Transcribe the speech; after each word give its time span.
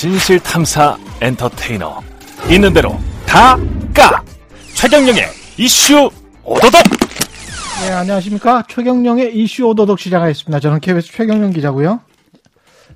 진실 0.00 0.38
탐사 0.40 0.98
엔터테이너 1.22 2.02
있는 2.50 2.72
대로 2.74 2.98
다 3.26 3.56
까 3.94 4.22
최경영의 4.74 5.22
이슈 5.56 6.10
오도독 6.44 6.82
네, 7.80 7.92
안녕하십니까. 7.92 8.64
최경령의 8.68 9.34
이슈 9.34 9.64
오도독 9.68 9.98
시작하겠습니다. 9.98 10.60
저는 10.60 10.80
KBS 10.80 11.12
최경령 11.12 11.52
기자고요. 11.52 12.00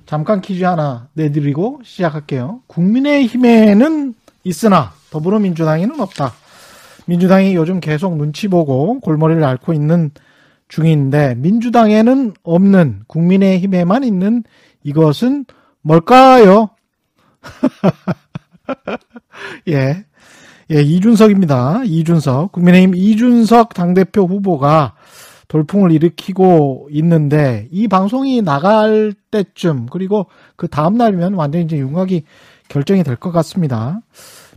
잠깐 0.05 0.41
퀴즈 0.41 0.63
하나 0.63 1.07
내드리고 1.13 1.81
시작할게요. 1.83 2.61
국민의힘에는 2.67 4.13
있으나 4.43 4.91
더불어민주당에는 5.09 5.99
없다. 5.99 6.33
민주당이 7.07 7.55
요즘 7.55 7.79
계속 7.79 8.15
눈치 8.17 8.47
보고 8.47 8.99
골머리를 8.99 9.43
앓고 9.43 9.73
있는 9.73 10.11
중인데 10.67 11.33
민주당에는 11.37 12.33
없는 12.43 13.01
국민의힘에만 13.07 14.03
있는 14.03 14.43
이것은 14.83 15.45
뭘까요? 15.81 16.69
예. 19.67 20.05
예, 20.71 20.81
이준석입니다. 20.81 21.81
이준석. 21.85 22.53
국민의힘 22.53 22.95
이준석 22.95 23.73
당대표 23.73 24.25
후보가 24.25 24.93
돌풍을 25.49 25.91
일으키고 25.91 26.87
있는데 26.91 27.67
이 27.71 27.89
방송이 27.89 28.41
나갈 28.41 29.13
때쯤 29.31 29.87
그리고 29.91 30.27
그 30.55 30.69
다음 30.69 30.95
날이면 30.95 31.33
완전히 31.33 31.65
이제 31.65 31.77
윤곽이 31.77 32.23
결정이 32.69 33.03
될 33.03 33.17
것 33.17 33.31
같습니다. 33.33 33.99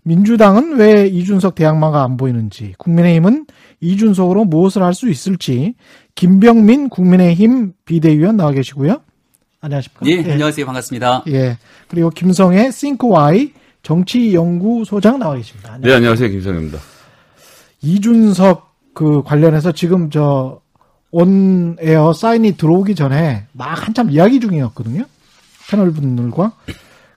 민주당은 0.05 0.77
왜 0.77 1.07
이준석 1.09 1.55
대항마가 1.57 2.05
안 2.05 2.17
보이는지, 2.17 2.75
국민의힘은 2.79 3.47
이준석으로 3.81 4.45
무엇을 4.45 4.83
할 4.83 4.93
수 4.95 5.09
있을지, 5.09 5.75
김병민 6.15 6.91
국민의힘 6.91 7.73
비대위원 7.87 8.37
나와 8.37 8.53
계시고요. 8.53 9.01
안녕하십니까? 9.65 10.07
예, 10.07 10.33
안녕하세요. 10.33 10.67
반갑습니다. 10.67 11.25
예. 11.29 11.57
그리고 11.89 12.11
김성애 12.11 12.71
싱크와이 12.71 13.53
정치연구소장 13.83 15.19
나와 15.19 15.37
계십니다. 15.37 15.79
네, 15.81 15.95
안녕하세요. 15.95 16.29
김성입니다. 16.29 16.79
이준석 17.81 18.75
그 18.93 19.23
관련해서 19.23 19.73
지금 19.73 20.11
저 20.11 20.61
온에어 21.11 22.13
사인이 22.13 22.57
들어오기 22.57 22.95
전에 22.95 23.47
막 23.53 23.87
한참 23.87 24.11
이야기 24.11 24.39
중이었거든요. 24.39 25.05
패널 25.71 25.93
분들과. 25.93 26.53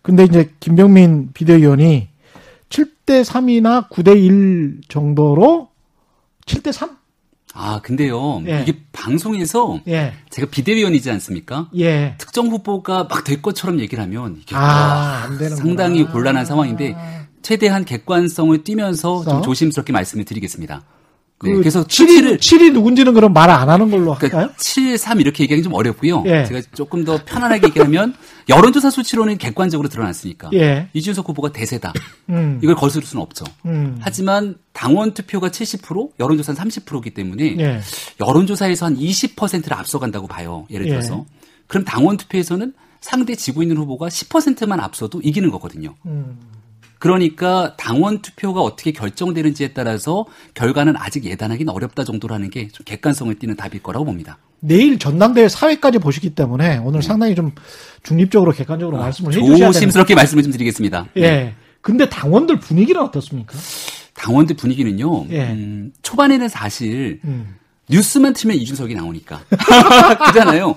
근데 0.02 0.23
이제 0.23 0.50
김병민 0.61 1.31
비대위원이 1.33 2.07
7대 2.69 3.25
3이나 3.25 3.89
9대 3.89 4.23
1 4.23 4.81
정도로 4.88 5.69
7대 6.45 6.72
3? 6.72 6.95
아, 7.59 7.80
근데요. 7.81 8.44
예. 8.47 8.61
이게 8.61 8.77
방송에서 8.91 9.81
예. 9.88 10.13
제가 10.30 10.47
비대위원이지 10.52 11.09
않습니까? 11.11 11.69
예. 11.77 12.13
특정 12.19 12.47
후보가 12.47 13.05
막 13.05 13.23
될 13.23 13.41
것처럼 13.41 13.80
얘기를 13.80 14.02
하면 14.03 14.38
이게 14.41 14.55
아, 14.55 15.23
안 15.25 15.38
되는 15.38 15.58
상당히 15.58 16.05
곤란한 16.05 16.45
상황인데 16.45 16.95
최대한 17.41 17.83
객관성을 17.83 18.63
띠면서 18.63 19.23
좀 19.23 19.33
써? 19.33 19.41
조심스럽게 19.41 19.91
말씀을 19.91 20.23
드리겠습니다. 20.25 20.83
네, 21.43 21.52
그 21.52 21.59
그래서 21.59 21.83
7이, 21.85 22.38
7이 22.39 22.71
누군지는 22.73 23.13
그럼 23.13 23.31
말 23.33 23.47
안 23.49 23.69
하는 23.69 23.89
걸로 23.91 24.13
할까요? 24.13 24.30
그러니까 24.31 24.53
7, 24.57 24.97
3 24.97 25.21
이렇게 25.21 25.44
얘기하기 25.44 25.63
좀 25.63 25.73
어렵고요. 25.73 26.23
예. 26.25 26.45
제가 26.45 26.61
조금 26.73 27.03
더 27.05 27.19
편안하게 27.23 27.67
얘기하면 27.67 28.13
여론조사 28.49 28.89
수치로는 28.89 29.38
객관적으로 29.38 29.88
드러났으니까 29.89 30.49
예. 30.53 30.89
이준석 30.94 31.29
후보가 31.29 31.52
대세다. 31.52 31.94
음. 32.29 32.59
이걸 32.63 32.75
거스를 32.75 33.05
수는 33.05 33.21
없죠. 33.21 33.45
음. 33.66 33.97
하지만 34.02 34.55
당원 34.73 35.13
투표가 35.13 35.49
70%, 35.49 36.11
여론조사는 36.19 36.59
30%이기 36.59 37.11
때문에 37.11 37.55
예. 37.59 37.79
여론조사에서 38.19 38.88
한 38.88 38.97
20%를 38.97 39.73
앞서간다고 39.77 40.27
봐요. 40.27 40.66
예를 40.72 40.88
예. 40.88 40.89
들어서. 40.91 41.25
그럼 41.67 41.83
당원 41.85 42.17
투표에서는 42.17 42.73
상대 43.01 43.35
지고 43.35 43.61
있는 43.61 43.77
후보가 43.77 44.07
10%만 44.07 44.79
앞서도 44.79 45.22
이기는 45.23 45.51
거거든요. 45.51 45.94
음. 46.07 46.38
그러니까 47.00 47.76
당원 47.78 48.22
투표가 48.22 48.62
어떻게 48.62 48.92
결정되는지에 48.92 49.70
따라서 49.70 50.26
결과는 50.53 50.95
아직 50.98 51.26
예단하기는 51.26 51.72
어렵다 51.73 52.03
정도라는 52.03 52.50
게 52.50 52.67
좀 52.72 52.84
객관성을 52.86 53.34
띠는 53.40 53.56
답일 53.56 53.81
거라고 53.84 54.06
봅니다. 54.06 54.38
내일 54.59 54.97
전당대회 55.00 55.47
사회까지 55.50 56.00
보시기 56.00 56.31
때문에 56.31 56.78
오늘 56.78 57.02
상당히 57.03 57.36
좀 57.36 57.52
중립적으로 58.03 58.52
객관적으로 58.52 58.97
말씀을 58.97 59.31
해주셔야 59.34 59.57
네. 59.57 59.63
아, 59.66 59.72
조심스럽게 59.72 60.16
말씀을 60.16 60.44
좀 60.44 60.52
드리겠습니다. 60.52 61.07
예. 61.18 61.53
근데 61.81 62.09
당원들 62.09 62.59
분위기는 62.59 63.00
어떻습니까? 63.02 63.53
당원들 64.16 64.56
분위기는요. 64.56 65.28
예. 65.30 65.52
음, 65.52 65.94
초반에는 66.02 66.50
사실 66.50 67.19
음. 67.24 67.56
뉴스만 67.90 68.34
틀면 68.34 68.57
이준석이 68.57 68.96
나오니까 68.96 69.41
그잖아요. 70.28 70.75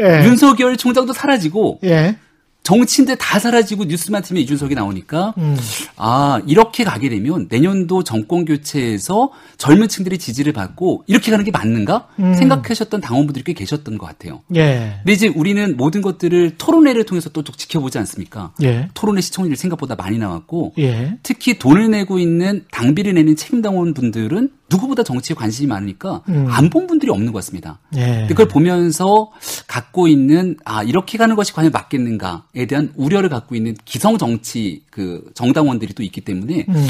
예. 0.00 0.24
윤석열 0.26 0.76
총장도 0.76 1.12
사라지고 1.12 1.80
예. 1.84 2.16
정치인들 2.62 3.16
다 3.16 3.38
사라지고 3.38 3.84
뉴스만 3.84 4.22
틀면 4.22 4.42
이준석이 4.44 4.74
나오니까 4.74 5.34
음. 5.38 5.56
아 5.96 6.40
이렇게 6.46 6.84
가게 6.84 7.08
되면 7.08 7.48
내년도 7.50 8.04
정권 8.04 8.44
교체에서 8.44 9.32
젊은 9.58 9.88
층들이 9.88 10.18
지지를 10.18 10.52
받고 10.52 11.04
이렇게 11.08 11.30
가는 11.30 11.44
게 11.44 11.50
맞는가 11.50 12.08
음. 12.20 12.34
생각하셨던 12.34 13.00
당원분들이 13.00 13.44
꽤 13.44 13.52
계셨던 13.52 13.98
것 13.98 14.06
같아요. 14.06 14.42
예. 14.54 14.94
근데 14.98 15.12
이제 15.12 15.26
우리는 15.28 15.76
모든 15.76 16.02
것들을 16.02 16.56
토론회를 16.56 17.04
통해서 17.04 17.30
또쭉 17.30 17.58
지켜보지 17.58 17.98
않습니까? 17.98 18.52
예. 18.62 18.88
토론회 18.94 19.20
시청률이 19.20 19.56
생각보다 19.56 19.96
많이 19.96 20.18
나왔고 20.18 20.74
예. 20.78 21.18
특히 21.22 21.58
돈을 21.58 21.90
내고 21.90 22.18
있는 22.20 22.64
당비를 22.70 23.14
내는 23.14 23.34
책임 23.34 23.60
당원 23.60 23.92
분들은 23.92 24.50
누구보다 24.72 25.02
정치에 25.02 25.34
관심이 25.34 25.66
많으니까 25.68 26.22
음. 26.28 26.46
안본 26.48 26.86
분들이 26.86 27.10
없는 27.10 27.32
것 27.32 27.38
같습니다. 27.40 27.78
예. 27.96 28.26
그걸 28.28 28.48
보면서 28.48 29.30
갖고 29.66 30.08
있는 30.08 30.56
아 30.64 30.82
이렇게 30.82 31.18
가는 31.18 31.36
것이 31.36 31.52
과연 31.52 31.72
맞겠는가 31.72 32.44
에 32.54 32.66
대한 32.66 32.92
우려를 32.96 33.30
갖고 33.30 33.54
있는 33.54 33.74
기성 33.86 34.18
정치 34.18 34.82
그 34.90 35.24
정당원들이 35.34 35.94
또 35.94 36.02
있기 36.02 36.20
때문에 36.20 36.66
음. 36.68 36.86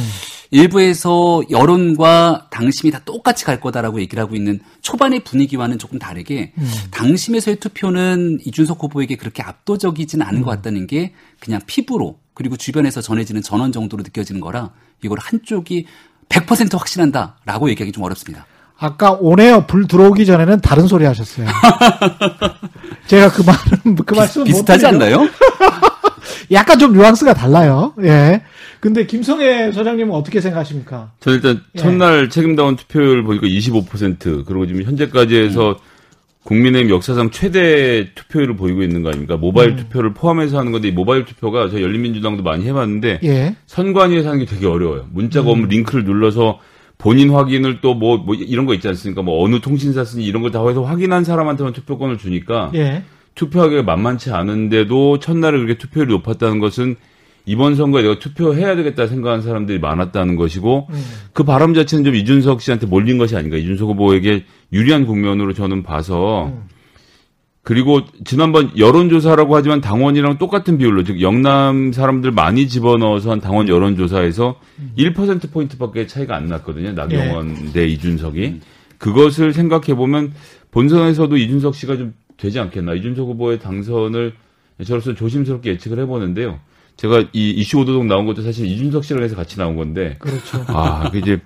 일부에서 0.50 1.40
여론과 1.50 2.48
당심이 2.50 2.90
다 2.90 3.00
똑같이 3.04 3.44
갈 3.44 3.60
거다라고 3.60 4.00
얘기를 4.00 4.20
하고 4.20 4.34
있는 4.34 4.58
초반의 4.80 5.22
분위기와는 5.22 5.78
조금 5.78 6.00
다르게 6.00 6.52
음. 6.58 6.68
당심에서의 6.90 7.60
투표는 7.60 8.40
이준석 8.44 8.82
후보에게 8.82 9.14
그렇게 9.14 9.44
압도적이지는 9.44 10.26
않은 10.26 10.42
것 10.42 10.50
음. 10.50 10.56
같다는 10.56 10.88
게 10.88 11.14
그냥 11.38 11.60
피부로 11.68 12.18
그리고 12.34 12.56
주변에서 12.56 13.00
전해지는 13.00 13.42
전원 13.42 13.70
정도로 13.70 14.02
느껴지는 14.02 14.40
거라 14.40 14.72
이걸 15.04 15.18
한쪽이 15.20 15.86
100% 16.28 16.76
확신한다라고 16.76 17.70
얘기하기 17.70 17.92
좀 17.92 18.02
어렵습니다. 18.02 18.46
아까 18.82 19.12
온에어 19.12 19.66
불 19.66 19.86
들어오기 19.86 20.26
전에는 20.26 20.60
다른 20.60 20.88
소리 20.88 21.04
하셨어요. 21.04 21.46
제가 23.06 23.30
그 23.30 23.42
말은 23.42 23.94
그 24.04 24.14
말씀 24.14 24.42
비슷하지 24.42 24.86
않나요? 24.86 25.28
약간 26.50 26.80
좀 26.80 26.92
뉘앙스가 26.92 27.32
달라요. 27.32 27.94
예. 28.02 28.42
근데 28.80 29.06
김성애 29.06 29.70
소장님은 29.70 30.12
어떻게 30.12 30.40
생각하십니까? 30.40 31.12
저는 31.20 31.36
일단 31.36 31.62
예. 31.76 31.78
첫날 31.78 32.28
책임당원 32.28 32.74
투표율 32.74 33.22
보니까 33.22 33.46
25% 33.46 34.44
그리고 34.44 34.66
지금 34.66 34.82
현재까지 34.82 35.36
해서 35.36 35.78
국민의힘 36.42 36.90
역사상 36.90 37.30
최대 37.30 38.12
투표율을 38.16 38.56
보이고 38.56 38.82
있는 38.82 39.02
거 39.02 39.10
아닙니까? 39.10 39.36
모바일 39.36 39.70
음. 39.70 39.76
투표를 39.76 40.12
포함해서 40.12 40.58
하는 40.58 40.72
건데 40.72 40.88
이 40.88 40.90
모바일 40.90 41.24
투표가 41.24 41.70
저 41.70 41.80
열린민주당도 41.80 42.42
많이 42.42 42.66
해봤는데 42.66 43.20
예. 43.22 43.54
선관위에서 43.66 44.30
하는 44.30 44.40
게 44.40 44.46
되게 44.46 44.66
어려워요. 44.66 45.06
문자가 45.12 45.46
음. 45.50 45.52
오면 45.52 45.68
링크를 45.68 46.02
눌러서 46.02 46.58
본인 47.02 47.30
확인을 47.30 47.80
또 47.80 47.94
뭐 47.94 48.18
뭐 48.18 48.34
이런 48.34 48.64
거 48.66 48.74
있지 48.74 48.86
않습니까? 48.88 49.22
뭐 49.22 49.44
어느 49.44 49.60
통신사 49.60 50.04
쓰니 50.04 50.24
이런 50.24 50.42
걸 50.42 50.50
다 50.52 50.66
해서 50.66 50.82
확인한 50.82 51.24
사람한테만 51.24 51.72
투표권을 51.72 52.18
주니까 52.18 52.70
예. 52.74 53.02
투표하기가 53.34 53.82
만만치 53.82 54.30
않은데도 54.30 55.18
첫날에 55.18 55.56
그렇게 55.58 55.78
투표율이 55.78 56.12
높았다는 56.12 56.58
것은 56.60 56.96
이번 57.44 57.74
선거에 57.74 58.02
내가 58.02 58.18
투표해야 58.20 58.76
되겠다 58.76 59.06
생각하는 59.08 59.42
사람들이 59.42 59.80
많았다는 59.80 60.36
것이고 60.36 60.86
음. 60.90 61.04
그 61.32 61.42
바람 61.42 61.74
자체는 61.74 62.04
좀 62.04 62.14
이준석 62.14 62.60
씨한테 62.60 62.86
몰린 62.86 63.18
것이 63.18 63.34
아닌가 63.36 63.56
이준석 63.56 63.88
후보에게 63.88 64.44
유리한 64.72 65.06
국면으로 65.06 65.52
저는 65.54 65.82
봐서 65.82 66.46
음. 66.46 66.62
그리고 67.64 68.00
지난번 68.24 68.76
여론조사라고 68.76 69.54
하지만 69.54 69.80
당원이랑 69.80 70.38
똑같은 70.38 70.78
비율로 70.78 71.04
즉 71.04 71.20
영남 71.20 71.92
사람들 71.92 72.32
많이 72.32 72.66
집어넣어서 72.66 73.30
한 73.30 73.40
당원 73.40 73.68
여론조사에서 73.68 74.58
1% 74.98 75.52
포인트밖에 75.52 76.08
차이가 76.08 76.36
안 76.36 76.46
났거든요. 76.46 76.92
나경원 76.92 77.72
대 77.72 77.86
이준석이. 77.86 78.60
그것을 78.98 79.52
생각해 79.52 79.94
보면 79.94 80.32
본선에서도 80.72 81.36
이준석 81.36 81.76
씨가 81.76 81.96
좀 81.96 82.14
되지 82.36 82.58
않겠나. 82.58 82.94
이준석 82.94 83.28
후보의 83.28 83.60
당선을 83.60 84.32
저로서 84.84 85.14
조심스럽게 85.14 85.70
예측을 85.70 86.00
해보는데요. 86.00 86.58
제가 86.96 87.24
이 87.32 87.50
이슈 87.50 87.78
오도독 87.78 88.06
나온 88.06 88.26
것도 88.26 88.42
사실 88.42 88.66
이준석 88.66 89.04
씨랑 89.04 89.22
해서 89.22 89.36
같이 89.36 89.56
나온 89.56 89.76
건데. 89.76 90.16
그렇죠. 90.18 90.64
아, 90.66 91.08
그 91.10 91.18
이제 91.18 91.40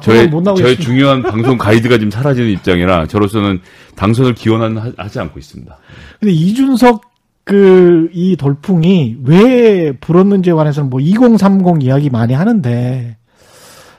저의, 0.00 0.30
저의. 0.56 0.76
중요한 0.78 1.22
방송 1.22 1.58
가이드가 1.58 1.98
지금 1.98 2.10
사라지는 2.10 2.50
입장이라 2.50 3.06
저로서는 3.06 3.60
당선을 3.96 4.34
기원하는 4.34 4.94
하지 4.96 5.18
않고 5.20 5.38
있습니다. 5.38 5.76
근데 6.20 6.32
이준석 6.32 7.12
그 7.44 8.08
이 8.12 8.36
돌풍이 8.36 9.16
왜 9.24 9.92
불었는지에 9.92 10.52
관해서는 10.52 10.90
뭐 10.90 11.00
2030 11.00 11.82
이야기 11.82 12.10
많이 12.10 12.34
하는데 12.34 13.16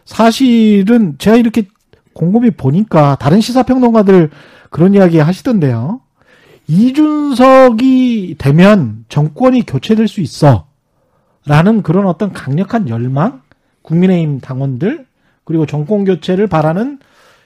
사실은 0.05 1.15
제가 1.17 1.37
이렇게 1.37 1.67
곰곰이 2.13 2.51
보니까 2.51 3.17
다른 3.19 3.41
시사평론가들 3.41 4.29
그런 4.69 4.93
이야기 4.93 5.17
하시던데요. 5.19 6.01
이준석이 6.67 8.35
되면 8.37 9.05
정권이 9.09 9.65
교체될 9.65 10.07
수 10.07 10.21
있어. 10.21 10.67
라는 11.45 11.81
그런 11.81 12.07
어떤 12.07 12.31
강력한 12.31 12.87
열망, 12.87 13.41
국민의힘 13.81 14.39
당원들, 14.39 15.05
그리고 15.45 15.65
정권 15.65 16.05
교체를 16.05 16.47
바라는 16.47 16.99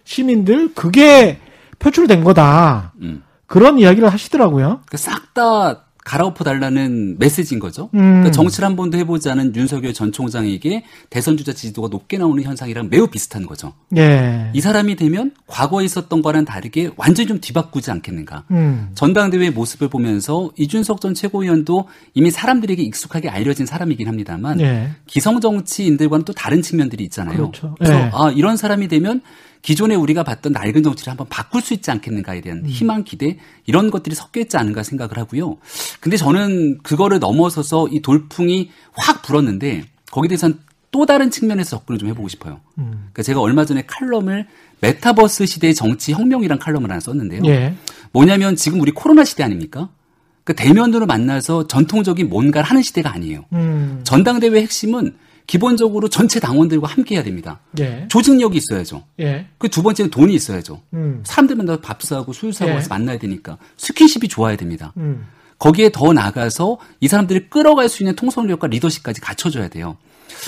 시민들, 0.03 0.73
그게 0.73 1.39
표출된 1.79 2.23
거다. 2.23 2.93
음. 3.01 3.23
그런 3.45 3.79
이야기를 3.79 4.09
하시더라고요. 4.09 4.81
싹 4.95 5.33
다 5.33 5.86
갈아엎어 6.07 6.45
달라는 6.45 7.17
메시지인 7.19 7.59
거죠. 7.59 7.89
음. 7.93 7.99
그러니까 7.99 8.31
정치를 8.31 8.65
한 8.65 8.77
번도 8.77 8.97
해보지 8.97 9.29
않은 9.29 9.53
윤석열 9.53 9.93
전 9.93 10.13
총장에게 10.13 10.85
대선 11.09 11.35
주자 11.35 11.51
지지도가 11.51 11.89
높게 11.89 12.17
나오는 12.17 12.41
현상이랑 12.41 12.87
매우 12.89 13.07
비슷한 13.07 13.45
거죠. 13.45 13.73
예. 13.97 14.49
이 14.53 14.61
사람이 14.61 14.95
되면 14.95 15.33
과거에 15.47 15.83
있었던 15.83 16.21
거와는 16.21 16.45
다르게 16.45 16.91
완전히 16.95 17.27
좀 17.27 17.41
뒤바꾸지 17.41 17.91
않겠는가. 17.91 18.45
음. 18.51 18.91
전당대회 18.95 19.49
모습을 19.49 19.89
보면서 19.89 20.49
이준석 20.57 21.01
전 21.01 21.13
최고위원도 21.13 21.89
이미 22.13 22.31
사람들에게 22.31 22.81
익숙하게 22.81 23.27
알려진 23.27 23.65
사람이긴 23.65 24.07
합니다만 24.07 24.61
예. 24.61 24.91
기성 25.07 25.41
정치인들과는 25.41 26.23
또 26.23 26.31
다른 26.31 26.61
측면들이 26.61 27.03
있잖아요. 27.03 27.35
그렇죠. 27.35 27.75
래서 27.81 27.93
예. 27.93 28.11
아 28.13 28.31
이런 28.33 28.55
사람이 28.55 28.87
되면 28.87 29.21
기존에 29.61 29.95
우리가 29.95 30.23
봤던 30.23 30.53
낡은 30.53 30.83
정치를 30.83 31.11
한번 31.11 31.27
바꿀 31.29 31.61
수 31.61 31.73
있지 31.73 31.91
않겠는가에 31.91 32.41
대한 32.41 32.59
음. 32.59 32.65
희망, 32.67 33.03
기대 33.03 33.37
이런 33.65 33.91
것들이 33.91 34.15
섞여 34.15 34.39
있지 34.39 34.57
않은가 34.57 34.83
생각을 34.83 35.17
하고요. 35.17 35.57
근데 35.99 36.17
저는 36.17 36.79
그거를 36.83 37.19
넘어서서 37.19 37.87
이 37.89 38.01
돌풍이 38.01 38.69
확 38.93 39.21
불었는데 39.23 39.85
거기에 40.11 40.29
대해서는 40.29 40.59
또 40.91 41.05
다른 41.05 41.29
측면에서 41.29 41.77
접근을 41.77 41.99
좀 41.99 42.09
해보고 42.09 42.27
싶어요. 42.27 42.61
음. 42.77 42.91
그러니까 42.91 43.23
제가 43.23 43.41
얼마 43.41 43.65
전에 43.65 43.83
칼럼을 43.85 44.47
메타버스 44.79 45.45
시대의 45.45 45.75
정치 45.75 46.13
혁명이란 46.13 46.59
칼럼을 46.59 46.89
하나 46.89 46.99
썼는데요. 46.99 47.41
예. 47.45 47.75
뭐냐면 48.11 48.55
지금 48.55 48.79
우리 48.79 48.91
코로나 48.91 49.23
시대 49.25 49.43
아닙니까? 49.43 49.89
그 50.43 50.55
대면으로 50.55 51.05
만나서 51.05 51.67
전통적인 51.67 52.29
뭔가를 52.29 52.69
하는 52.69 52.81
시대가 52.81 53.13
아니에요. 53.13 53.45
음. 53.51 53.99
전당대회 54.05 54.61
핵심은 54.61 55.13
기본적으로 55.47 56.09
전체 56.09 56.39
당원들과 56.41 56.87
함께 56.87 57.15
해야 57.15 57.23
됩니다. 57.23 57.59
예. 57.79 58.05
조직력이 58.09 58.57
있어야죠. 58.57 59.03
예. 59.21 59.47
그 59.57 59.69
두 59.69 59.81
번째는 59.81 60.11
돈이 60.11 60.33
있어야죠. 60.33 60.81
음. 60.93 61.23
사람들 61.25 61.55
만나서 61.55 61.79
밥 61.81 62.01
사고 62.01 62.33
술 62.33 62.53
사고 62.53 62.71
예. 62.71 62.75
해서 62.75 62.87
만나야 62.89 63.17
되니까 63.17 63.57
스킨십이 63.77 64.27
좋아야 64.27 64.57
됩니다. 64.57 64.91
음. 64.97 65.25
거기에 65.57 65.89
더 65.91 66.13
나가서 66.13 66.77
이 66.99 67.07
사람들을 67.07 67.49
끌어갈 67.49 67.89
수 67.89 68.03
있는 68.03 68.15
통솔력과 68.15 68.67
리더십까지 68.67 69.21
갖춰줘야 69.21 69.69
돼요. 69.69 69.97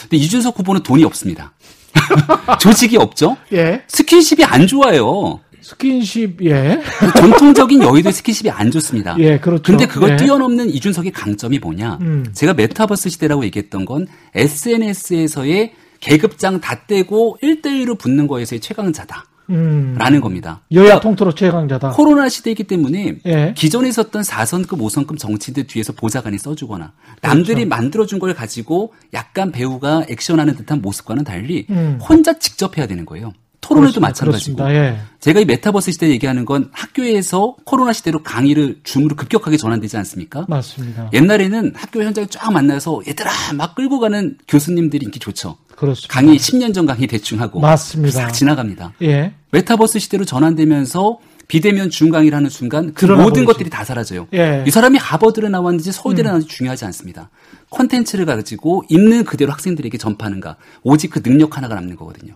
근데 0.02 0.18
이준석 0.18 0.60
후보는 0.60 0.84
돈이 0.84 1.04
없습니다. 1.06 1.54
조직이 2.60 2.98
없죠? 2.98 3.38
예. 3.54 3.84
스킨십이 3.88 4.44
안 4.44 4.68
좋아요. 4.68 5.40
스킨십, 5.62 6.44
예. 6.46 6.82
전통적인 7.18 7.82
여의도의 7.82 8.14
스킨십이 8.14 8.50
안 8.50 8.72
좋습니다. 8.72 9.16
예, 9.20 9.40
그렇죠. 9.40 9.64
근데 9.64 9.86
그걸 9.88 10.12
예. 10.12 10.16
뛰어넘는 10.18 10.70
이준석의 10.70 11.12
강점이 11.12 11.60
뭐냐? 11.60 11.98
음. 12.02 12.26
제가 12.34 12.54
메타버스 12.54 13.10
시대라고 13.10 13.44
얘기했던 13.46 13.86
건 13.86 14.08
SNS에서의 14.36 15.74
계급장 16.00 16.62
다 16.62 16.82
떼고 16.88 17.38
1대1로 17.44 17.98
붙는 17.98 18.28
거에서의 18.28 18.60
최강자다. 18.62 19.26
음. 19.50 19.96
라는 19.98 20.22
겁니다. 20.22 20.62
여야 20.72 20.84
그러니까 20.84 21.00
통틀어 21.02 21.34
최강자다. 21.34 21.90
코로나 21.92 22.30
시대이기 22.30 22.66
때문에 22.66 23.16
예. 23.26 23.54
기존에 23.58 23.90
있었던 23.90 24.22
4선급, 24.22 24.78
5선급 24.78 25.18
정치인들 25.18 25.66
뒤에서 25.66 25.92
보좌관이 25.94 26.38
써주거나 26.38 26.94
남들이 27.22 27.66
그렇죠. 27.66 27.70
만들어준 27.70 28.20
걸 28.20 28.36
가지고 28.36 28.94
약간 29.14 29.52
배우가 29.52 30.06
액션하는 30.08 30.56
듯한 30.56 30.82
모습과는 30.82 31.24
달리 31.24 31.66
음. 31.72 32.00
혼자 32.00 32.38
직접 32.38 32.78
해야 32.78 32.86
되는 32.86 33.06
거예요. 33.06 33.34
그렇습니다. 33.68 34.00
마찬가지고. 34.00 34.70
예. 34.72 34.98
제가 35.20 35.40
이 35.42 35.46
메타버스 35.46 35.92
시대 35.92 36.10
얘기하는 36.10 36.46
건 36.46 36.70
학교에서 36.72 37.56
코로나 37.66 37.94
시대로 37.94 38.24
강의를 38.24 38.80
줌으로 38.84 39.16
급격하게 39.16 39.58
전환되지 39.58 39.98
않습니까? 39.98 40.46
맞습니다. 40.48 41.10
옛날에는 41.14 41.74
학교 41.76 42.04
현장에 42.04 42.28
쫙 42.30 42.52
만나서 42.52 43.02
얘들아 43.08 43.30
막 43.56 43.76
끌고 43.76 44.00
가는 44.00 44.38
교수님들이 44.48 45.06
인기 45.06 45.20
좋죠. 45.20 45.58
그렇습니다. 45.76 46.14
강의 46.14 46.38
10년 46.38 46.74
전 46.74 46.86
강의 46.86 47.08
대충 47.08 47.42
하고 47.42 47.60
맞습니다. 47.60 48.12
싹 48.20 48.32
지나갑니다. 48.32 48.94
예. 49.04 49.34
메타버스 49.52 50.00
시대로 50.00 50.26
전환되면서 50.26 51.20
비대면 51.48 51.90
줌 51.90 52.12
강의를 52.12 52.36
하는 52.36 52.50
순간 52.50 52.94
그 52.94 53.06
모든 53.06 53.44
보이죠. 53.44 53.46
것들이 53.46 53.70
다 53.72 53.84
사라져요. 53.84 54.28
예. 54.34 54.60
음. 54.60 54.64
이 54.68 54.72
사람이 54.72 54.98
하버드를 55.00 55.50
나왔는지 55.50 55.92
서울대를 55.92 56.28
나왔는지 56.28 56.54
중요하지 56.56 56.86
않습니다. 56.86 57.30
콘텐츠를 57.70 58.26
가지고 58.26 58.84
있는 58.90 59.24
그대로 59.24 59.52
학생들에게 59.52 59.98
전파하는가. 59.98 60.58
오직 60.84 61.10
그 61.10 61.24
능력 61.24 61.58
하나가 61.58 61.76
남는 61.76 61.96
거거든요. 61.96 62.36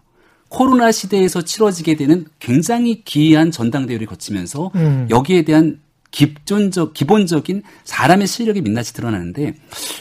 코로나 0.54 0.92
시대에서 0.92 1.42
치러지게 1.42 1.96
되는 1.96 2.26
굉장히 2.40 3.04
기이한 3.04 3.50
전당대회를 3.50 4.06
거치면서 4.06 4.70
음. 4.76 5.08
여기에 5.10 5.46
대한 5.46 5.80
기존적 6.12 6.94
기본적인 6.94 7.64
사람의 7.84 8.28
실력이 8.28 8.62
민낯이 8.62 8.90
드러나는데 8.94 9.56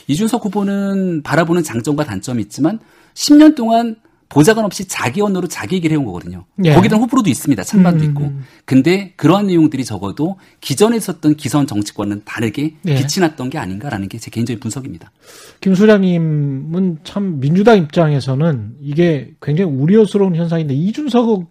이준석 0.09 0.45
후보는 0.45 1.23
바라보는 1.23 1.63
장점과 1.63 2.05
단점이 2.05 2.43
있지만 2.43 2.81
10년 3.15 3.57
동안 3.57 3.97
보좌관 4.33 4.65
없이 4.65 4.89
자기 4.89 5.21
언어로 5.21 5.47
자기 5.47 5.77
얘기를 5.77 5.95
해온 5.95 6.07
거거든요. 6.07 6.47
예. 6.65 6.73
거기는 6.73 6.97
호불호도 6.97 7.29
있습니다. 7.29 7.63
찬반도 7.65 8.03
음. 8.05 8.09
있고. 8.09 8.33
근데 8.65 9.13
그러한 9.17 9.47
내용들이 9.47 9.85
적어도 9.85 10.37
기존에 10.63 10.97
있었던 10.97 11.35
기성 11.37 11.67
정치권은 11.67 12.23
다르게 12.25 12.77
예. 12.87 12.95
빛이 12.95 13.21
났던 13.21 13.51
게 13.51 13.59
아닌가라는 13.59 14.09
게 14.09 14.19
제 14.19 14.31
개인적인 14.31 14.59
분석입니다. 14.61 15.11
김 15.61 15.75
소장님은 15.75 16.99
참 17.05 17.41
민주당 17.41 17.77
입장에서는 17.79 18.77
이게 18.81 19.33
굉장히 19.43 19.71
우려스러운 19.71 20.35
현상인데 20.35 20.73
이준석이라는 20.75 21.47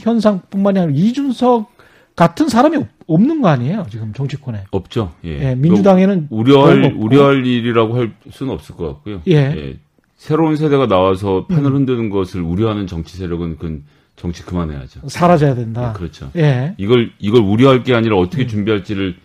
현상뿐만이 0.00 0.78
아니라 0.78 0.92
이준석 0.96 1.74
같은 2.16 2.48
사람이 2.48 2.76
없- 2.76 2.86
없는 3.06 3.42
거 3.42 3.48
아니에요 3.48 3.86
지금 3.90 4.12
정치권에. 4.12 4.64
없죠. 4.70 5.12
예. 5.24 5.50
예, 5.50 5.54
민주당에는 5.56 6.28
그 6.28 6.34
우려할. 6.34 6.94
우려할 6.96 7.44
일이라고 7.44 7.96
할 7.96 8.12
수는 8.30 8.52
없을 8.52 8.76
것 8.76 8.86
같고요. 8.86 9.20
예. 9.28 9.76
새로운 10.24 10.56
세대가 10.56 10.86
나와서 10.86 11.44
판을 11.50 11.66
음. 11.66 11.74
흔드는 11.74 12.08
것을 12.08 12.40
우려하는 12.40 12.86
정치 12.86 13.18
세력은 13.18 13.58
그 13.58 13.82
정치 14.16 14.42
그만해야죠. 14.42 15.00
사라져야 15.06 15.54
된다. 15.54 15.92
예, 15.92 15.98
그렇죠. 15.98 16.30
예. 16.34 16.74
이걸 16.78 17.10
이걸 17.18 17.42
우려할 17.42 17.82
게 17.82 17.94
아니라 17.94 18.16
음. 18.16 18.22
어떻게 18.22 18.46
준비할지를 18.46 19.16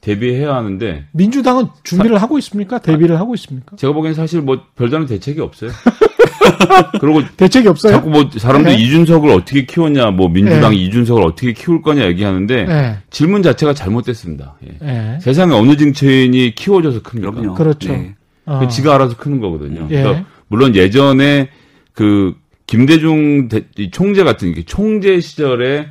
대비해야 0.00 0.54
하는데 0.54 1.04
민주당은 1.12 1.66
준비를 1.82 2.16
하고 2.22 2.38
있습니까? 2.38 2.78
대비를 2.78 3.20
하고 3.20 3.34
있습니까? 3.34 3.76
제가 3.76 3.92
보기엔 3.92 4.14
사실 4.14 4.40
뭐 4.40 4.62
별다른 4.76 5.04
대책이 5.04 5.42
없어요. 5.42 5.72
그리고 7.02 7.20
대책이 7.36 7.68
없어요? 7.68 7.92
자꾸 7.92 8.08
뭐 8.08 8.30
사람들 8.34 8.72
네. 8.72 8.78
이 8.78 8.84
이준석을 8.84 9.28
어떻게 9.32 9.66
키웠냐, 9.66 10.12
뭐 10.12 10.30
민주당이 10.30 10.82
이준석을 10.86 11.22
어떻게 11.22 11.52
키울 11.52 11.82
거냐 11.82 12.06
얘기하는데 12.06 12.66
예. 12.66 12.96
질문 13.10 13.42
자체가 13.42 13.74
잘못됐습니다. 13.74 14.54
예. 14.66 14.88
예. 14.88 15.18
세상에 15.20 15.54
어느 15.54 15.76
정치인이 15.76 16.54
키워줘서 16.54 17.02
큽니까? 17.02 17.30
그럼요. 17.32 17.54
그렇죠. 17.56 17.92
네. 17.92 18.14
어. 18.46 18.60
그 18.60 18.68
지가 18.68 18.94
알아서 18.94 19.16
크는 19.18 19.40
거거든요. 19.40 19.86
예. 19.90 20.02
그러니까 20.02 20.35
물론 20.48 20.74
예전에 20.74 21.48
그 21.92 22.34
김대중 22.66 23.48
대- 23.48 23.64
이 23.78 23.90
총재 23.90 24.24
같은 24.24 24.54
게 24.54 24.64
총재 24.64 25.20
시절에 25.20 25.86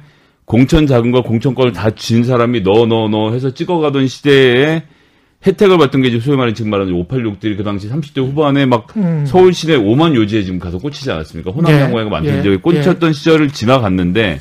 공천 0.45 0.85
자금과 0.87 1.21
공천권을 1.21 1.71
다 1.71 1.89
쥔 1.91 2.23
사람이 2.23 2.61
너 2.61 2.85
너 2.85 3.07
너 3.09 3.31
해서 3.33 3.53
찍어가던 3.53 4.07
시대에 4.07 4.83
혜택을 5.45 5.77
받던 5.77 6.01
게 6.01 6.07
이제 6.09 6.19
소위 6.19 6.35
말하는 6.37 6.53
지금 6.55 6.71
말하는 6.71 6.93
586들이 6.93 7.57
그 7.57 7.63
당시 7.63 7.87
30대 7.89 8.17
후반에 8.19 8.65
막 8.65 8.87
음. 8.97 9.25
서울 9.27 9.53
시내 9.53 9.77
5만 9.77 10.15
요지에 10.15 10.43
지금 10.43 10.59
가서 10.59 10.77
꽂히지 10.79 11.11
않았습니까? 11.11 11.51
호남 11.51 11.71
예. 11.73 11.81
양호회가 11.81 12.09
만든 12.09 12.37
예. 12.37 12.41
지역에 12.41 12.57
꽂혔던 12.57 13.13
시절을 13.13 13.49
지나갔는데 13.49 14.39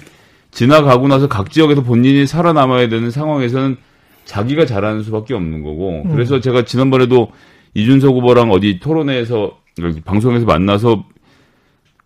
지나가고 0.50 1.08
나서 1.08 1.28
각 1.28 1.50
지역에서 1.50 1.82
본인이 1.82 2.26
살아남아야 2.26 2.88
되는 2.88 3.10
상황에서는 3.10 3.76
자기가 4.24 4.64
잘하는 4.66 5.02
수밖에 5.02 5.34
없는 5.34 5.62
거고 5.62 6.02
음. 6.06 6.12
그래서 6.12 6.40
제가 6.40 6.64
지난번에도 6.64 7.30
이준석 7.74 8.14
후보랑 8.14 8.50
어디 8.50 8.78
토론회에서 8.80 9.58
방송에서 10.04 10.44
만나서 10.46 11.04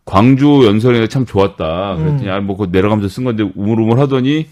광주 0.04 0.64
연설이 0.64 1.06
참 1.08 1.26
좋았다. 1.26 1.96
그랬더니 1.96 2.26
음. 2.26 2.30
아, 2.30 2.40
뭐, 2.40 2.56
그거 2.56 2.70
내려가면서 2.70 3.08
쓴 3.08 3.24
건데 3.24 3.46
우물우물 3.54 3.98
하더니 4.00 4.46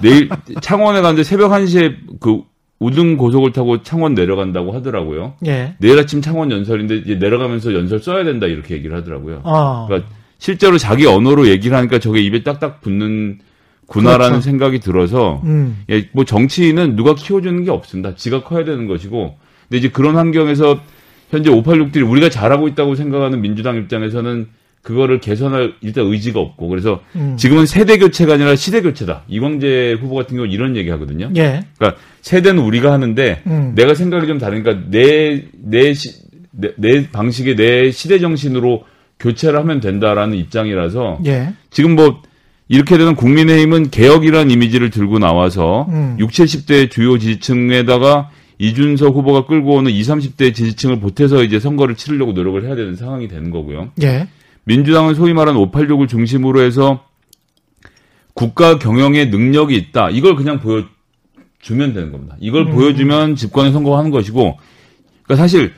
내일 0.00 0.28
창원에 0.62 1.00
갔는데 1.00 1.24
새벽 1.24 1.50
1시에 1.50 2.20
그 2.20 2.42
우등 2.78 3.16
고속을 3.16 3.52
타고 3.52 3.82
창원 3.82 4.14
내려간다고 4.14 4.72
하더라고요. 4.72 5.34
예. 5.46 5.74
내일 5.78 5.98
아침 5.98 6.20
창원 6.20 6.50
연설인데 6.50 6.96
이제 6.96 7.14
내려가면서 7.14 7.74
연설 7.74 8.00
써야 8.00 8.24
된다 8.24 8.46
이렇게 8.46 8.74
얘기를 8.74 8.96
하더라고요. 8.96 9.42
아. 9.44 9.86
그러니까 9.88 10.08
실제로 10.38 10.78
자기 10.78 11.06
언어로 11.06 11.46
얘기를 11.48 11.76
하니까 11.76 12.00
저게 12.00 12.20
입에 12.20 12.42
딱딱 12.42 12.80
붙는 12.80 13.38
구나라는 13.86 14.34
그렇죠. 14.34 14.40
생각이 14.40 14.80
들어서 14.80 15.40
음. 15.44 15.84
예, 15.90 16.08
뭐 16.12 16.24
정치인은 16.24 16.96
누가 16.96 17.14
키워주는 17.14 17.64
게 17.64 17.70
없습니다. 17.70 18.14
지가 18.16 18.42
커야 18.42 18.64
되는 18.64 18.86
것이고. 18.88 19.36
근데 19.68 19.78
이제 19.78 19.88
그런 19.88 20.16
환경에서 20.16 20.80
현재 21.32 21.48
586들이 21.50 22.08
우리가 22.08 22.28
잘하고 22.28 22.68
있다고 22.68 22.94
생각하는 22.94 23.40
민주당 23.40 23.76
입장에서는 23.78 24.48
그거를 24.82 25.18
개선할 25.18 25.74
일단 25.80 26.06
의지가 26.06 26.38
없고 26.38 26.68
그래서 26.68 27.00
음. 27.16 27.36
지금은 27.38 27.64
세대 27.64 27.96
교체가 27.96 28.34
아니라 28.34 28.54
시대 28.54 28.82
교체다. 28.82 29.22
이광재 29.28 29.96
후보 29.98 30.14
같은 30.14 30.36
경우 30.36 30.46
는 30.46 30.52
이런 30.52 30.76
얘기 30.76 30.90
하거든요. 30.90 31.30
예. 31.36 31.64
그러니까 31.78 32.00
세대는 32.20 32.62
우리가 32.62 32.92
하는데 32.92 33.40
음. 33.46 33.72
내가 33.74 33.94
생각이 33.94 34.26
좀 34.26 34.38
다르니까 34.38 34.90
내, 34.90 35.44
내, 35.54 35.94
시, 35.94 36.10
내, 36.50 36.72
내 36.76 37.08
방식의 37.10 37.56
내 37.56 37.90
시대 37.92 38.18
정신으로 38.18 38.84
교체를 39.18 39.58
하면 39.60 39.80
된다라는 39.80 40.36
입장이라서 40.36 41.20
예. 41.26 41.54
지금 41.70 41.94
뭐 41.94 42.20
이렇게 42.68 42.98
되면 42.98 43.16
국민의힘은 43.16 43.90
개혁이라는 43.90 44.50
이미지를 44.50 44.90
들고 44.90 45.18
나와서 45.18 45.86
음. 45.88 46.16
6, 46.18 46.28
70대 46.28 46.90
주요 46.90 47.16
지지층에다가 47.16 48.30
이준석 48.62 49.16
후보가 49.16 49.46
끌고 49.46 49.74
오는 49.74 49.90
20, 49.90 50.14
30대 50.14 50.54
지지층을 50.54 51.00
보태서 51.00 51.42
이제 51.42 51.58
선거를 51.58 51.96
치르려고 51.96 52.30
노력을 52.30 52.64
해야 52.64 52.76
되는 52.76 52.94
상황이 52.94 53.26
되는 53.26 53.50
거고요. 53.50 53.90
예. 54.02 54.28
민주당은 54.62 55.14
소위 55.14 55.32
말하는 55.32 55.60
586을 55.60 56.08
중심으로 56.08 56.62
해서 56.62 57.04
국가 58.34 58.78
경영의 58.78 59.30
능력이 59.30 59.74
있다. 59.74 60.10
이걸 60.10 60.36
그냥 60.36 60.60
보여주면 60.60 61.92
되는 61.92 62.12
겁니다. 62.12 62.36
이걸 62.38 62.68
음. 62.68 62.72
보여주면 62.72 63.34
집권에 63.34 63.72
성공하는 63.72 64.12
것이고, 64.12 64.56
그러니까 65.24 65.42
사실 65.42 65.72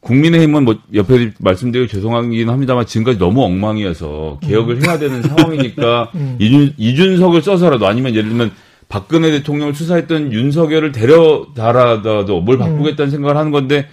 국민의힘은 0.00 0.64
뭐 0.64 0.78
옆에 0.94 1.32
말씀드리기 1.38 1.92
죄송하긴 1.92 2.48
합니다만 2.48 2.86
지금까지 2.86 3.18
너무 3.18 3.42
엉망이어서 3.44 4.38
개혁을 4.42 4.82
해야 4.82 4.98
되는 4.98 5.20
상황이니까 5.20 6.10
음. 6.16 6.36
이준, 6.40 6.72
이준석을 6.78 7.42
써서라도 7.42 7.86
아니면 7.86 8.14
예를 8.14 8.30
들면 8.30 8.52
박근혜 8.92 9.30
대통령을 9.30 9.74
수사했던 9.74 10.34
윤석열을 10.34 10.92
데려다라도 10.92 12.42
뭘 12.42 12.58
바꾸겠다는 12.58 13.10
생각을 13.10 13.38
하는 13.38 13.50
건데 13.50 13.88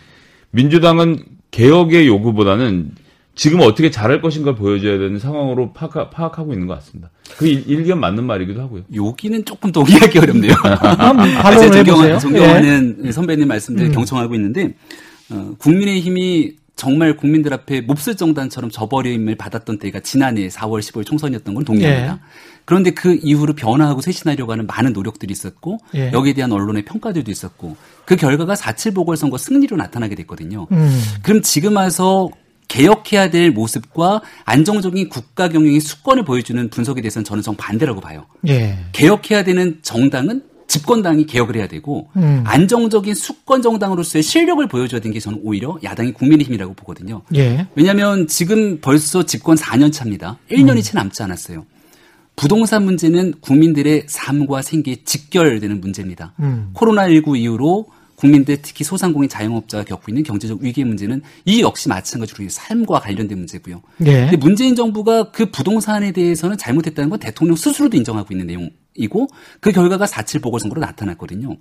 민주당은 0.51 1.19
개혁의 1.51 2.05
요구보다는 2.05 2.91
지금 3.33 3.61
어떻게 3.61 3.91
잘할 3.91 4.21
것인가 4.21 4.55
보여줘야 4.55 4.97
되는 4.97 5.17
상황으로 5.17 5.71
파악, 5.71 6.11
파악하고 6.11 6.51
있는 6.51 6.67
것 6.67 6.73
같습니다. 6.79 7.11
그 7.37 7.47
일- 7.47 7.63
일견 7.67 8.01
맞는 8.01 8.25
말이기도 8.25 8.59
하고요. 8.59 8.81
여기는 8.93 9.45
조금 9.45 9.71
동의하기 9.71 10.19
어렵네요. 10.19 10.51
한번 10.61 11.29
제가 11.29 11.43
반론을 11.43 11.77
해보세요. 11.77 11.85
존경하, 11.85 12.09
예. 12.09 12.19
존경하는 12.19 13.11
선배님 13.13 13.47
말씀들 13.47 13.85
음. 13.85 13.91
경청하고 13.93 14.35
있는데 14.35 14.73
어, 15.29 15.53
국민의힘이 15.59 16.55
정말 16.75 17.15
국민들 17.15 17.53
앞에 17.53 17.81
몹쓸 17.81 18.17
정단처럼 18.17 18.69
저버림을 18.69 19.35
받았던 19.35 19.79
때가 19.79 20.01
지난해 20.01 20.49
4월 20.49 20.79
15일 20.81 21.05
총선이었던 21.05 21.55
건 21.55 21.63
동의합니다. 21.63 22.13
예. 22.13 22.19
그런데 22.69 22.91
그 22.91 23.17
이후로 23.23 23.55
변화하고 23.55 23.99
쇄신하려고 23.99 24.51
하는 24.51 24.67
많은 24.67 24.93
노력들이 24.93 25.31
있었고 25.31 25.79
예. 25.95 26.11
여기에 26.11 26.33
대한 26.33 26.51
언론의 26.51 26.85
평가들도 26.85 27.31
있었고 27.31 27.75
그 28.05 28.15
결과가 28.15 28.53
4.7 28.53 28.93
보궐선거 28.93 29.39
승리로 29.39 29.75
나타나게 29.75 30.13
됐거든요. 30.13 30.67
음. 30.71 31.01
그럼 31.23 31.41
지금 31.41 31.77
와서 31.77 32.29
개혁해야 32.67 33.31
될 33.31 33.49
모습과 33.49 34.21
안정적인 34.45 35.09
국가 35.09 35.49
경영의 35.49 35.79
수권을 35.79 36.25
보여주는 36.25 36.69
분석에 36.69 37.01
대해서는 37.01 37.23
저는 37.23 37.41
정반대라고 37.41 38.01
봐요. 38.01 38.27
예. 38.47 38.77
개혁해야 38.91 39.43
되는 39.43 39.79
정당은 39.81 40.43
집권당이 40.67 41.25
개혁을 41.25 41.55
해야 41.55 41.67
되고 41.67 42.09
음. 42.17 42.43
안정적인 42.45 43.15
수권 43.15 43.63
정당으로서의 43.63 44.21
실력을 44.21 44.67
보여줘야 44.67 45.01
되는 45.01 45.11
게 45.11 45.19
저는 45.19 45.39
오히려 45.41 45.79
야당이 45.83 46.13
국민의힘이라고 46.13 46.75
보거든요. 46.75 47.23
예. 47.33 47.65
왜냐하면 47.73 48.27
지금 48.27 48.79
벌써 48.79 49.25
집권 49.25 49.57
4년 49.57 49.91
차입니다. 49.91 50.37
1년이 50.51 50.83
채 50.83 50.91
남지 50.93 51.23
않았어요. 51.23 51.65
부동산 52.39 52.85
문제는 52.85 53.33
국민들의 53.41 54.03
삶과 54.07 54.61
생계에 54.61 55.03
직결되는 55.03 55.81
문제입니다. 55.81 56.33
음. 56.39 56.71
코로나19 56.73 57.37
이후로 57.37 57.87
국민들 58.15 58.57
특히 58.61 58.85
소상공인 58.85 59.27
자영업자가 59.27 59.83
겪고 59.83 60.05
있는 60.07 60.23
경제적 60.23 60.59
위기의 60.61 60.85
문제는 60.85 61.21
이 61.43 61.61
역시 61.61 61.89
마찬가지로 61.89 62.47
삶과 62.49 63.01
관련된 63.01 63.37
문제고요. 63.37 63.81
예. 64.05 64.21
근데 64.21 64.37
문재인 64.37 64.77
정부가 64.77 65.31
그 65.31 65.51
부동산에 65.51 66.13
대해서는 66.13 66.57
잘못했다는 66.57 67.09
건 67.09 67.19
대통령 67.19 67.57
스스로도 67.57 67.97
인정하고 67.97 68.33
있는 68.33 68.47
내용 68.47 68.69
이고 68.99 69.27
그 69.59 69.71
결과가 69.71 70.05
4.7 70.05 70.41
보궐선거로 70.43 70.81
나타났거든요. 70.81 71.55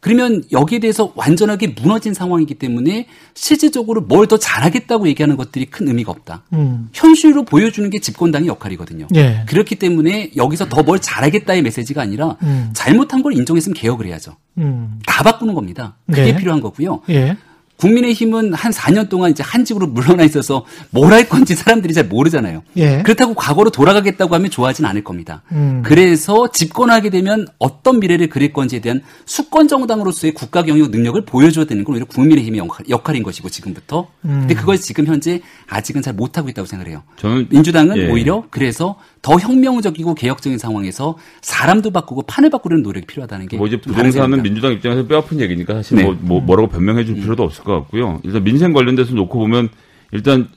그러면 0.00 0.42
여기에 0.52 0.78
대해서 0.80 1.12
완전하게 1.16 1.68
무너진 1.68 2.12
상황이기 2.14 2.54
때문에 2.54 3.06
실질적으로 3.34 4.02
뭘 4.02 4.26
더 4.26 4.38
잘하겠다고 4.38 5.06
얘기하는 5.08 5.36
것들이 5.36 5.66
큰 5.66 5.86
의미가 5.88 6.10
없다. 6.10 6.42
음. 6.52 6.88
현실로 6.92 7.44
보여주는 7.44 7.88
게 7.90 8.00
집권당의 8.00 8.48
역할이거든요. 8.48 9.06
예. 9.14 9.44
그렇기 9.46 9.76
때문에 9.76 10.32
여기서 10.36 10.68
더 10.68 10.82
뭘 10.82 11.00
잘하겠다의 11.00 11.62
메시지가 11.62 12.02
아니라 12.02 12.36
음. 12.42 12.70
잘못한 12.72 13.22
걸 13.22 13.32
인정했으면 13.34 13.74
개혁을 13.74 14.06
해야죠. 14.06 14.36
음. 14.58 15.00
다 15.06 15.22
바꾸는 15.24 15.54
겁니다. 15.54 15.96
그게 16.06 16.32
네. 16.32 16.36
필요한 16.36 16.60
거고요. 16.60 17.02
예. 17.10 17.36
국민의힘은 17.78 18.54
한 18.54 18.72
4년 18.72 19.08
동안 19.08 19.30
이제 19.30 19.42
한직으로 19.42 19.86
물러나 19.86 20.22
있어서 20.24 20.64
뭘 20.90 21.06
할 21.16 21.28
건지 21.28 21.54
사람들이 21.54 21.94
잘 21.94 22.04
모르잖아요. 22.06 22.62
예. 22.76 23.02
그렇다고 23.02 23.32
과거로 23.34 23.70
돌아가겠다고 23.70 24.34
하면 24.34 24.50
좋아하진 24.50 24.84
않을 24.84 25.02
겁니다. 25.04 25.42
음. 25.52 25.82
그래서 25.84 26.50
집권하게 26.50 27.10
되면 27.10 27.46
어떤 27.58 28.00
미래를 28.00 28.28
그릴 28.28 28.52
건지에 28.52 28.80
대한 28.80 29.02
수권 29.24 29.68
정당으로서의 29.68 30.34
국가 30.34 30.62
경영 30.62 30.90
능력을 30.90 31.24
보여줘야 31.24 31.64
되는 31.64 31.84
건 31.84 31.94
오히려 31.94 32.06
국민의힘의 32.06 32.58
역할- 32.60 32.86
역할인 32.90 33.22
것이고 33.22 33.48
지금부터. 33.50 34.08
음. 34.24 34.40
근데 34.40 34.54
그걸 34.54 34.78
지금 34.78 35.06
현재 35.06 35.40
아직은 35.68 36.02
잘 36.02 36.12
못하고 36.14 36.48
있다고 36.48 36.66
생각을 36.66 36.90
해요. 36.90 37.02
저는 37.16 37.46
민주당은 37.50 37.96
예. 37.96 38.10
오히려 38.10 38.44
그래서 38.50 38.96
더 39.26 39.34
혁명적이고 39.40 40.14
개혁적인 40.14 40.56
상황에서 40.56 41.18
사람도 41.42 41.90
바꾸고 41.90 42.22
판을 42.22 42.48
바꾸려는 42.48 42.84
노력이 42.84 43.06
필요하다는 43.08 43.48
게 43.48 43.56
뭐 43.56 43.66
이제 43.66 43.76
부동산은. 43.76 44.40
민주당 44.40 44.72
입장에서 44.72 45.04
뼈아픈 45.04 45.40
얘기니까 45.40 45.74
사실 45.74 45.96
네. 45.96 46.04
뭐, 46.04 46.16
뭐 46.20 46.40
뭐라고 46.40 46.68
변명해 46.68 47.04
줄 47.04 47.16
필요도 47.16 47.42
없을 47.42 47.64
것 47.64 47.72
같고요. 47.72 48.20
일단 48.22 48.44
민생 48.44 48.72
관련돼서 48.72 49.14
놓고 49.14 49.36
보면 49.36 49.68
일단 50.12 50.48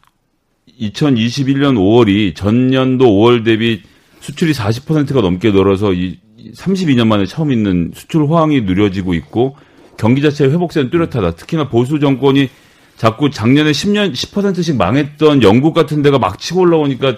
2021년 0.80 1.78
5월이 1.78 2.36
전년도 2.36 3.06
5월 3.06 3.44
대비 3.44 3.82
수출이 4.20 4.52
40%가 4.54 5.22
넘게 5.22 5.52
늘어서 5.52 5.92
이 5.94 6.20
32년 6.54 7.08
만에 7.08 7.26
처음 7.26 7.52
있는 7.52 7.92
수출 7.96 8.22
호황이 8.26 8.62
누려지고 8.62 9.16
있고 9.16 9.56
경기 9.98 10.22
자체의 10.22 10.52
회복세는 10.52 10.92
뚜렷하다. 10.92 11.32
특히나 11.38 11.70
보수 11.70 12.00
정권이 12.00 12.50
자꾸 12.98 13.32
작년에 13.32 13.72
10년 13.72 14.14
10%씩 14.14 14.76
망했던 14.78 15.42
영국 15.42 15.74
같은 15.74 16.04
데가 16.04 16.20
막 16.20 16.38
치고 16.38 16.60
올라오니까 16.62 17.18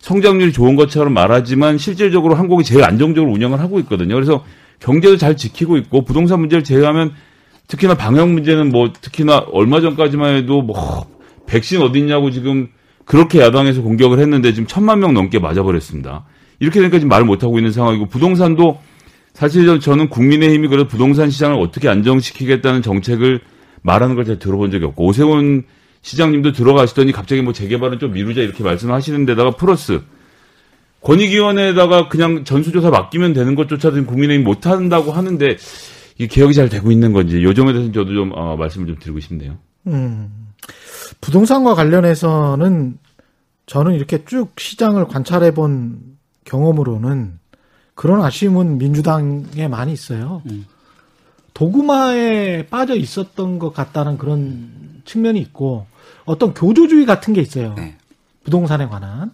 성장률이 0.00 0.52
좋은 0.52 0.76
것처럼 0.76 1.12
말하지만 1.14 1.78
실질적으로 1.78 2.34
한국이 2.34 2.64
제일 2.64 2.84
안정적으로 2.84 3.32
운영을 3.32 3.60
하고 3.60 3.78
있거든요. 3.80 4.14
그래서 4.14 4.44
경제도 4.80 5.16
잘 5.16 5.36
지키고 5.36 5.76
있고 5.78 6.04
부동산 6.04 6.40
문제를 6.40 6.62
제외하면 6.64 7.12
특히나 7.66 7.94
방역 7.94 8.30
문제는 8.30 8.70
뭐 8.70 8.92
특히나 8.98 9.38
얼마 9.52 9.80
전까지만 9.80 10.36
해도 10.36 10.62
뭐 10.62 11.06
백신 11.46 11.82
어디 11.82 11.98
있냐고 11.98 12.30
지금 12.30 12.68
그렇게 13.04 13.40
야당에서 13.40 13.82
공격을 13.82 14.18
했는데 14.20 14.52
지금 14.52 14.66
천만 14.66 15.00
명 15.00 15.14
넘게 15.14 15.38
맞아버렸습니다. 15.38 16.24
이렇게 16.60 16.80
되니까 16.80 16.98
지금 16.98 17.08
말을 17.08 17.26
못하고 17.26 17.58
있는 17.58 17.72
상황이고 17.72 18.06
부동산도 18.06 18.78
사실 19.34 19.66
저- 19.66 19.78
저는 19.78 20.08
국민의힘이 20.08 20.68
그래서 20.68 20.86
부동산 20.88 21.30
시장을 21.30 21.60
어떻게 21.60 21.88
안정시키겠다는 21.88 22.82
정책을 22.82 23.40
말하는 23.82 24.16
걸잘 24.16 24.38
들어본 24.38 24.70
적이 24.70 24.86
없고 24.86 25.06
오세훈 25.06 25.64
시장님도 26.02 26.52
들어가시더니 26.52 27.12
갑자기 27.12 27.42
뭐 27.42 27.52
재개발은 27.52 27.98
좀 27.98 28.12
미루자 28.12 28.40
이렇게 28.40 28.62
말씀하시는 28.62 29.26
데다가 29.26 29.52
플러스 29.52 30.00
권익위원회에다가 31.02 32.08
그냥 32.08 32.44
전수조사 32.44 32.90
맡기면 32.90 33.32
되는 33.32 33.54
것조차도 33.54 34.04
국민의힘 34.06 34.44
못한다고 34.44 35.12
하는데 35.12 35.56
이 36.18 36.26
개혁이 36.26 36.54
잘 36.54 36.68
되고 36.68 36.90
있는 36.90 37.12
건지 37.12 37.42
요 37.42 37.54
점에 37.54 37.72
대해서는 37.72 37.92
저도 37.92 38.12
좀 38.12 38.32
어, 38.34 38.56
말씀을 38.56 38.86
좀 38.86 38.96
드리고 38.98 39.20
싶네요. 39.20 39.58
음. 39.86 40.48
부동산과 41.20 41.74
관련해서는 41.74 42.98
저는 43.66 43.94
이렇게 43.94 44.24
쭉 44.24 44.52
시장을 44.58 45.06
관찰해 45.06 45.52
본 45.52 46.00
경험으로는 46.44 47.38
그런 47.94 48.22
아쉬움은 48.22 48.78
민주당에 48.78 49.68
많이 49.68 49.92
있어요. 49.92 50.42
음. 50.50 50.66
도구마에 51.54 52.66
빠져 52.68 52.94
있었던 52.94 53.58
것 53.58 53.72
같다는 53.72 54.16
그런 54.16 54.70
측면이 55.08 55.40
있고 55.40 55.86
어떤 56.24 56.54
교조주의 56.54 57.06
같은 57.06 57.34
게 57.34 57.40
있어요. 57.40 57.74
네. 57.76 57.96
부동산에 58.44 58.86
관한. 58.86 59.32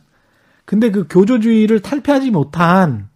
근데 0.65 0.91
그 0.91 1.07
교조주의를 1.09 1.81
탈피하지 1.81 2.31
못한 2.31 3.09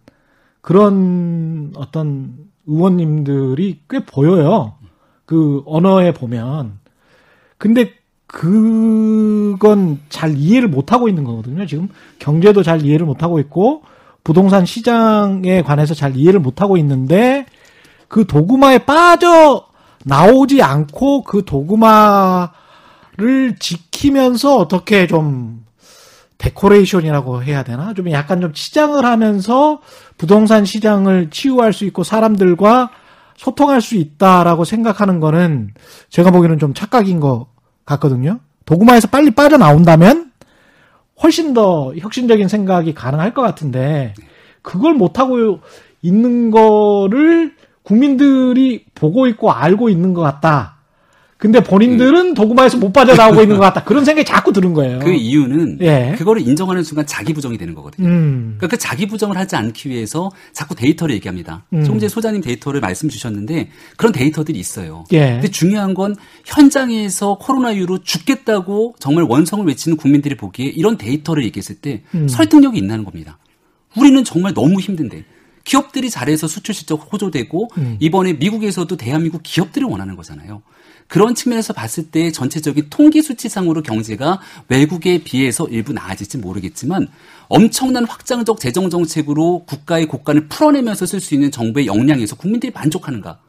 그런 0.61 1.71
어떤 1.75 2.35
의원님들이 2.67 3.81
꽤 3.89 4.05
보여요. 4.05 4.75
그 5.25 5.63
언어에 5.65 6.13
보면. 6.13 6.79
근데 7.57 7.93
그건 8.27 9.99
잘 10.09 10.37
이해를 10.37 10.67
못하고 10.67 11.09
있는 11.09 11.23
거거든요. 11.23 11.65
지금 11.65 11.89
경제도 12.19 12.61
잘 12.61 12.85
이해를 12.85 13.05
못하고 13.05 13.39
있고 13.39 13.81
부동산 14.23 14.65
시장에 14.65 15.63
관해서 15.63 15.95
잘 15.95 16.15
이해를 16.15 16.39
못하고 16.39 16.77
있는데 16.77 17.45
그 18.07 18.27
도구마에 18.27 18.79
빠져 18.79 19.68
나오지 20.05 20.61
않고 20.61 21.23
그 21.23 21.43
도구마를 21.45 22.49
지키면서 23.59 24.57
어떻게 24.57 25.07
좀 25.07 25.65
데코레이션이라고 26.37 27.43
해야 27.43 27.63
되나? 27.63 27.93
좀 27.93 28.09
약간 28.11 28.41
좀 28.41 28.53
치장을 28.53 29.03
하면서 29.03 29.79
부동산 30.17 30.65
시장을 30.65 31.29
치유할 31.29 31.73
수 31.73 31.85
있고 31.85 32.03
사람들과 32.03 32.89
소통할 33.35 33.81
수 33.81 33.95
있다라고 33.95 34.65
생각하는 34.65 35.19
거는 35.19 35.73
제가 36.09 36.31
보기에는 36.31 36.59
좀 36.59 36.73
착각인 36.73 37.19
것 37.19 37.47
같거든요. 37.85 38.39
도구마에서 38.65 39.07
빨리 39.09 39.31
빠져나온다면 39.31 40.31
훨씬 41.21 41.53
더 41.53 41.93
혁신적인 41.97 42.47
생각이 42.47 42.93
가능할 42.93 43.33
것 43.33 43.41
같은데 43.41 44.13
그걸 44.61 44.93
못하고 44.93 45.59
있는 46.01 46.51
거를 46.51 47.55
국민들이 47.89 48.85
보고 48.93 49.25
있고 49.25 49.51
알고 49.51 49.89
있는 49.89 50.13
것 50.13 50.21
같다. 50.21 50.75
근데 51.37 51.63
본인들은 51.63 52.35
도구마에서 52.35 52.77
못 52.77 52.91
빠져나오고 52.93 53.41
있는 53.41 53.57
것 53.57 53.63
같다. 53.63 53.83
그런 53.83 54.05
생각이 54.05 54.25
자꾸 54.25 54.51
드는 54.53 54.73
거예요. 54.73 54.99
그 54.99 55.09
이유는 55.09 55.79
예. 55.81 56.13
그거를 56.17 56.45
인정하는 56.45 56.83
순간 56.83 57.07
자기 57.07 57.33
부정이 57.33 57.57
되는 57.57 57.73
거거든요. 57.73 58.07
음. 58.07 58.55
그러니까 58.57 58.67
그 58.67 58.77
자기 58.77 59.07
부정을 59.07 59.37
하지 59.37 59.55
않기 59.55 59.89
위해서 59.89 60.29
자꾸 60.51 60.75
데이터를 60.75 61.15
얘기합니다. 61.15 61.63
음. 61.73 61.83
전에 61.83 62.09
소장님 62.09 62.41
데이터를 62.41 62.81
말씀 62.81 63.09
주셨는데 63.09 63.69
그런 63.97 64.11
데이터들이 64.11 64.59
있어요. 64.59 65.05
예. 65.13 65.31
근데 65.31 65.47
중요한 65.47 65.95
건 65.95 66.15
현장에서 66.45 67.37
코로나 67.39 67.71
이후로 67.71 68.03
죽겠다고 68.03 68.95
정말 68.99 69.23
원성을 69.23 69.65
외치는 69.65 69.97
국민들이 69.97 70.35
보기에 70.35 70.67
이런 70.67 70.97
데이터를 70.97 71.43
얘기했을 71.45 71.75
때 71.75 72.03
음. 72.13 72.27
설득력이 72.27 72.77
있다는 72.77 73.05
겁니다. 73.05 73.39
우리는 73.97 74.23
정말 74.25 74.53
너무 74.53 74.79
힘든데 74.79 75.23
기업들이 75.69 76.09
잘해서 76.09 76.47
수출 76.47 76.73
실적 76.73 77.13
호조되고 77.13 77.69
음. 77.77 77.97
이번에 77.99 78.33
미국에서도 78.33 78.97
대한민국 78.97 79.43
기업들을 79.43 79.87
원하는 79.87 80.15
거잖아요. 80.15 80.63
그런 81.07 81.35
측면에서 81.35 81.73
봤을 81.73 82.09
때 82.09 82.31
전체적인 82.31 82.87
통계 82.89 83.21
수치상으로 83.21 83.83
경제가 83.83 84.41
외국에 84.67 85.23
비해서 85.23 85.67
일부 85.67 85.93
나아질지 85.93 86.39
모르겠지만 86.39 87.07
엄청난 87.49 88.05
확장적 88.05 88.59
재정 88.59 88.89
정책으로 88.89 89.65
국가의 89.65 90.07
고간을 90.07 90.47
풀어내면서 90.47 91.05
쓸 91.05 91.19
수 91.19 91.35
있는 91.35 91.51
정부의 91.51 91.85
역량에서 91.85 92.35
국민들이 92.35 92.71
만족하는가? 92.71 93.39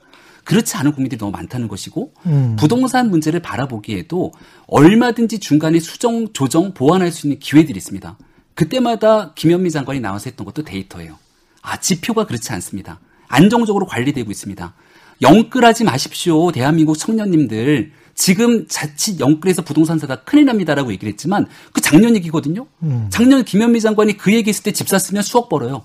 그렇지 0.45 0.77
않은 0.77 0.93
국민들이 0.93 1.19
너무 1.19 1.33
많다는 1.33 1.69
것이고 1.69 2.13
음. 2.27 2.57
부동산 2.59 3.09
문제를 3.09 3.41
바라보기에도 3.41 4.33
얼마든지 4.67 5.39
중간에 5.39 5.81
수정, 5.81 6.35
조정, 6.35 6.75
보완할 6.75 7.13
수 7.13 7.27
있는 7.27 7.39
기회들이 7.39 7.79
있습니다. 7.79 8.19
그때마다 8.55 9.33
김현미 9.33 9.71
장관이 9.71 10.01
나와서 10.01 10.25
했던 10.29 10.45
것도 10.45 10.65
데이터예요. 10.65 11.17
아, 11.63 11.79
지표가 11.79 12.27
그렇지 12.27 12.53
않습니다. 12.53 13.01
안정적으로 13.29 13.87
관리되고 13.87 14.31
있습니다. 14.31 14.75
영끌하지 15.23 15.85
마십시오. 15.85 16.51
대한민국 16.53 16.97
청년님들. 16.97 17.93
지금 18.15 18.67
자칫 18.69 19.19
영끌해서 19.21 19.63
부동산 19.63 19.99
사다 19.99 20.17
큰일 20.25 20.45
납니다라고 20.47 20.93
얘기를 20.93 21.11
했지만 21.13 21.47
그 21.73 21.81
작년 21.81 22.15
얘기거든요. 22.17 22.67
작년 23.11 23.45
김현미 23.45 23.81
장관이 23.81 24.17
그 24.17 24.33
얘기했을 24.35 24.63
때 24.65 24.73
집 24.73 24.89
샀으면 24.89 25.23
수억 25.23 25.49
벌어요. 25.49 25.85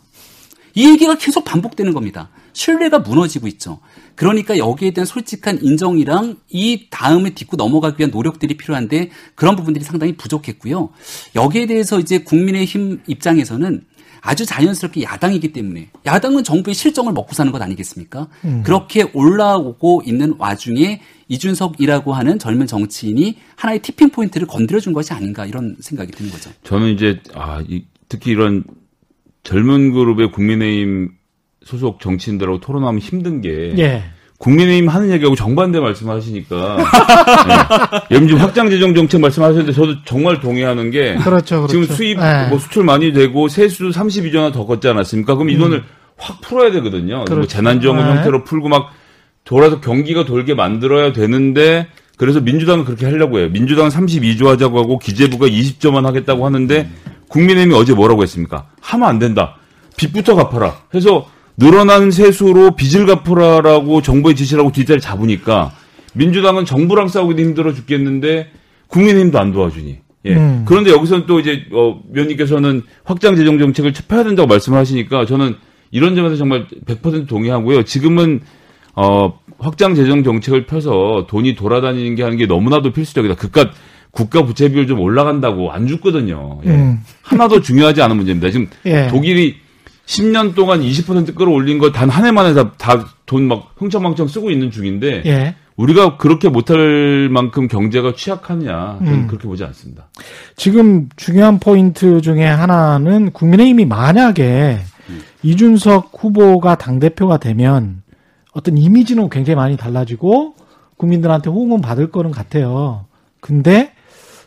이 0.73 0.89
얘기가 0.89 1.15
계속 1.15 1.45
반복되는 1.45 1.93
겁니다. 1.93 2.29
신뢰가 2.51 2.99
무너지고 2.99 3.47
있죠. 3.47 3.79
그러니까 4.15 4.57
여기에 4.57 4.91
대한 4.91 5.05
솔직한 5.05 5.59
인정이랑 5.61 6.37
이 6.49 6.87
다음을 6.89 7.35
딛고 7.35 7.55
넘어가기 7.55 7.95
위한 7.99 8.11
노력들이 8.11 8.57
필요한데 8.57 9.11
그런 9.35 9.55
부분들이 9.55 9.85
상당히 9.85 10.17
부족했고요. 10.17 10.89
여기에 11.35 11.67
대해서 11.67 11.99
이제 11.99 12.19
국민의힘 12.19 13.03
입장에서는 13.07 13.85
아주 14.25 14.45
자연스럽게 14.45 15.03
야당이기 15.03 15.53
때문에 15.53 15.89
야당은 16.05 16.43
정부의 16.43 16.73
실정을 16.73 17.13
먹고 17.13 17.33
사는 17.33 17.51
것 17.51 17.61
아니겠습니까? 17.61 18.27
그렇게 18.63 19.03
올라오고 19.13 20.01
있는 20.05 20.33
와중에 20.39 21.01
이준석이라고 21.27 22.13
하는 22.13 22.39
젊은 22.39 22.65
정치인이 22.65 23.37
하나의 23.55 23.79
티핑 23.79 24.09
포인트를 24.09 24.47
건드려준 24.47 24.93
것이 24.93 25.13
아닌가 25.13 25.45
이런 25.45 25.75
생각이 25.79 26.11
드는 26.11 26.31
거죠. 26.31 26.49
저는 26.63 26.93
이제 26.93 27.19
아 27.35 27.61
이- 27.67 27.85
특히 28.09 28.31
이런 28.31 28.63
젊은 29.43 29.91
그룹의 29.93 30.31
국민의힘 30.31 31.11
소속 31.63 31.99
정치인들하고 31.99 32.59
토론하면 32.59 32.99
힘든 32.99 33.41
게 33.41 33.73
예. 33.77 34.03
국민의힘 34.37 34.89
하는 34.89 35.11
얘기하고 35.11 35.35
정반대 35.35 35.79
말씀하시니까 35.79 36.77
네. 38.09 38.19
지금 38.19 38.37
확장 38.37 38.69
재정 38.69 38.93
정책 38.93 39.21
말씀하셨는데 39.21 39.71
저도 39.71 40.03
정말 40.03 40.39
동의하는 40.39 40.91
게 40.91 41.15
그렇죠, 41.15 41.61
그렇죠. 41.61 41.67
지금 41.67 41.95
수입 41.95 42.19
네. 42.19 42.47
뭐 42.49 42.59
수출 42.59 42.83
많이 42.83 43.13
되고 43.13 43.47
세수 43.47 43.89
32조나 43.89 44.51
더 44.51 44.65
걷지 44.65 44.87
않았습니까? 44.87 45.35
그럼 45.35 45.49
이 45.49 45.57
돈을 45.57 45.83
확 46.17 46.41
풀어야 46.41 46.71
되거든요. 46.71 47.17
뭐 47.17 47.25
그렇죠. 47.25 47.47
재난지원금 47.47 48.03
네. 48.05 48.11
형태로 48.15 48.43
풀고 48.43 48.67
막 48.67 48.91
돌아서 49.45 49.79
경기가 49.79 50.25
돌게 50.25 50.53
만들어야 50.53 51.13
되는데 51.13 51.87
그래서 52.17 52.41
민주당은 52.41 52.85
그렇게 52.85 53.05
하려고 53.05 53.39
해요. 53.39 53.49
민주당은 53.51 53.89
32조 53.89 54.45
하자고 54.45 54.79
하고 54.79 54.99
기재부가 54.99 55.47
20조만 55.47 56.03
하겠다고 56.03 56.45
하는데 56.45 56.89
국민의힘이 57.29 57.75
어제 57.75 57.93
뭐라고 57.93 58.23
했습니까? 58.23 58.67
하면 58.81 59.07
안 59.07 59.19
된다. 59.19 59.55
빚부터 59.97 60.35
갚아라. 60.35 60.75
해서 60.93 61.27
늘어난 61.57 62.11
세수로 62.11 62.75
빚을 62.75 63.05
갚으라라고 63.05 64.01
정부의 64.01 64.35
지시라고 64.35 64.71
뒷자리 64.71 64.99
잡으니까 64.99 65.71
민주당은 66.13 66.65
정부랑 66.65 67.07
싸우기도 67.07 67.41
힘들어 67.41 67.73
죽겠는데 67.73 68.49
국민의힘도 68.87 69.39
안 69.39 69.51
도와주니. 69.51 69.97
예. 70.25 70.35
음. 70.35 70.63
그런데 70.65 70.91
여기서는 70.91 71.25
또 71.27 71.39
이제 71.39 71.65
어 71.71 72.01
위원님께서는 72.11 72.81
확장 73.03 73.35
재정 73.35 73.59
정책을 73.59 73.93
펴야 74.07 74.23
된다고 74.23 74.47
말씀을 74.47 74.77
하시니까 74.77 75.25
저는 75.25 75.55
이런 75.91 76.15
점에서 76.15 76.35
정말 76.35 76.67
100% 76.85 77.27
동의하고요. 77.27 77.83
지금은 77.83 78.41
어 78.95 79.39
확장 79.59 79.93
재정 79.93 80.23
정책을 80.23 80.65
펴서 80.65 81.27
돈이 81.29 81.55
돌아다니는 81.55 82.15
게 82.15 82.23
하는 82.23 82.37
게 82.37 82.47
너무나도 82.47 82.91
필수적이다. 82.91 83.35
그깟 83.35 83.69
국가 84.11 84.45
부채 84.45 84.69
비율 84.69 84.87
좀 84.87 84.99
올라간다고 84.99 85.71
안 85.71 85.87
죽거든요. 85.87 86.61
예. 86.65 86.69
음. 86.69 86.99
하나도 87.21 87.61
중요하지 87.61 88.01
않은 88.01 88.15
문제입니다. 88.15 88.49
지금 88.49 88.67
예. 88.85 89.07
독일이 89.07 89.57
10년 90.05 90.53
동안 90.55 90.81
20% 90.81 91.35
끌어올린 91.35 91.79
거 91.79 91.91
단 91.91 92.09
한 92.09 92.25
해만에 92.25 92.53
다 92.53 93.07
돈 93.25 93.47
막 93.47 93.71
흥청망청 93.77 94.27
쓰고 94.27 94.51
있는 94.51 94.69
중인데 94.69 95.23
예. 95.25 95.55
우리가 95.77 96.17
그렇게 96.17 96.47
못할 96.47 97.27
만큼 97.29 97.67
경제가 97.67 98.13
취약하냐 98.15 98.97
저는 98.99 99.13
음. 99.13 99.27
그렇게 99.27 99.47
보지 99.47 99.63
않습니다. 99.65 100.07
지금 100.55 101.09
중요한 101.17 101.59
포인트 101.59 102.21
중에 102.21 102.45
하나는 102.45 103.31
국민의힘이 103.31 103.85
만약에 103.85 104.79
이준석 105.43 106.11
후보가 106.17 106.75
당 106.77 106.99
대표가 106.99 107.37
되면 107.37 108.03
어떤 108.53 108.77
이미지는 108.77 109.29
굉장히 109.29 109.55
많이 109.55 109.75
달라지고 109.75 110.55
국민들한테 110.97 111.49
호응은 111.49 111.81
받을 111.81 112.09
거는 112.09 112.31
같아요. 112.31 113.05
근데 113.41 113.91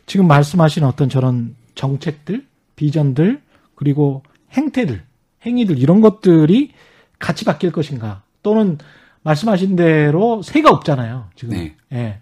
지금 0.07 0.27
말씀하신 0.29 0.85
어떤 0.85 1.09
저런 1.11 1.55
정책들, 1.75 2.45
비전들, 2.77 3.41
그리고 3.75 4.23
행태들, 4.53 5.03
행위들 5.45 5.79
이런 5.79 6.01
것들이 6.01 6.73
같이 7.19 7.45
바뀔 7.45 7.73
것인가? 7.73 8.23
또는 8.43 8.79
말씀하신 9.23 9.77
대로 9.77 10.43
새가 10.43 10.71
없잖아요. 10.71 11.27
지금. 11.35 11.57
네. 11.57 11.77
예. 11.93 12.21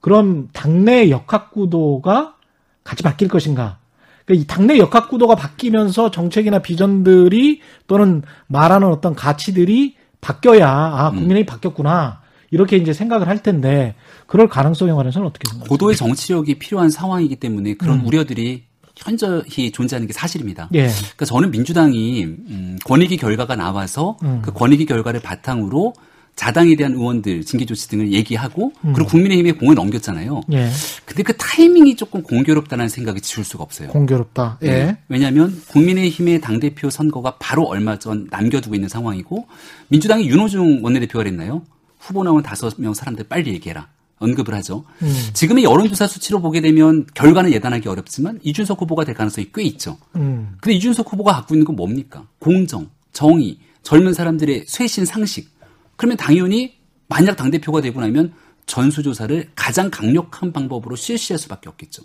그럼 0.00 0.48
당내 0.52 1.10
역학 1.10 1.50
구도가 1.50 2.36
같이 2.84 3.02
바뀔 3.02 3.28
것인가? 3.28 3.78
그러니까 4.24 4.42
이 4.42 4.46
당내 4.46 4.78
역학 4.78 5.08
구도가 5.08 5.34
바뀌면서 5.34 6.10
정책이나 6.10 6.60
비전들이 6.60 7.60
또는 7.86 8.22
말하는 8.46 8.88
어떤 8.88 9.14
가치들이 9.14 9.96
바뀌어야 10.20 10.68
아 10.68 11.10
국민의힘 11.10 11.46
바뀌었구나 11.46 12.20
이렇게 12.50 12.76
이제 12.76 12.92
생각을 12.92 13.28
할 13.28 13.42
텐데 13.42 13.94
그럴 14.26 14.48
가능성에 14.48 14.92
관해서는 14.92 15.26
어떻게 15.26 15.48
생각하세요? 15.48 15.68
고도의 15.68 15.96
정치력이 15.96 16.58
필요한 16.58 16.90
상황이기 16.90 17.36
때문에 17.36 17.74
그런 17.74 18.00
음. 18.00 18.06
우려들이 18.06 18.64
현저히 18.96 19.70
존재하는 19.70 20.06
게 20.06 20.12
사실입니다. 20.12 20.68
예. 20.74 20.88
그러니까 20.88 21.24
저는 21.26 21.50
민주당이 21.50 22.24
음, 22.24 22.78
권익위 22.84 23.18
결과가 23.18 23.54
나와서 23.54 24.16
음. 24.22 24.40
그 24.42 24.52
권익위 24.52 24.86
결과를 24.86 25.20
바탕으로 25.20 25.94
자당에 26.34 26.76
대한 26.76 26.92
의원들 26.92 27.44
징계 27.44 27.64
조치 27.64 27.88
등을 27.88 28.12
얘기하고 28.12 28.72
음. 28.84 28.92
그리고 28.92 29.08
국민의힘에 29.08 29.52
공을 29.52 29.74
넘겼잖아요. 29.74 30.42
예. 30.52 30.70
근데 31.06 31.22
그 31.22 31.34
타이밍이 31.36 31.96
조금 31.96 32.22
공교롭다는 32.22 32.88
생각이 32.88 33.22
지울 33.22 33.44
수가 33.44 33.64
없어요. 33.64 33.88
공교롭다. 33.88 34.58
예. 34.62 34.66
네. 34.66 34.98
왜냐하면 35.08 35.62
국민의힘의 35.68 36.42
당 36.42 36.60
대표 36.60 36.90
선거가 36.90 37.36
바로 37.38 37.64
얼마 37.64 37.98
전 37.98 38.28
남겨두고 38.30 38.74
있는 38.74 38.88
상황이고 38.88 39.46
민주당이 39.88 40.28
윤호중 40.28 40.84
원내대표가 40.84 41.24
그랬나요? 41.24 41.62
후보 41.98 42.22
나온 42.22 42.42
다섯 42.42 42.74
명 42.78 42.92
사람들 42.92 43.24
빨리 43.28 43.52
얘기해라. 43.54 43.88
언급을 44.18 44.54
하죠. 44.54 44.84
음. 45.02 45.14
지금의 45.34 45.64
여론조사 45.64 46.06
수치로 46.06 46.40
보게 46.40 46.60
되면 46.60 47.06
결과는 47.14 47.52
예단하기 47.52 47.88
어렵지만 47.88 48.40
이준석 48.42 48.80
후보가 48.80 49.04
될 49.04 49.14
가능성이 49.14 49.50
꽤 49.54 49.62
있죠. 49.64 49.98
음. 50.16 50.56
근데 50.60 50.74
이준석 50.76 51.12
후보가 51.12 51.32
갖고 51.32 51.54
있는 51.54 51.66
건 51.66 51.76
뭡니까? 51.76 52.26
공정, 52.38 52.90
정의, 53.12 53.58
젊은 53.82 54.14
사람들의 54.14 54.64
쇄신 54.66 55.04
상식. 55.04 55.50
그러면 55.96 56.16
당연히 56.16 56.76
만약 57.08 57.36
당대표가 57.36 57.80
되고 57.80 58.00
나면 58.00 58.32
전수조사를 58.66 59.50
가장 59.54 59.90
강력한 59.90 60.52
방법으로 60.52 60.96
실시할 60.96 61.38
수밖에 61.38 61.68
없겠죠. 61.68 62.02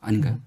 아닌가요? 0.00 0.40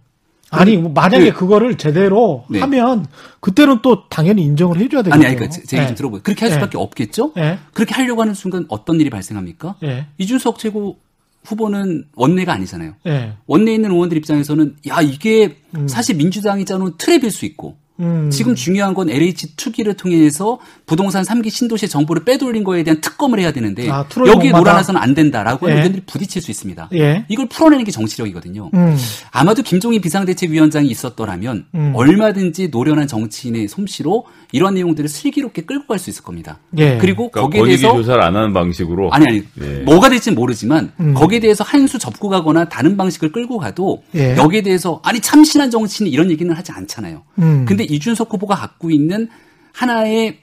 아니 0.52 0.78
뭐 0.78 0.92
만약에 0.92 1.32
그, 1.32 1.48
거를 1.48 1.78
제대로 1.78 2.46
네. 2.50 2.60
하면 2.60 3.06
그때는 3.40 3.80
또 3.82 4.08
당연히 4.10 4.44
인정을 4.44 4.78
해줘야 4.78 5.04
되겠죠. 5.04 5.16
아니, 5.16 5.26
아니, 5.26 5.36
그러니까 5.36 5.56
제, 5.56 5.64
제 5.64 5.78
얘기 5.78 5.88
좀 5.88 5.92
예. 5.92 5.96
들어보세요. 5.96 6.24
그렇게 6.24 6.42
할 6.42 6.50
네. 6.50 6.54
수밖에 6.56 6.78
없겠죠? 6.78 7.34
예. 7.38 7.60
그렇게 7.74 7.94
하려고 7.94 8.22
하는 8.22 8.34
순간 8.34 8.66
어떤 8.70 9.00
일이 9.00 9.10
발생합니까? 9.10 9.76
예. 9.84 10.08
이준석 10.18 10.60
최고 10.60 10.98
후보는 11.44 12.06
원내가 12.16 12.54
아니잖아요. 12.54 12.96
예. 13.08 13.34
원내에 13.48 13.76
있는 13.76 13.92
의원들 13.92 14.18
입장에서는 14.18 14.76
야 14.88 15.02
이게 15.02 15.58
음. 15.76 15.88
사실 15.88 16.16
민주당이 16.16 16.66
짜놓은 16.66 16.94
트랩일 16.94 17.32
수 17.32 17.46
있고 17.46 17.78
음. 18.00 18.30
지금 18.32 18.56
중요한 18.56 18.94
건 18.94 19.10
LH 19.10 19.56
투기를 19.56 19.96
통해서 19.96 20.60
부동산 20.86 21.24
3기 21.24 21.50
신도시 21.50 21.88
정보를 21.90 22.24
빼돌린 22.24 22.64
거에 22.64 22.84
대한 22.84 23.02
특검을 23.02 23.40
해야 23.40 23.52
되는데 23.52 23.90
아, 23.90 24.06
여기에? 24.26 24.52
놀아나서는 24.52 25.00
안 25.02 25.14
된다라고 25.14 25.68
하는 25.68 25.78
예. 25.78 25.82
의견들이 25.82 26.04
부딪힐 26.06 26.42
수 26.42 26.52
있습니다. 26.52 26.90
예. 26.94 27.26
이걸 27.30 27.48
풀어내는 27.48 27.86
게 27.86 27.92
정치력이거든요. 27.92 28.70
음. 28.74 28.98
아마도 29.32 29.62
김종인 29.64 30.02
비상대책위원장이 30.02 30.88
있었더라면 30.88 31.66
음. 31.76 31.94
얼마든지 31.96 32.70
노련한 32.70 33.08
정치인의 33.08 33.68
솜씨로 33.68 34.26
이런 34.52 34.74
내용들을 34.74 35.08
슬기롭게 35.10 35.64
끌고 35.64 35.86
갈 35.88 36.00
수 36.00 36.10
있을 36.10 36.24
겁니다. 36.24 36.58
예. 36.78 36.98
그리고 36.98 37.30
그러니까 37.30 37.42
거기에 37.58 37.66
대해서 37.78 37.94
조사를 37.94 38.22
안 38.22 38.36
하는 38.36 38.54
방식으로 38.54 39.12
아니 39.12 39.26
아니 39.28 39.44
예. 39.62 39.80
뭐가 39.84 40.10
될지는 40.10 40.36
모르지만 40.36 40.92
음. 41.00 41.14
거기에 41.14 41.40
대해서 41.40 41.64
한 41.64 41.88
수 41.88 41.98
접고 42.00 42.30
가거나 42.30 42.70
다른 42.70 42.98
방식을 42.98 43.32
끌고 43.32 43.58
가도 43.58 44.04
예. 44.16 44.36
여기에 44.38 44.62
대해서 44.62 45.00
아니 45.04 45.20
참신한 45.20 45.70
정치인이 45.72 46.10
이런 46.12 46.30
얘기는 46.32 46.54
하지 46.56 46.72
않잖아요. 46.72 47.24
음. 47.40 47.66
근데 47.68 47.84
이준석 47.84 48.32
후보가 48.34 48.56
갖고 48.56 48.90
있는 48.92 49.30
하나의 49.74 50.40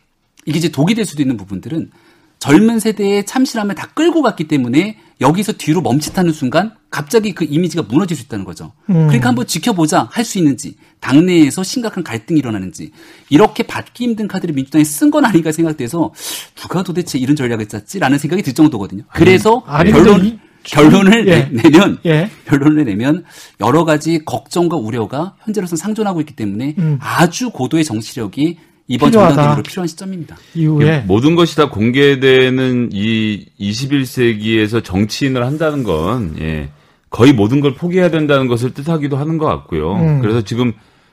이게 0.46 0.58
이제 0.58 0.68
독이 0.70 0.94
될 0.94 1.04
수도 1.04 1.22
있는 1.22 1.36
부분들은 1.36 1.90
젊은 2.38 2.78
세대의 2.78 3.26
참신함을 3.26 3.74
다 3.74 3.88
끌고 3.94 4.22
갔기 4.22 4.44
때문에 4.48 4.98
여기서 5.20 5.52
뒤로 5.52 5.80
멈칫하는 5.80 6.32
순간 6.32 6.72
갑자기 6.90 7.32
그 7.32 7.44
이미지가 7.48 7.84
무너질 7.88 8.16
수 8.16 8.24
있다는 8.24 8.44
거죠. 8.44 8.72
음. 8.90 9.06
그러니까 9.06 9.28
한번 9.30 9.46
지켜보자 9.46 10.08
할 10.12 10.24
수 10.24 10.38
있는지 10.38 10.76
당내에서 11.00 11.62
심각한 11.62 12.02
갈등이 12.04 12.38
일어나는지 12.38 12.90
이렇게 13.30 13.62
받기 13.62 14.04
힘든 14.04 14.28
카드를 14.28 14.54
민주당이 14.54 14.84
쓴 14.84 15.10
건 15.10 15.24
아닌가 15.24 15.52
생각돼서 15.52 16.12
누가 16.54 16.82
도대체 16.82 17.18
이런 17.18 17.34
전략을 17.36 17.66
짰지라는 17.66 18.18
생각이 18.18 18.42
들 18.42 18.52
정도거든요. 18.52 19.04
그래서 19.12 19.62
아니, 19.66 19.90
결론 19.92 20.38
결론을 20.64 21.28
예. 21.28 21.48
내- 21.52 21.62
내면 21.62 21.98
예. 22.06 22.28
결론을 22.46 22.84
내면 22.84 23.24
여러 23.60 23.84
가지 23.84 24.24
걱정과 24.24 24.76
우려가 24.76 25.36
현재로서는 25.44 25.78
상존하고 25.78 26.20
있기 26.20 26.34
때문에 26.34 26.74
음. 26.78 26.98
아주 27.00 27.50
고도의 27.50 27.84
정치력이 27.84 28.58
이번 28.88 29.10
필요하다. 29.10 29.34
정당대회로 29.34 29.62
필요한 29.64 29.88
시점입니다. 29.88 30.36
이후에 30.54 31.04
모든 31.06 31.34
것이 31.34 31.56
다 31.56 31.68
공개되는 31.68 32.90
이 32.92 33.46
21세기에서 33.60 34.82
정치인을 34.84 35.44
한다는 35.44 35.82
건 35.82 36.36
예, 36.40 36.68
거의 37.10 37.32
모든 37.32 37.60
걸 37.60 37.74
포기해야 37.74 38.10
된다는 38.10 38.46
것을 38.46 38.72
뜻하기도 38.74 39.16
하는 39.16 39.38
것 39.38 39.46
같고요. 39.46 39.94
음. 39.96 40.20
그래서 40.20 40.42
지금 40.42 40.72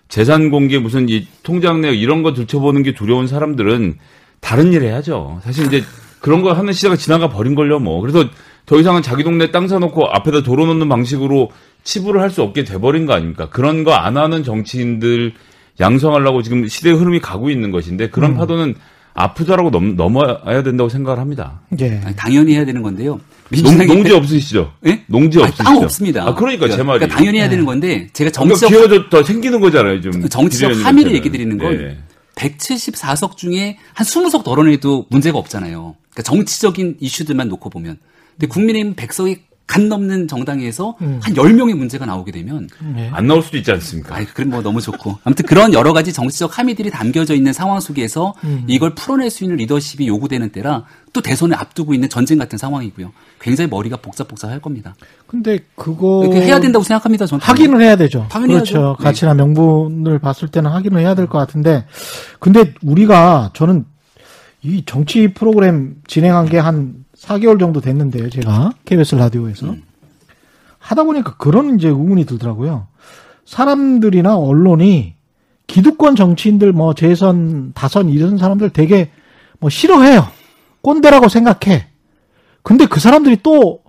재산 0.10 0.50
공개 0.52 0.78
무슨 0.78 1.10
이 1.10 1.26
통장 1.42 1.82
내역 1.82 1.94
이런 1.96 2.22
거 2.22 2.34
들춰보는 2.34 2.84
게 2.84 2.94
두려운 2.94 3.28
사람들은 3.28 3.96
다른 4.40 4.74
일 4.74 4.84
해야죠. 4.84 5.40
사실 5.44 5.66
이제 5.66 5.84
그런 6.20 6.42
거 6.42 6.54
하는 6.54 6.74
시대가 6.74 6.96
지나가 6.96 7.30
버린 7.30 7.56
걸요 7.56 7.80
뭐. 7.80 8.02
그래서 8.02 8.26
더 8.66 8.80
이상은 8.80 9.02
자기 9.02 9.24
동네 9.24 9.52
땅 9.52 9.68
사놓고 9.68 10.08
앞에다 10.08 10.44
도로 10.44 10.66
놓는 10.68 10.88
방식으로 10.90 11.52
치부를 11.84 12.22
할 12.22 12.30
수 12.30 12.42
없게 12.44 12.64
돼버린 12.64 13.06
거 13.06 13.14
아닙니까? 13.14 13.50
그런 13.50 13.84
거 13.84 13.92
안 13.94 14.16
하는 14.18 14.44
정치인들 14.44 15.34
양성하려고 15.80 16.44
지금 16.44 16.68
시대의 16.68 16.96
흐름이 16.96 17.20
가고 17.20 17.50
있는 17.50 17.72
것인데 17.72 18.10
그런 18.10 18.32
음. 18.32 18.38
파도는 18.38 18.76
아프더라고 19.14 19.70
넘, 19.70 19.96
넘어야 19.96 20.64
된다고 20.64 20.90
생각을 20.90 21.20
합니다. 21.20 21.62
예. 21.80 22.02
아니, 22.04 22.16
당연히 22.16 22.56
해야 22.56 22.66
되는 22.66 22.82
건데요. 22.82 23.20
농, 23.62 23.78
농지 23.86 24.12
없으시죠? 24.12 24.74
예? 24.88 25.04
농지 25.08 25.38
아니, 25.38 25.50
없으시죠? 25.50 25.64
땅 25.64 25.78
없습니다. 25.78 26.24
아, 26.24 26.34
그러니까 26.34 26.68
제 26.68 26.82
말이. 26.82 27.00
그러니까 27.00 27.18
당연히 27.18 27.38
해야 27.38 27.46
네. 27.46 27.52
되는 27.52 27.66
건데 27.66 28.10
제가 28.14 28.32
그러니까 28.32 28.56
정치적 28.56 28.70
기회가 28.70 29.10
더 29.10 29.24
생기는 29.24 29.60
거잖아요, 29.60 30.02
좀. 30.02 30.12
정치적 30.28 30.70
기대하는 30.70 30.84
함의를. 30.86 31.14
얘기 31.14 31.30
드리는 31.30 31.58
건 31.58 31.78
네. 31.78 31.98
174석 32.36 33.38
중에 33.38 33.78
한 33.94 34.06
20석 34.06 34.44
덜어내도 34.44 35.06
문제가 35.10 35.38
없잖아요. 35.38 35.96
그러니까 36.10 36.24
정치적인 36.24 36.98
이슈들만 37.00 37.48
놓고 37.50 37.70
보면. 37.70 37.98
근데 38.32 38.48
국민의힘 38.48 38.96
100석이 38.96 39.40
간 39.66 39.88
넘는 39.88 40.28
정당에서 40.28 40.96
음. 41.02 41.20
한 41.24 41.34
10명의 41.34 41.74
문제가 41.74 42.06
나오게 42.06 42.32
되면 42.34 42.68
예. 42.98 43.10
안 43.14 43.28
나올 43.28 43.42
수도 43.42 43.58
있지 43.58 43.72
않습니까? 43.72 44.14
아이, 44.16 44.26
그럼 44.26 44.50
뭐 44.50 44.62
너무 44.62 44.82
좋고. 44.82 45.20
아무튼 45.24 45.46
그런 45.46 45.74
여러 45.74 45.94
가지 45.94 46.12
정치적 46.12 46.60
함의들이 46.60 46.92
담겨져 46.92 47.34
있는 47.34 47.54
상황 47.54 47.80
속에서 47.80 48.34
음. 48.44 48.66
이걸 48.68 48.94
풀어낼 48.94 49.30
수 49.30 49.44
있는 49.46 49.56
리더십이 49.58 50.06
요구되는 50.08 50.50
때라 50.50 50.84
또 51.14 51.22
대선을 51.22 51.56
앞두고 51.58 51.94
있는 51.94 52.10
전쟁 52.10 52.38
같은 52.38 52.58
상황이고요. 52.58 53.14
굉장히 53.40 53.70
머리가 53.70 53.98
복잡복잡할 53.98 54.60
겁니다. 54.60 54.96
근데 55.28 55.60
그거 55.76 56.24
이렇게 56.26 56.42
해야 56.42 56.60
된다고 56.60 56.84
생각합니다. 56.84 57.26
저는. 57.26 57.42
확인을 57.42 57.82
해야 57.82 57.96
되죠. 57.96 58.28
당연히 58.30 58.54
그렇죠. 58.56 58.78
해야죠. 58.78 58.96
네. 59.00 59.04
가치나 59.04 59.34
명분을 59.34 60.20
봤을 60.20 60.50
때는 60.50 60.70
확인을 60.72 61.00
해야 61.00 61.16
될 61.16 61.28
것 61.28 61.38
같은데, 61.38 61.86
근데 62.40 62.74
우리가 62.84 63.52
저는 63.54 63.86
이 64.62 64.84
정치 64.86 65.34
프로그램 65.34 65.96
진행한 66.08 66.48
게한 66.48 67.03
4개월 67.24 67.60
정도 67.60 67.80
됐는데요, 67.82 68.30
제가 68.30 68.74
KBS 68.86 69.16
라디오에서 69.16 69.68
음. 69.68 69.84
하다 70.78 71.04
보니까 71.04 71.38
그런 71.38 71.76
이제 71.76 71.88
의문이 71.88 72.26
들더라고요. 72.26 72.88
사람들이나 73.46 74.38
언론이 74.38 75.16
기득권 75.68 76.16
정치인들 76.16 76.74
뭐 76.74 76.94
재선, 76.94 77.72
다선 77.74 78.10
이런 78.10 78.38
사람들 78.38 78.72
되게 78.72 79.10
뭐 79.60 79.70
싫어해요. 79.70 80.28
꼰대라고 80.82 81.30
생각해. 81.30 81.88
근데 82.64 82.86
그 82.86 83.00
사람들이 83.00 83.38
또 83.42 83.82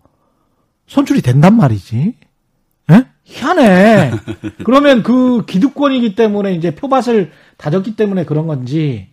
선출이 0.87 1.21
된단 1.23 1.57
말이지. 1.57 2.15
예? 2.93 3.07
희한해. 3.25 4.13
그러면 4.65 5.03
그 5.03 5.45
기득권이기 5.47 6.15
때문에 6.15 6.55
이제 6.55 6.75
표밭을 6.75 7.33
다졌기 7.57 7.97
때문에 7.97 8.25
그런 8.25 8.47
건지 8.47 9.09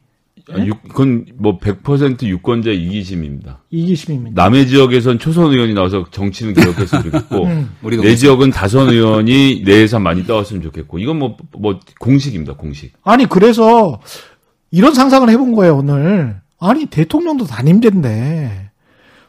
아, 0.54 0.66
육- 0.66 0.84
그건 0.88 1.26
뭐 1.38 1.60
100% 1.60 2.24
유권자 2.24 2.72
이기심입니다. 2.72 3.64
이기심입니다. 3.70 4.42
남의 4.44 4.68
지역에선 4.68 5.20
초선 5.20 5.52
의원이 5.52 5.74
나와서 5.74 6.06
정치는 6.12 6.54
개혁했으면 6.54 7.04
좋겠고, 7.04 7.44
음. 7.46 7.70
내 8.02 8.16
지역은 8.16 8.52
다선 8.52 8.90
의원이 8.90 9.64
내 9.66 9.82
예산 9.82 10.02
많이 10.04 10.26
따왔으면 10.26 10.62
좋겠고, 10.62 11.00
이건 11.00 11.20
뭐, 11.20 11.38
뭐, 11.58 11.80
공식입니다, 12.00 12.54
공식. 12.54 12.94
아니 13.04 13.26
그래서 13.28 14.00
이런 14.72 14.94
상상을 14.94 15.30
해본 15.30 15.54
거예요 15.54 15.78
오늘. 15.78 16.38
아니 16.60 16.86
대통령도 16.86 17.46
단임제인데 17.46 18.70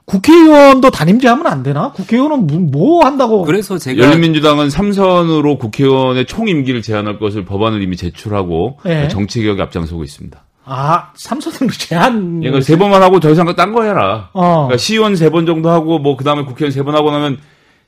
국회의원도 0.05 0.91
단임제 0.91 1.29
하면 1.29 1.47
안 1.47 1.63
되나? 1.63 1.93
국회의원은 1.93 2.47
뭐, 2.47 2.59
뭐 2.59 3.05
한다고? 3.07 3.43
그래서 3.45 3.79
제가 3.79 4.03
열린민주당은 4.05 4.69
삼선으로 4.69 5.59
국회의원의 5.59 6.27
총 6.27 6.49
임기를 6.49 6.83
제한할 6.83 7.19
것을 7.19 7.45
법안을 7.45 7.81
이미 7.83 7.97
제출하고 7.97 8.79
예. 8.87 9.09
정치개혁에 9.09 9.63
앞장서고 9.63 10.03
있습니다. 10.05 10.45
아 10.65 11.11
삼선으로 11.17 11.71
제한. 11.73 12.41
그러니까 12.41 12.61
세 12.63 12.77
번만 12.77 13.03
하고 13.03 13.19
더 13.21 13.31
이상 13.31 13.53
딴 13.57 13.73
거 13.73 13.83
해라. 13.85 14.31
어. 14.33 14.67
그러니까 14.67 14.77
시의원 14.77 15.17
세 15.17 15.31
번 15.31 15.45
정도 15.47 15.71
하고 15.71 15.99
뭐 15.99 16.17
그다음에 16.17 16.45
국회의원 16.45 16.71
세 16.73 16.83
번 16.85 16.95
하고 16.95 17.11
나면 17.11 17.39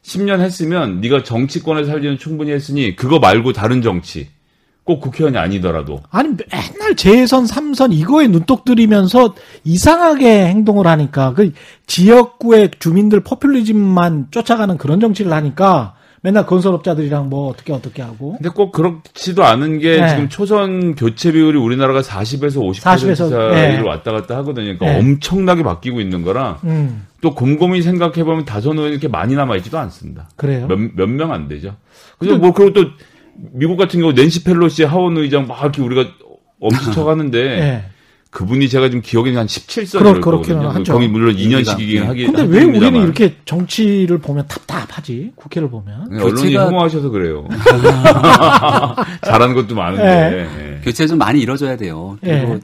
10년 0.02 0.40
했으면 0.40 1.00
네가 1.00 1.22
정치권에서 1.22 1.90
살기는 1.90 2.18
충분히 2.18 2.50
했으니 2.52 2.94
그거 2.96 3.18
말고 3.20 3.52
다른 3.52 3.80
정치 3.80 4.28
꼭 4.82 5.00
국회의원이 5.00 5.38
아니더라도 5.38 6.02
아니 6.10 6.28
맨날 6.28 6.94
재선 6.94 7.46
삼선 7.46 7.92
이거에 7.92 8.26
눈독 8.26 8.66
들이면서 8.66 9.34
이상하게 9.64 10.46
행동을 10.48 10.86
하니까 10.86 11.32
그 11.32 11.52
지역구의 11.86 12.72
주민들 12.80 13.20
포퓰리즘만 13.20 14.26
쫓아가는 14.30 14.76
그런 14.76 15.00
정치를 15.00 15.32
하니까 15.32 15.93
맨날 16.24 16.46
건설업자들이랑 16.46 17.28
뭐 17.28 17.50
어떻게 17.50 17.74
어떻게 17.74 18.00
하고 18.00 18.32
근데 18.38 18.48
꼭 18.48 18.72
그렇지도 18.72 19.44
않은 19.44 19.78
게 19.78 20.00
네. 20.00 20.08
지금 20.08 20.30
초선 20.30 20.94
교체 20.94 21.30
비율이 21.32 21.58
우리나라가 21.58 22.00
40에서 22.00 22.56
50% 22.56 22.80
40에서, 22.80 23.28
사이로 23.28 23.54
네. 23.54 23.80
왔다 23.82 24.10
갔다 24.10 24.34
하거든요. 24.38 24.76
그러니까 24.78 24.86
네. 24.86 24.98
엄청나게 24.98 25.62
바뀌고 25.62 26.00
있는 26.00 26.22
거라 26.22 26.60
음 26.64 27.06
또 27.24 27.34
곰곰이 27.34 27.80
생각해 27.80 28.22
보면 28.22 28.44
다선 28.44 28.76
의원이 28.76 28.92
이렇게 28.92 29.08
많이 29.08 29.34
남아 29.34 29.56
있지도 29.56 29.78
않습니다. 29.78 30.28
그래요 30.36 30.66
몇 30.68 31.08
명 31.08 31.32
안 31.32 31.48
되죠. 31.48 31.74
그래서 32.18 32.36
뭐 32.36 32.52
그리고 32.52 32.74
또 32.74 32.84
미국 33.52 33.78
같은 33.78 33.98
경우 34.00 34.12
낸시 34.12 34.44
펠로시 34.44 34.84
하원 34.84 35.16
의장 35.16 35.46
막 35.46 35.58
이렇게 35.62 35.80
우리가 35.80 36.04
엄지쳐가는데 36.60 37.38
예. 37.38 37.84
그분이 38.34 38.68
제가 38.68 38.88
지금 38.88 39.00
기억에는 39.00 39.38
한 39.38 39.46
17선 39.46 39.98
그렇- 39.98 40.10
이럴 40.10 40.20
그렇게는 40.20 40.56
거거든요. 40.62 40.80
하죠. 40.80 40.92
거기 40.92 41.06
물론 41.06 41.36
2년씩이긴 41.36 41.78
우리가. 41.78 42.08
하긴 42.08 42.32
근데 42.32 42.42
왜 42.42 42.60
합니다만. 42.62 42.74
우리는 42.94 43.02
이렇게 43.04 43.36
정치를 43.44 44.18
보면 44.18 44.44
답답하지 44.48 45.30
국회를 45.36 45.70
보면 45.70 46.08
네, 46.10 46.16
언론이 46.20 46.50
교체가- 46.50 46.66
혐오하셔서 46.66 47.10
그래요. 47.10 47.46
잘하는 49.22 49.54
것도 49.54 49.74
많은데. 49.74 50.48
예. 50.58 50.80
교체가 50.84 51.08
좀 51.08 51.18
많이 51.18 51.40
이뤄져야 51.40 51.76
돼요. 51.76 52.18
그리고 52.20 52.54
예. 52.54 52.60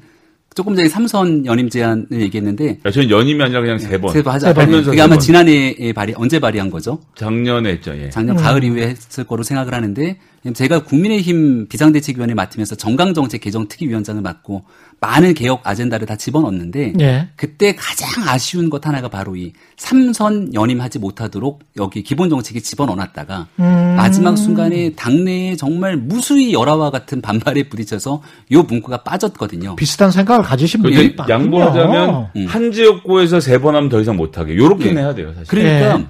조금 0.56 0.74
전에 0.74 0.88
삼선 0.88 1.46
연임 1.46 1.70
제안을 1.70 2.06
얘기했는데 2.10 2.80
야, 2.84 2.90
저는 2.90 3.08
연임이 3.08 3.40
아니라 3.40 3.60
그냥 3.60 3.78
세 3.78 3.96
번. 4.00 4.12
세 4.12 4.22
번 4.22 4.34
하자. 4.34 4.48
세 4.48 4.54
번. 4.54 4.64
하면서 4.64 4.86
그게 4.90 4.96
세 4.96 5.02
아마 5.04 5.10
번. 5.14 5.20
지난해에 5.20 5.92
발의 5.94 6.14
언제 6.18 6.40
발의한 6.40 6.70
거죠? 6.70 6.98
작년에 7.14 7.70
했죠. 7.70 7.92
예. 7.96 8.10
작년 8.10 8.36
음. 8.36 8.42
가을 8.42 8.64
이후에 8.64 8.88
했을 8.88 9.22
거로 9.24 9.44
생각을 9.44 9.72
하는데 9.72 10.18
제가 10.54 10.84
국민의힘 10.84 11.68
비상대책위원회 11.68 12.32
맡으면서 12.34 12.74
정강정책 12.74 13.42
개정 13.42 13.68
특위위원장을 13.68 14.22
맡고 14.22 14.64
많은 14.98 15.34
개혁 15.34 15.60
아젠다를 15.66 16.06
다 16.06 16.16
집어넣었는데 16.16 16.94
예. 17.00 17.28
그때 17.36 17.74
가장 17.74 18.08
아쉬운 18.26 18.70
것 18.70 18.86
하나가 18.86 19.08
바로 19.08 19.36
이 19.36 19.52
삼선 19.76 20.54
연임하지 20.54 20.98
못하도록 20.98 21.60
여기 21.76 22.02
기본 22.02 22.30
정책에 22.30 22.60
집어넣어놨다가 22.60 23.48
음. 23.60 23.94
마지막 23.96 24.36
순간에 24.36 24.94
당내에 24.94 25.56
정말 25.56 25.96
무수히 25.98 26.54
열화와 26.54 26.90
같은 26.90 27.20
반발에 27.20 27.68
부딪혀서 27.68 28.22
요 28.52 28.62
문구가 28.62 29.02
빠졌거든요. 29.02 29.76
비슷한 29.76 30.10
생각을 30.10 30.42
가지신 30.42 30.80
분이 30.82 30.94
그러니까 30.94 31.24
많군요. 31.26 31.34
양보하자면 31.60 32.30
음. 32.36 32.46
한 32.46 32.72
지역구에서 32.72 33.40
세 33.40 33.60
번 33.60 33.74
하면 33.76 33.90
더 33.90 34.00
이상 34.00 34.16
못하게. 34.16 34.56
요렇게는 34.56 34.96
예. 34.96 35.00
해야 35.04 35.14
돼요, 35.14 35.32
사실. 35.34 35.46
그러니까 35.48 35.98
예. 36.00 36.06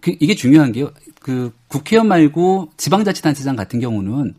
그 0.00 0.14
이게 0.18 0.34
중요한 0.34 0.72
게요. 0.72 0.90
그 1.20 1.52
국회의원 1.68 2.08
말고 2.08 2.70
지방자치단체장 2.76 3.56
같은 3.56 3.80
경우는 3.80 4.34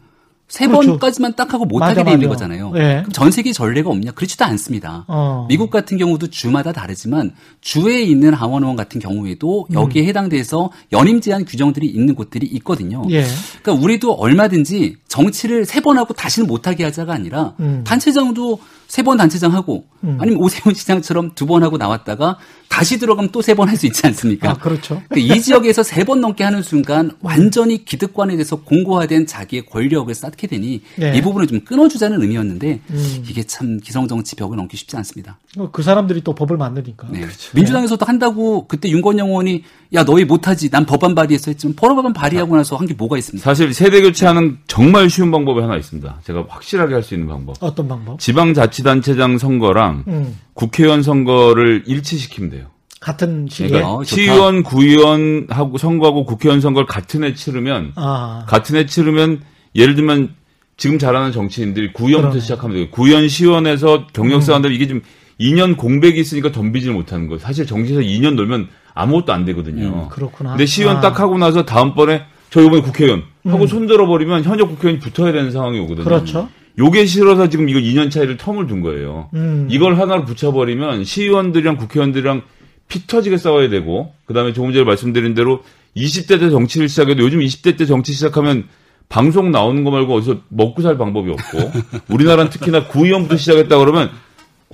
세 0.47 0.65
그렇죠. 0.65 0.87
번까지만 0.93 1.35
딱 1.35 1.53
하고 1.53 1.65
맞아, 1.65 1.89
못하게 1.93 2.03
돼 2.05 2.13
있는. 2.13 2.27
거잖아요. 2.27 2.71
예. 2.75 2.79
그럼 3.01 3.11
전 3.11 3.29
세계 3.29 3.53
전례가 3.53 3.91
없냐? 3.91 4.13
그렇지도 4.13 4.45
않습니다. 4.45 5.05
어. 5.07 5.45
미국 5.47 5.69
같은 5.69 5.95
경우도 5.99 6.31
주마다 6.31 6.71
다르지만 6.71 7.35
주에 7.61 8.01
있는 8.01 8.33
하원의원 8.33 8.75
같은 8.75 8.99
경우에도 8.99 9.67
여기에 9.71 10.05
해당돼서 10.07 10.71
연임 10.91 11.21
제한 11.21 11.45
규정들이 11.45 11.85
있는 11.85 12.15
곳들이 12.15 12.47
있거든요. 12.47 13.03
예. 13.11 13.25
그러니까 13.61 13.83
우리도 13.83 14.13
얼마든지 14.13 14.95
정치를 15.07 15.65
세 15.65 15.81
번 15.81 15.99
하고 15.99 16.15
다시는 16.15 16.47
못 16.47 16.65
하게 16.65 16.83
하자가 16.83 17.13
아니라 17.13 17.53
음. 17.59 17.83
단체장도 17.85 18.59
세 18.87 19.03
번 19.03 19.17
단체장 19.17 19.53
하고 19.53 19.85
아니면 20.01 20.39
오세훈 20.41 20.73
시장처럼 20.73 21.33
두 21.35 21.45
번 21.45 21.61
하고 21.61 21.77
나왔다가 21.77 22.39
다시 22.69 22.99
들어가면 22.99 23.31
또 23.31 23.41
세 23.41 23.55
번 23.55 23.67
할 23.67 23.75
수 23.75 23.87
있지 23.87 24.05
않습니까? 24.07 24.51
아, 24.51 24.53
그렇죠. 24.53 25.01
그러니까 25.09 25.35
이 25.35 25.41
지역에서 25.41 25.83
세 25.83 26.03
번 26.05 26.21
넘게 26.21 26.43
하는 26.43 26.61
순간 26.63 27.11
완전히 27.21 27.83
기득권에 27.83 28.35
대해서 28.35 28.57
공고화된 28.57 29.25
자기의 29.25 29.65
권력을 29.65 30.13
쌓게 30.13 30.47
되니 30.47 30.81
네. 30.97 31.17
이 31.17 31.21
부분을 31.21 31.47
좀 31.47 31.61
끊어주자는 31.61 32.21
의미였는데 32.21 32.79
음. 32.89 33.23
이게 33.27 33.43
참 33.43 33.79
기성정치 33.79 34.35
벽을 34.35 34.55
넘기 34.55 34.77
쉽지 34.77 34.95
않습니다. 34.97 35.37
그 35.71 35.81
사람들이 35.83 36.21
또 36.21 36.33
법을 36.35 36.57
만드니까. 36.57 37.07
네. 37.11 37.25
민주당에서도 37.55 38.05
한다고 38.05 38.65
그때 38.67 38.87
윤건영 38.89 39.29
의원이 39.29 39.63
야 39.95 40.03
너희 40.05 40.23
못하지 40.23 40.69
난 40.69 40.85
법안 40.85 41.15
발의했어 41.15 41.49
했지만 41.51 41.75
법안 41.75 42.13
발의하고 42.13 42.55
나서 42.55 42.75
한 42.75 42.85
게 42.87 42.93
뭐가 42.93 43.17
있습니까? 43.17 43.43
사실 43.43 43.73
세대 43.73 44.01
교체하는 44.01 44.59
정말 44.67 45.09
쉬운 45.09 45.31
방법이 45.31 45.59
하나 45.61 45.75
있습니다. 45.75 46.21
제가 46.23 46.45
확실하게 46.47 46.93
할 46.93 47.03
수 47.03 47.13
있는 47.15 47.27
방법. 47.27 47.55
어떤 47.59 47.87
방법? 47.87 48.19
지방자치단체장 48.19 49.37
선거랑 49.39 50.03
음. 50.07 50.37
국회의원 50.59 51.03
선거를 51.03 51.83
일치시키면 51.87 52.49
돼요. 52.49 52.65
같은 52.99 53.47
시기에. 53.49 53.69
그러니까 53.69 53.93
어. 53.93 54.03
시의원, 54.03 54.63
구의원하고 54.63 55.77
선거하고 55.77 56.25
국회의원 56.25 56.59
선거를 56.59 56.85
같은 56.85 57.23
해 57.23 57.33
치르면 57.33 57.93
아. 57.95 58.43
같은 58.45 58.75
해 58.75 58.85
치르면 58.85 59.39
예를 59.73 59.95
들면 59.95 60.35
지금 60.75 60.99
잘하는 60.99 61.31
정치인들이 61.31 61.93
구의원부터 61.93 62.31
그러네. 62.31 62.41
시작하면 62.41 62.75
돼요. 62.75 62.87
구의원, 62.91 63.29
시의원에서 63.29 64.07
경력사원들 64.07 64.73
이게 64.73 64.87
지금 64.87 65.01
2년 65.39 65.77
공백이 65.77 66.19
있으니까 66.19 66.51
덤비질 66.51 66.91
못하는 66.91 67.27
거예요. 67.29 67.39
사실 67.39 67.65
정치에서 67.65 68.01
2년 68.01 68.33
놀면 68.33 68.67
아무것도 68.93 69.31
안 69.31 69.45
되거든요. 69.45 70.09
그렇구나. 70.09 70.49
근데 70.51 70.65
시의원 70.65 70.97
아. 70.97 70.99
딱 70.99 71.21
하고 71.21 71.37
나서 71.37 71.63
다음번에 71.63 72.23
저 72.49 72.61
이번에 72.61 72.81
국회의원 72.81 73.23
하고 73.45 73.65
손들어 73.65 74.07
버리면 74.07 74.43
현역 74.43 74.67
국회의원이 74.67 74.99
붙어야 74.99 75.31
되는 75.31 75.51
상황이 75.51 75.79
오거든요. 75.79 76.03
그렇죠. 76.03 76.49
요게 76.79 77.05
싫어서 77.05 77.49
지금 77.49 77.67
이거 77.67 77.79
2년 77.79 78.09
차이를 78.09 78.37
텀을 78.37 78.67
둔 78.67 78.81
거예요. 78.81 79.29
음. 79.33 79.67
이걸 79.69 79.99
하나로 79.99 80.23
붙여버리면 80.25 81.03
시의원들이랑 81.03 81.77
국회의원들이랑 81.77 82.41
피 82.87 83.05
터지게 83.05 83.37
싸워야 83.37 83.69
되고 83.69 84.13
그다음에 84.25 84.53
조금 84.53 84.71
전에 84.71 84.85
말씀드린 84.85 85.33
대로 85.33 85.61
20대 85.95 86.39
때 86.39 86.49
정치를 86.49 86.87
시작해도 86.87 87.21
요즘 87.21 87.39
20대 87.39 87.77
때 87.77 87.85
정치 87.85 88.13
시작하면 88.13 88.67
방송 89.09 89.51
나오는 89.51 89.83
거 89.83 89.91
말고 89.91 90.15
어디서 90.15 90.37
먹고 90.47 90.81
살 90.81 90.97
방법이 90.97 91.31
없고 91.31 91.71
우리나라는 92.09 92.49
특히나 92.49 92.87
구의원부터 92.87 93.37
시작했다 93.37 93.77
그러면 93.77 94.09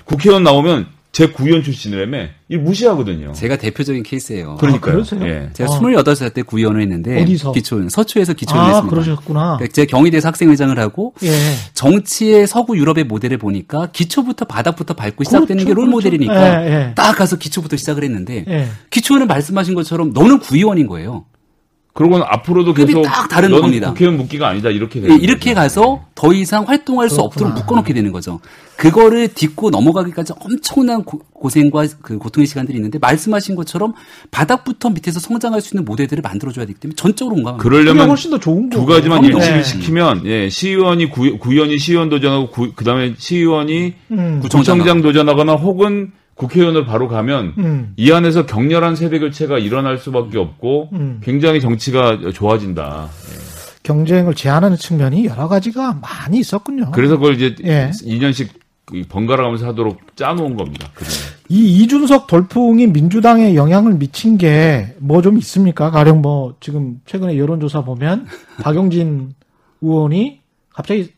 국회의원 0.04 0.44
나오면 0.44 0.88
제 1.16 1.28
구의원 1.28 1.64
출신이라며 1.64 2.28
이 2.50 2.58
무시하거든요. 2.58 3.32
제가 3.32 3.56
대표적인 3.56 4.04
케이스예요. 4.04 4.56
그러니까요. 4.56 4.96
그러세요? 4.96 5.26
예. 5.26 5.50
제가 5.54 5.72
어. 5.72 5.80
28살 5.80 6.34
때 6.34 6.42
구의원을 6.42 6.82
했는데 6.82 7.22
어디서? 7.22 7.54
기초는 7.54 7.88
서초에서 7.88 8.34
기초를 8.34 8.62
아, 8.62 8.68
했습니다. 8.68 8.90
그러셨구나. 8.94 9.56
그러니까 9.56 9.74
제가 9.74 9.90
경희대에서 9.90 10.28
학생회장을 10.28 10.78
하고 10.78 11.14
예. 11.24 11.32
정치의 11.74 12.48
서구 12.48 12.78
유럽의 12.78 13.06
모델을 13.06 13.38
보니까 13.38 13.88
기초부터 13.94 14.44
바닥부터 14.44 14.94
밟고 14.94 15.24
시작되는 15.24 15.64
그렇죠, 15.64 15.68
게롤 15.68 15.86
그렇죠. 15.86 15.92
모델이니까 15.92 16.66
예, 16.66 16.70
예. 16.90 16.94
딱 16.96 17.14
가서 17.16 17.38
기초부터 17.38 17.78
시작을 17.78 18.04
했는데 18.04 18.44
예. 18.50 18.68
기초는 18.90 19.28
말씀하신 19.28 19.74
것처럼 19.74 20.12
너는 20.12 20.40
구의원인 20.40 20.86
거예요. 20.86 21.24
그러고는 21.96 22.26
앞으로도 22.28 22.74
계속 22.74 23.04
딱 23.04 23.30
다른 23.30 23.52
겁니다. 23.52 23.88
국회의원 23.88 24.18
묵기가 24.18 24.50
아니다 24.50 24.70
이렇게 24.70 25.00
예, 25.00 25.04
되는 25.04 25.22
이렇게 25.22 25.54
거죠. 25.54 25.62
가서 25.62 26.06
더 26.14 26.34
이상 26.34 26.68
활동할 26.68 27.10
수 27.10 27.22
없도록 27.22 27.54
그렇구나. 27.54 27.62
묶어놓게 27.62 27.94
되는 27.94 28.12
거죠. 28.12 28.42
그거를 28.76 29.30
딛고 29.30 29.70
넘어가기까지 29.70 30.34
엄청난 30.42 31.06
고, 31.06 31.22
생과 31.50 31.88
그 32.02 32.18
고통의 32.18 32.48
시간들이 32.48 32.78
있는데 32.78 33.00
말씀하신 33.00 33.56
것처럼 33.56 33.94
바닥부터 34.30 34.90
밑에서 34.90 35.22
성장할 35.22 35.62
수 35.62 35.74
있는 35.74 35.86
모델들을 35.86 36.22
만들어줘야 36.22 36.66
되기 36.66 36.78
때문에 36.78 36.96
전적으로 36.98 37.36
공감합니다. 37.36 37.64
그게 37.64 37.78
그러려면 37.78 38.10
훨씬 38.10 38.30
더 38.30 38.40
좋은 38.40 38.70
거. 38.70 38.78
두 38.78 38.86
가지만. 38.86 39.24
일치를 39.24 39.58
네. 39.60 39.64
시키면 39.64 40.26
예, 40.26 40.50
시의원이 40.50 41.10
구, 41.12 41.38
구의원이 41.38 41.78
시의원 41.78 42.10
도전하고 42.10 42.50
구, 42.50 42.74
그다음에 42.74 43.14
시의원이 43.18 43.94
음. 44.12 44.40
구청장 44.42 45.02
도전하거나 45.02 45.54
혹은 45.54 46.12
국회의원을 46.36 46.86
바로 46.86 47.08
가면 47.08 47.54
음. 47.58 47.94
이 47.98 48.12
안에서 48.12 48.46
격렬한 48.46 48.96
세대 48.96 49.20
교체가 49.20 49.58
일어날 49.58 49.98
수밖에 49.98 50.38
없고 50.38 50.90
음. 50.94 51.22
굉장히 51.24 51.62
정치가 51.62 52.20
좋아진다. 52.34 53.10
경쟁을 53.84 54.34
제한하는 54.34 54.78
측면이 54.78 55.26
여러 55.26 55.48
가지가 55.48 56.00
많이 56.02 56.40
있었군요. 56.40 56.92
그래서 56.92 57.18
그걸 57.18 57.36
이제 57.36 57.56
예. 57.64 57.92
2년씩 57.94 58.50
번갈아 59.10 59.44
가면서 59.44 59.68
하도록 59.68 59.98
짜놓은 60.16 60.56
겁니다. 60.58 60.90
그동안. 60.94 61.14
이 61.50 61.84
이준석 61.84 62.28
돌풍이 62.28 62.88
민주당에 62.88 63.56
영향을 63.56 63.94
미친 63.94 64.38
게 64.38 64.96
뭐 65.00 65.22
좀 65.22 65.38
있습니까? 65.38 65.90
가령 65.92 66.22
뭐 66.22 66.56
지금 66.60 67.00
최근에 67.06 67.38
여론조사 67.38 67.84
보면 67.86 68.26
박용진 68.62 69.34
의원이 69.82 70.42
갑자기 70.74 71.12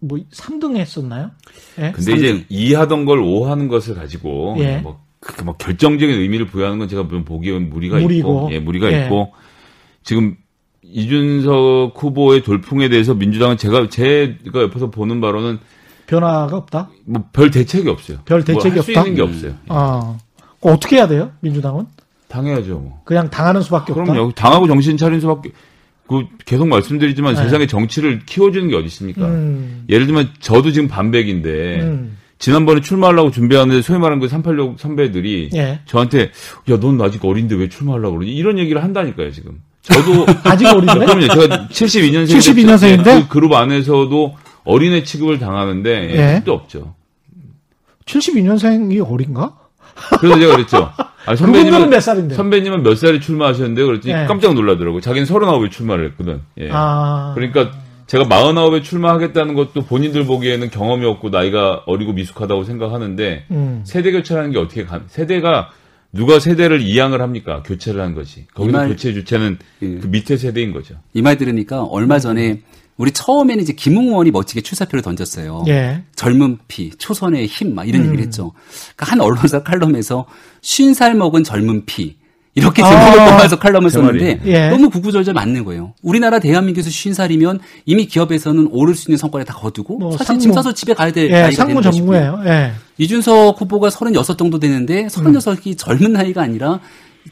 뭐 0.00 0.18
3등 0.32 0.76
했었나요? 0.76 1.30
예? 1.78 1.92
근데 1.92 2.12
이제 2.14 2.44
이하던 2.48 3.04
걸 3.04 3.18
오하는 3.20 3.68
것을 3.68 3.94
가지고 3.94 4.56
예. 4.58 4.78
뭐, 4.78 5.00
그렇게 5.20 5.42
뭐 5.42 5.56
결정적인 5.56 6.18
의미를 6.20 6.46
부여하는 6.46 6.78
건 6.78 6.88
제가 6.88 7.08
좀 7.08 7.24
보기엔 7.24 7.68
무리가 7.70 7.98
무리고. 7.98 8.46
있고, 8.46 8.48
예, 8.52 8.60
무리가 8.60 8.92
예. 8.92 9.04
있고 9.04 9.32
지금 10.04 10.36
이준석 10.82 11.94
후보의 11.96 12.42
돌풍에 12.42 12.88
대해서 12.88 13.14
민주당은 13.14 13.56
제가 13.56 13.88
제가 13.88 14.62
옆에서 14.62 14.90
보는 14.90 15.20
바로는 15.20 15.58
변화가 16.06 16.56
없다? 16.56 16.90
뭐 17.04 17.24
별 17.32 17.50
대책이 17.50 17.88
없어요. 17.88 18.18
별 18.24 18.44
대책이 18.44 18.74
뭐할수 18.76 18.90
없다? 18.92 19.00
있는 19.02 19.14
게 19.14 19.22
없어요. 19.22 19.54
아, 19.68 20.16
그거 20.60 20.72
어떻게 20.72 20.96
해야 20.96 21.06
돼요? 21.08 21.32
민주당은? 21.40 21.86
당해야죠. 22.28 22.78
뭐. 22.78 23.00
그냥 23.04 23.28
당하는 23.30 23.60
수밖에 23.62 23.92
없다? 23.92 24.04
그럼요. 24.12 24.32
당하고 24.32 24.66
정신 24.66 24.96
차린 24.96 25.20
수밖에. 25.20 25.50
그 26.08 26.24
계속 26.46 26.66
말씀드리지만 26.68 27.34
네. 27.34 27.42
세상에 27.42 27.66
정치를 27.66 28.20
키워주는 28.24 28.68
게 28.68 28.76
어디 28.76 28.86
있습니까? 28.86 29.26
음, 29.26 29.84
예를 29.90 30.06
들면 30.06 30.30
저도 30.40 30.72
지금 30.72 30.88
반백인데 30.88 31.80
음, 31.82 32.16
지난번에 32.38 32.80
출마하려고 32.80 33.30
준비하는데 33.30 33.82
소위 33.82 33.98
말하는 33.98 34.20
그 34.20 34.28
386 34.28 34.80
선배들이 34.80 35.50
예. 35.54 35.80
저한테 35.86 36.30
야 36.70 36.78
넌 36.80 37.00
아직 37.02 37.24
어린데 37.24 37.56
왜 37.56 37.68
출마하려고 37.68 38.16
그러지? 38.18 38.32
이런 38.32 38.58
얘기를 38.58 38.82
한다니까요 38.82 39.30
지금. 39.32 39.60
저도 39.82 40.24
아직 40.44 40.66
어린데? 40.66 40.94
그럼요. 40.94 41.20
제가 41.28 41.68
72년생 41.68 42.26
72년생 42.38 42.94
인데? 42.98 43.20
그 43.22 43.28
그룹 43.28 43.52
안에서도 43.52 44.36
어린애 44.64 45.02
취급을 45.02 45.38
당하는데 45.38 45.90
예. 46.10 46.36
예. 46.36 46.42
도 46.44 46.54
없죠. 46.54 46.94
72년생이 48.06 49.04
어린가? 49.06 49.57
그래서 50.20 50.38
제가 50.38 50.56
그랬죠. 50.56 50.92
아, 51.26 51.36
선배님은 51.36 51.90
몇 51.90 52.00
살인데? 52.00 52.34
선배님은 52.34 52.82
몇 52.82 52.96
살에 52.96 53.20
출마하셨는데 53.20 53.84
그랬더니 53.84 54.14
예. 54.14 54.26
깜짝 54.26 54.54
놀라더라고요. 54.54 55.00
자기는 55.00 55.26
39에 55.26 55.70
출마를 55.70 56.06
했거든. 56.06 56.40
예. 56.58 56.70
아, 56.72 57.32
그러니까 57.34 57.70
제가 58.06 58.24
49에 58.24 58.82
출마하겠다는 58.82 59.54
것도 59.54 59.84
본인들 59.84 60.24
보기에는 60.24 60.70
경험이 60.70 61.04
없고 61.04 61.28
나이가 61.28 61.82
어리고 61.84 62.12
미숙하다고 62.14 62.64
생각하는데 62.64 63.44
음, 63.50 63.82
세대 63.84 64.10
교체라는 64.12 64.52
게 64.52 64.58
어떻게 64.58 64.86
가, 64.86 65.00
세대가 65.08 65.70
누가 66.12 66.40
세대를 66.40 66.80
이양을 66.80 67.20
합니까? 67.20 67.62
교체를 67.64 68.00
한 68.00 68.14
거지. 68.14 68.46
거기서 68.54 68.76
말- 68.78 68.88
교체 68.88 69.12
주체는 69.12 69.58
예. 69.82 69.94
그 69.98 70.06
밑에 70.06 70.36
세대인 70.36 70.72
거죠. 70.72 70.94
이 71.14 71.20
말 71.22 71.36
들으니까 71.36 71.84
얼마 71.84 72.18
전에 72.18 72.62
우리 72.96 73.10
처음에는 73.12 73.62
이제 73.62 73.72
김웅 73.74 74.08
의원이 74.08 74.30
멋지게 74.32 74.62
출사표를 74.62 75.02
던졌어요. 75.02 75.64
예. 75.68 76.02
젊은 76.16 76.58
피, 76.66 76.90
초선의 76.90 77.46
힘, 77.46 77.74
막 77.74 77.86
이런 77.88 78.02
음. 78.02 78.06
얘기를 78.06 78.24
했죠. 78.24 78.52
그러니까 78.96 79.06
한 79.12 79.20
언론사 79.20 79.62
칼럼에서 79.62 80.26
쉰살 80.62 81.14
먹은 81.14 81.44
젊은 81.44 81.84
피. 81.84 82.16
이렇게 82.54 82.82
아, 82.82 82.88
제목을 82.90 83.30
뽑아서 83.32 83.58
칼럼을. 83.58 83.90
썼는데 83.90 84.40
예. 84.46 84.68
너무 84.70 84.90
구구절절 84.90 85.32
맞는 85.34 85.64
거예요. 85.64 85.92
우리나라 86.02 86.38
대한민국에서 86.40 86.90
쉰 86.90 87.14
살이면 87.14 87.60
이미 87.86 88.06
기업에서는 88.06 88.68
오를 88.72 88.94
수 88.94 89.10
있는 89.10 89.16
성과를 89.18 89.44
다 89.46 89.54
거두고 89.54 89.98
뭐 89.98 90.16
사실. 90.16 90.38
짐 90.40 90.52
싸서 90.52 90.72
집에 90.72 90.92
가야 90.94 91.12
될 91.12 91.30
예, 91.30 91.42
나이가 91.42 91.56
상무 91.64 91.80
되는. 91.80 91.92
전무예요. 91.96 92.42
예. 92.46 92.72
이준석 92.98 93.60
후보가 93.60 93.90
36 93.90 94.36
정도 94.36 94.58
되는데 94.58 95.06
36이 95.06 95.78
젊은 95.78 96.12
나이가 96.14 96.42
아니라 96.42 96.80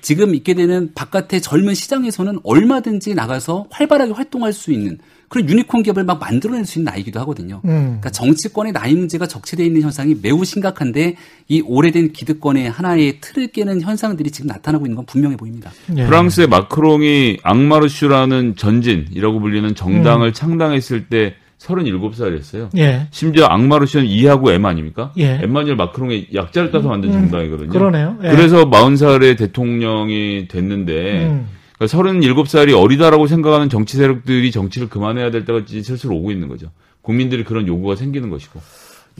지금 0.00 0.34
있게 0.34 0.54
되는 0.54 0.92
바깥의 0.94 1.40
젊은 1.40 1.74
시장에서는 1.74 2.40
얼마든지 2.42 3.14
나가서 3.14 3.66
활발하게 3.70 4.12
활동할 4.12 4.52
수 4.52 4.72
있는 4.72 4.98
그런 5.28 5.48
유니콘 5.48 5.82
기업을 5.82 6.04
막 6.04 6.20
만들어낼 6.20 6.64
수 6.64 6.78
있는 6.78 6.92
나이기도 6.92 7.18
하거든요. 7.20 7.60
음. 7.64 7.70
그러니까 7.70 8.10
정치권의 8.10 8.72
나이 8.72 8.94
문제가 8.94 9.26
적체되어 9.26 9.66
있는 9.66 9.82
현상이 9.82 10.16
매우 10.22 10.44
심각한데 10.44 11.16
이 11.48 11.60
오래된 11.62 12.12
기득권의 12.12 12.70
하나의 12.70 13.20
틀을 13.20 13.48
깨는 13.48 13.80
현상들이 13.80 14.30
지금 14.30 14.48
나타나고 14.48 14.86
있는 14.86 14.96
건 14.96 15.06
분명해 15.06 15.36
보입니다. 15.36 15.72
예. 15.96 16.06
프랑스의 16.06 16.48
마크롱이 16.48 17.38
앙마르슈라는 17.42 18.56
전진이라고 18.56 19.40
불리는 19.40 19.74
정당을 19.74 20.32
창당했을 20.32 21.08
때 21.08 21.34
37살이었어요. 21.66 22.76
예. 22.78 23.08
심지어 23.10 23.46
앙마르슈는 23.46 24.06
E하고 24.06 24.52
M 24.52 24.64
아닙니까? 24.64 25.12
예. 25.18 25.40
엠마뉴엘 25.42 25.76
마크롱의 25.76 26.28
약자를 26.34 26.70
따서 26.70 26.88
만든 26.88 27.10
음, 27.10 27.20
정당이거든요. 27.22 27.70
그러네요. 27.70 28.18
예. 28.22 28.30
그래서 28.30 28.68
40살에 28.70 29.36
대통령이 29.36 30.48
됐는데 30.48 31.26
음. 31.26 31.48
그러니까 31.78 31.98
37살이 31.98 32.80
어리다라고 32.80 33.26
생각하는 33.26 33.68
정치 33.68 33.96
세력들이 33.96 34.50
정치를 34.50 34.88
그만해야 34.88 35.30
될 35.30 35.44
때가 35.44 35.60
이제 35.60 35.82
슬슬 35.82 36.12
오고 36.12 36.30
있는 36.30 36.48
거죠. 36.48 36.70
국민들이 37.02 37.44
그런 37.44 37.66
요구가 37.66 37.96
생기는 37.96 38.30
것이고. 38.30 38.60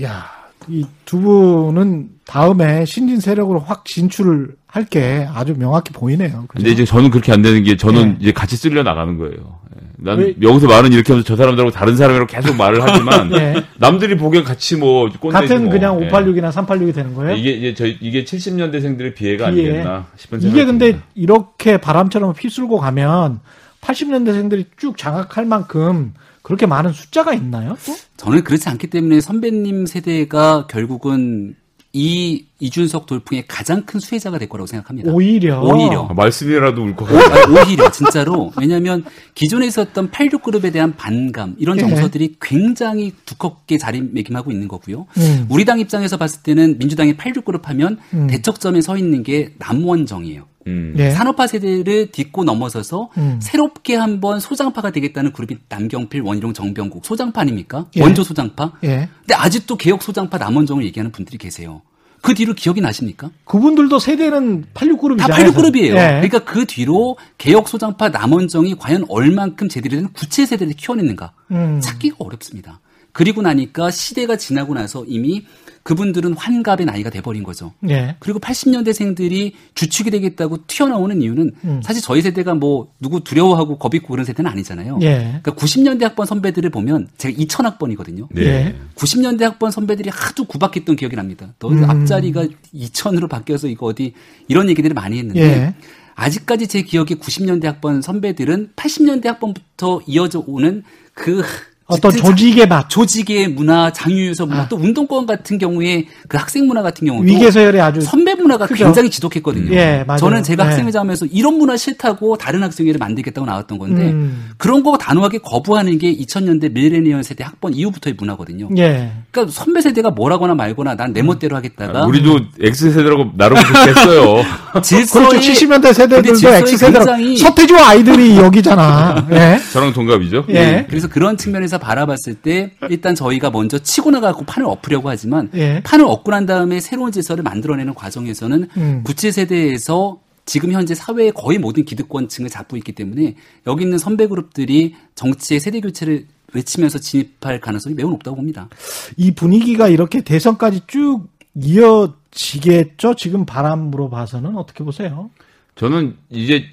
야, 0.03 0.27
이 0.69 0.85
두 1.05 1.21
분은 1.21 2.09
다음에 2.27 2.85
신진 2.85 3.21
세력으로 3.21 3.61
확 3.61 3.85
진출을 3.85 4.57
할 4.66 4.85
게 4.90 5.27
아주 5.33 5.55
명확히 5.57 5.92
보이네요. 5.92 6.31
그죠? 6.33 6.47
근데 6.49 6.71
이제 6.71 6.85
저는 6.85 7.11
그렇게 7.11 7.33
안 7.33 7.40
되는 7.42 7.62
게 7.62 7.77
저는 7.77 8.09
네. 8.11 8.16
이제 8.21 8.33
같이 8.33 8.57
쓸려 8.57 8.83
나가는 8.83 9.16
거예요. 9.16 9.33
예. 9.75 9.87
난 9.99 10.19
왜- 10.19 10.35
여기서 10.42 10.66
말은 10.66 10.92
이렇게 10.92 11.12
하면서 11.12 11.27
저 11.27 11.37
사람들하고 11.37 11.71
다른 11.71 11.97
사람이라고 11.97 12.27
계속 12.27 12.57
말을 12.57 12.83
하지만 12.83 13.33
예. 13.37 13.55
남들이 13.79 14.16
보기엔 14.16 14.42
같이 14.45 14.77
뭐 14.77 15.09
꼰대지 15.19 15.49
같은 15.49 15.64
뭐. 15.64 15.73
그냥 15.73 16.03
예. 16.03 16.09
586이나 16.09 16.51
386이 16.51 16.95
되는 16.95 17.14
거예요? 17.14 17.37
이게 17.37 17.51
이제 17.53 17.75
저 17.75 17.87
이게 17.87 18.25
70년대생들의 18.25 19.14
비애가 19.14 19.51
비애. 19.53 19.66
아니겠나 19.71 20.07
싶은 20.16 20.40
생각이 20.40 20.59
이게 20.61 20.66
근데 20.66 20.87
듭니다. 20.88 21.07
이렇게 21.14 21.77
바람처럼 21.79 22.35
휩쓸고 22.38 22.79
가면 22.79 23.40
80년대생들이 23.81 24.66
쭉 24.77 24.99
장악할 24.99 25.47
만큼 25.47 26.12
그렇게 26.47 26.65
많은 26.65 26.93
숫자가 26.93 27.35
있나요? 27.35 27.77
또? 27.85 27.97
저는 28.17 28.45
그렇지 28.45 28.69
않기 28.69 28.87
때문에 28.87 29.21
선배님 29.21 29.85
세대가 29.87 30.69
결국은 30.69 31.57
이 31.93 32.47
이준석 32.61 33.07
돌풍의 33.07 33.47
가장 33.49 33.85
큰 33.85 33.99
수혜자가 33.99 34.39
될 34.39 34.49
거라고 34.49 34.69
생각합니다. 34.69 35.11
오히려 35.11 35.61
오히려. 35.61 36.07
아, 36.09 36.15
말씀이라도 36.15 36.85
울것 36.85 37.09
같아요. 37.09 37.43
아니, 37.43 37.59
오히려 37.59 37.91
진짜로 37.91 38.53
왜냐하면 38.57 39.05
기존에 39.35 39.67
있었던 39.67 40.13
86그룹에 40.13 40.73
대한 40.73 40.95
반감 40.95 41.57
이런 41.59 41.79
예. 41.79 41.81
정서들이 41.81 42.37
굉장히 42.41 43.13
두껍게 43.25 43.77
자리매김하고 43.77 44.53
있는 44.53 44.69
거고요. 44.69 45.09
음. 45.17 45.47
우리 45.49 45.65
당 45.65 45.81
입장에서 45.81 46.17
봤을 46.17 46.45
때는 46.45 46.79
민주당이 46.79 47.17
86그룹 47.17 47.65
하면 47.65 47.99
음. 48.15 48.29
대척점에 48.29 48.83
서 48.83 48.97
있는 48.97 49.25
게 49.25 49.55
남원정이에요. 49.59 50.47
음. 50.66 50.94
예. 50.98 51.11
산업화 51.11 51.46
세대를 51.46 52.11
딛고 52.11 52.44
넘어서서 52.44 53.11
음. 53.18 53.38
새롭게 53.40 53.94
한번 53.94 54.40
소장파가 54.40 54.90
되겠다는 54.90 55.33
그룹이 55.33 55.59
남경필, 55.68 56.22
원희룡, 56.22 56.52
정병국 56.52 57.05
소장파 57.05 57.42
아닙니까? 57.42 57.87
예. 57.96 58.02
원조 58.02 58.22
소장파. 58.22 58.72
예. 58.85 59.09
근데 59.20 59.35
아직도 59.35 59.76
개혁 59.76 60.02
소장파 60.02 60.38
남원정을 60.38 60.85
얘기하는 60.85 61.12
분들이 61.12 61.38
계세요. 61.38 61.83
그 62.22 62.35
뒤로 62.35 62.55
기억이 62.55 62.81
나십니까? 62.81 63.31
그분들도 63.44 63.98
세대는 64.00 64.64
86그룹이잖아요. 64.74 65.18
다 65.18 65.37
86그룹이에요. 65.37 65.90
예. 65.90 66.29
그러니까 66.29 66.40
그 66.40 66.64
뒤로 66.66 67.16
개혁 67.38 67.68
소장파 67.68 68.09
남원정이 68.09 68.76
과연 68.79 69.05
얼만큼 69.09 69.68
제대로 69.68 69.96
된 69.96 70.12
구체 70.12 70.44
세대를 70.44 70.72
키워냈는가 70.74 71.33
음. 71.52 71.81
찾기가 71.81 72.16
어렵습니다. 72.18 72.81
그리고 73.12 73.42
나니까 73.42 73.90
시대가 73.90 74.37
지나고 74.37 74.74
나서 74.74 75.05
이미 75.07 75.46
그분들은 75.87 76.33
환갑의 76.33 76.85
나이가 76.85 77.11
돼버린 77.11 77.44
거죠. 77.44 77.72
예. 77.88 78.16
그리고 78.18 78.40
80년대생들이 78.40 79.53
주축이 79.77 80.11
되겠다고 80.11 80.66
튀어나오는 80.66 81.22
이유는 81.22 81.53
음. 81.62 81.81
사실 81.81 82.03
저희 82.03 82.22
세대가 82.22 82.57
뭐 82.57 82.88
누구 82.99 83.22
두려워하고 83.22 83.79
겁 83.79 83.94
있고 83.94 84.09
그런 84.09 84.25
세대는 84.25 84.51
아니잖아요. 84.51 84.99
예. 85.03 85.38
그러니까 85.40 85.53
90년대 85.53 86.03
학번 86.03 86.27
선배들을 86.27 86.70
보면 86.70 87.07
제가 87.18 87.38
2000학번이거든요. 87.38 88.27
네. 88.33 88.42
예. 88.42 88.75
90년대 88.96 89.42
학번 89.42 89.70
선배들이 89.70 90.11
하도 90.12 90.44
구박했던 90.46 90.96
기억이 90.96 91.14
납니다. 91.14 91.55
너 91.61 91.68
음. 91.68 91.88
앞자리가 91.88 92.49
2000으로 92.75 93.29
바뀌어서 93.29 93.68
이거 93.68 93.87
어디 93.87 94.12
이런 94.49 94.68
얘기들을 94.68 94.92
많이 94.92 95.18
했는데 95.18 95.40
예. 95.40 95.75
아직까지 96.16 96.66
제 96.66 96.83
기억에 96.83 97.11
90년대 97.11 97.62
학번 97.66 98.03
선배들은 98.03 98.70
80년대 98.75 99.27
학번부터 99.27 100.01
이어져 100.09 100.42
오는 100.49 100.83
그 101.14 101.44
어떤 101.87 102.11
짙은 102.12 102.25
조직의 102.31 102.68
맛, 102.68 102.88
조직의 102.88 103.49
문화, 103.49 103.92
장유유서 103.92 104.46
문화, 104.46 104.62
아. 104.62 104.68
또 104.68 104.77
운동권 104.77 105.27
같은 105.27 105.59
경우에 105.59 106.07
그 106.29 106.37
학생 106.37 106.66
문화 106.66 106.83
같은 106.83 107.07
경우도 107.07 107.27
위계서열이 107.27 107.81
아주 107.81 108.01
선배 108.01 108.35
문화가 108.35 108.66
크죠. 108.66 108.85
굉장히 108.85 109.11
지독했거든요. 109.11 109.72
예, 109.75 110.05
맞아요. 110.07 110.18
저는 110.18 110.42
제가 110.42 110.64
예. 110.64 110.68
학생회장 110.68 111.01
하면서 111.01 111.27
이런 111.27 111.59
문화 111.59 111.77
싫다고 111.77 112.37
다른 112.38 112.62
학생회를 112.62 112.99
만들겠다고 112.99 113.46
나왔던 113.46 113.79
건데 113.79 114.11
음. 114.11 114.51
그런 114.59 114.83
거 114.83 114.96
단호하게 114.99 115.38
거부하는 115.38 115.99
게 115.99 116.14
2000년대 116.16 116.72
밀레니얼 116.72 117.22
세대 117.25 117.44
학번 117.44 117.72
이후부터의 117.75 118.14
문화거든요. 118.18 118.68
예. 118.79 119.12
그러니까 119.31 119.53
선배 119.53 119.81
세대가 119.81 120.11
뭐라거나 120.11 120.55
말거나 120.55 120.94
난 120.94 121.16
내 121.16 121.22
멋대로 121.22 121.57
하겠다가 121.57 122.01
아, 122.03 122.05
우리도 122.07 122.40
X세대라고 122.61 123.31
나름 123.37 123.57
그렇게 123.62 123.90
했어요. 123.90 124.42
질서의 124.83 125.29
그렇죠. 125.29 125.51
70년대 125.53 125.71
근데 125.83 125.93
세대들도 125.93 126.49
X세대로 126.49 126.93
굉장히- 127.05 127.37
서태지와 127.37 127.89
아이들이 127.89 128.37
여기잖아. 128.37 129.29
예. 129.33 129.59
저랑 129.73 129.93
동갑이죠. 129.93 130.47
예. 130.51 130.87
그래서 130.89 131.09
그런 131.09 131.37
측면에서 131.37 131.79
바라봤을 131.79 132.35
때 132.43 132.73
일단 132.91 133.15
저희가 133.15 133.51
먼저 133.51 133.79
치고 133.79 134.11
나가고 134.11 134.45
판을 134.45 134.69
엎으려고 134.69 135.09
하지만 135.09 135.51
예. 135.55 135.83
판을 135.85 136.05
엎고 136.07 136.31
난 136.31 136.47
다음에 136.47 136.81
새로운 136.81 137.12
질서를 137.12 137.43
만들어내는 137.43 137.95
과정에서는 137.95 138.69
음. 138.77 139.01
구체 139.05 139.31
세대에서 139.31 140.19
지금 140.45 140.71
현재 140.73 140.95
사회의 140.95 141.33
거의 141.33 141.59
모든 141.59 141.85
기득권층을 141.85 142.51
잡고 142.51 142.77
있기 142.77 142.93
때문에 142.93 143.35
여기 143.67 143.83
있는 143.83 143.99
선배 143.99 144.29
그룹들이 144.29 144.95
정치의 145.17 145.59
세대 145.59 145.81
교체를 145.81 146.27
외치면서 146.55 146.99
진입할 147.01 147.61
가능성이 147.61 147.97
매우 147.97 148.09
높다고 148.11 148.37
봅니다. 148.37 148.69
이 149.17 149.33
분위기가 149.35 149.89
이렇게 149.89 150.21
대선까지 150.21 150.83
쭉 150.87 151.25
이어지겠죠? 151.61 153.14
지금 153.14 153.45
바람으로 153.47 154.11
봐서는 154.11 154.57
어떻게 154.57 154.85
보세요? 154.85 155.31
저는 155.75 156.16
이제 156.31 156.64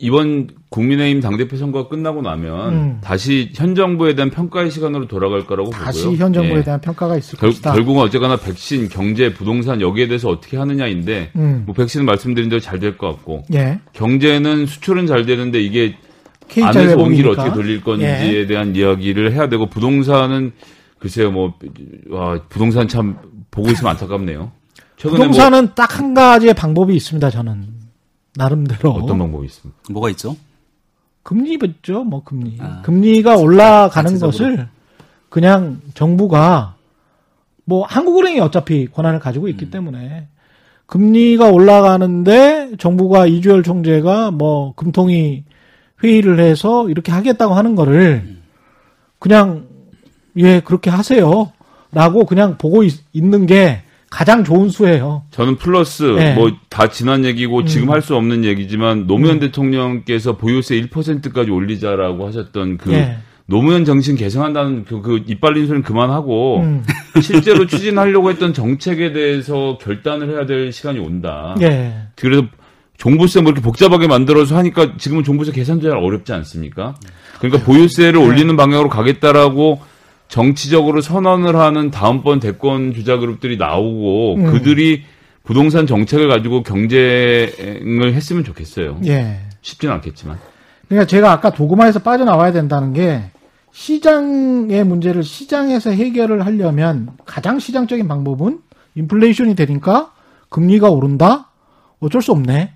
이번 0.00 0.48
국민의힘 0.70 1.20
당대표 1.20 1.56
선거가 1.56 1.88
끝나고 1.88 2.20
나면 2.20 2.72
음. 2.72 2.98
다시 3.00 3.50
현 3.54 3.74
정부에 3.76 4.14
대한 4.16 4.28
평가의 4.30 4.70
시간으로 4.70 5.06
돌아갈 5.06 5.46
거라고 5.46 5.70
다시 5.70 6.02
보고요. 6.04 6.18
현 6.18 6.32
정부에 6.32 6.58
예. 6.58 6.62
대한 6.64 6.80
평가가 6.80 7.16
있을 7.16 7.38
결, 7.38 7.50
것이다. 7.50 7.72
결국은 7.74 8.02
어쨌거나 8.02 8.36
백신, 8.36 8.88
경제, 8.88 9.32
부동산 9.32 9.80
여기에 9.80 10.08
대해서 10.08 10.28
어떻게 10.30 10.56
하느냐인데 10.56 11.30
음. 11.36 11.62
뭐 11.66 11.74
백신은 11.74 12.04
말씀드린 12.06 12.48
대로 12.48 12.60
잘 12.60 12.80
될 12.80 12.96
것 12.98 13.06
같고 13.08 13.44
예. 13.54 13.78
경제는 13.92 14.66
수출은 14.66 15.06
잘 15.06 15.24
되는데 15.26 15.60
이게 15.62 15.94
안에서 16.60 16.96
온 16.98 17.14
길을 17.14 17.30
회복이니까. 17.30 17.30
어떻게 17.42 17.54
돌릴 17.54 17.80
건지에 17.82 18.34
예. 18.40 18.46
대한 18.46 18.74
이야기를 18.74 19.32
해야 19.32 19.48
되고 19.48 19.66
부동산은 19.66 20.52
글쎄요 20.98 21.30
뭐 21.30 21.54
와, 22.10 22.40
부동산 22.48 22.88
참 22.88 23.16
보고 23.54 23.70
있으면 23.70 23.92
안타깝네요. 23.92 24.50
최근에 24.96 25.18
부동산은 25.18 25.74
딱한 25.74 26.12
가지의 26.12 26.54
방법이 26.54 26.94
있습니다. 26.96 27.30
저는 27.30 27.68
나름대로 28.36 28.92
뭐 28.92 29.02
어떤 29.04 29.18
방법이 29.18 29.46
있습니까? 29.46 29.80
뭐가 29.90 30.10
있죠? 30.10 30.36
금리겠죠. 31.22 32.04
뭐 32.04 32.24
금리. 32.24 32.58
아, 32.60 32.82
금리가 32.82 33.36
올라가는 33.36 34.08
자체적으로. 34.10 34.30
것을 34.30 34.68
그냥 35.28 35.80
정부가 35.94 36.74
뭐 37.64 37.86
한국은행이 37.86 38.40
어차피 38.40 38.88
권한을 38.88 39.20
가지고 39.20 39.46
음. 39.46 39.50
있기 39.50 39.70
때문에 39.70 40.28
금리가 40.86 41.48
올라가는데 41.48 42.72
정부가 42.78 43.26
이주열 43.26 43.62
총재가 43.62 44.32
뭐 44.32 44.74
금통위 44.74 45.44
회의를 46.02 46.40
해서 46.40 46.88
이렇게 46.88 47.12
하겠다고 47.12 47.54
하는 47.54 47.74
거를 47.74 48.22
음. 48.26 48.42
그냥 49.18 49.66
예 50.36 50.60
그렇게 50.60 50.90
하세요 50.90 51.52
라고 51.94 52.24
그냥 52.26 52.58
보고 52.58 52.82
있, 52.82 52.94
는 53.14 53.46
게 53.46 53.82
가장 54.10 54.44
좋은 54.44 54.68
수예요. 54.68 55.24
저는 55.32 55.56
플러스 55.56 56.04
네. 56.04 56.34
뭐다 56.34 56.88
지난 56.90 57.24
얘기고 57.24 57.58
음. 57.60 57.66
지금 57.66 57.90
할 57.90 58.00
수 58.00 58.14
없는 58.14 58.44
얘기지만 58.44 59.08
노무현 59.08 59.40
대통령께서 59.40 60.36
보유세 60.36 60.80
1%까지 60.80 61.50
올리자라고 61.50 62.26
하셨던 62.28 62.76
그 62.78 62.92
예. 62.92 63.16
노무현 63.46 63.84
정신 63.84 64.14
개선한다는 64.14 64.84
그, 64.84 65.02
그 65.02 65.22
이빨린 65.26 65.66
소리는 65.66 65.82
그만하고 65.82 66.60
음. 66.60 66.84
실제로 67.20 67.66
추진하려고 67.66 68.30
했던 68.30 68.54
정책에 68.54 69.12
대해서 69.12 69.78
결단을 69.80 70.30
해야 70.30 70.46
될 70.46 70.70
시간이 70.70 71.00
온다. 71.00 71.56
예. 71.60 71.94
그래서 72.14 72.44
종부세 72.96 73.40
뭐 73.40 73.50
이렇게 73.50 73.62
복잡하게 73.62 74.06
만들어서 74.06 74.56
하니까 74.56 74.96
지금은 74.96 75.24
종부세 75.24 75.50
계산도 75.50 75.88
잘 75.88 75.98
어렵지 75.98 76.32
않습니까? 76.32 76.94
그러니까 77.40 77.64
보유세를 77.64 78.20
네. 78.20 78.24
올리는 78.24 78.56
방향으로 78.56 78.88
가겠다라고 78.88 79.80
정치적으로 80.34 81.00
선언을 81.00 81.54
하는 81.54 81.92
다음번 81.92 82.40
대권 82.40 82.92
주자 82.92 83.18
그룹들이 83.18 83.56
나오고 83.56 84.34
음. 84.34 84.46
그들이 84.50 85.04
부동산 85.44 85.86
정책을 85.86 86.26
가지고 86.26 86.64
경쟁을 86.64 88.12
했으면 88.14 88.42
좋겠어요. 88.42 89.00
예. 89.06 89.38
쉽지는 89.62 89.94
않겠지만. 89.94 90.36
그러니까 90.88 91.06
제가 91.06 91.30
아까 91.30 91.50
도구마에서 91.50 92.00
빠져나와야 92.00 92.50
된다는 92.50 92.92
게 92.92 93.22
시장의 93.70 94.82
문제를 94.82 95.22
시장에서 95.22 95.90
해결을 95.90 96.44
하려면 96.44 97.10
가장 97.24 97.60
시장적인 97.60 98.08
방법은 98.08 98.58
인플레이션이 98.96 99.54
되니까 99.54 100.10
금리가 100.48 100.90
오른다? 100.90 101.52
어쩔 102.00 102.22
수 102.22 102.32
없네. 102.32 102.72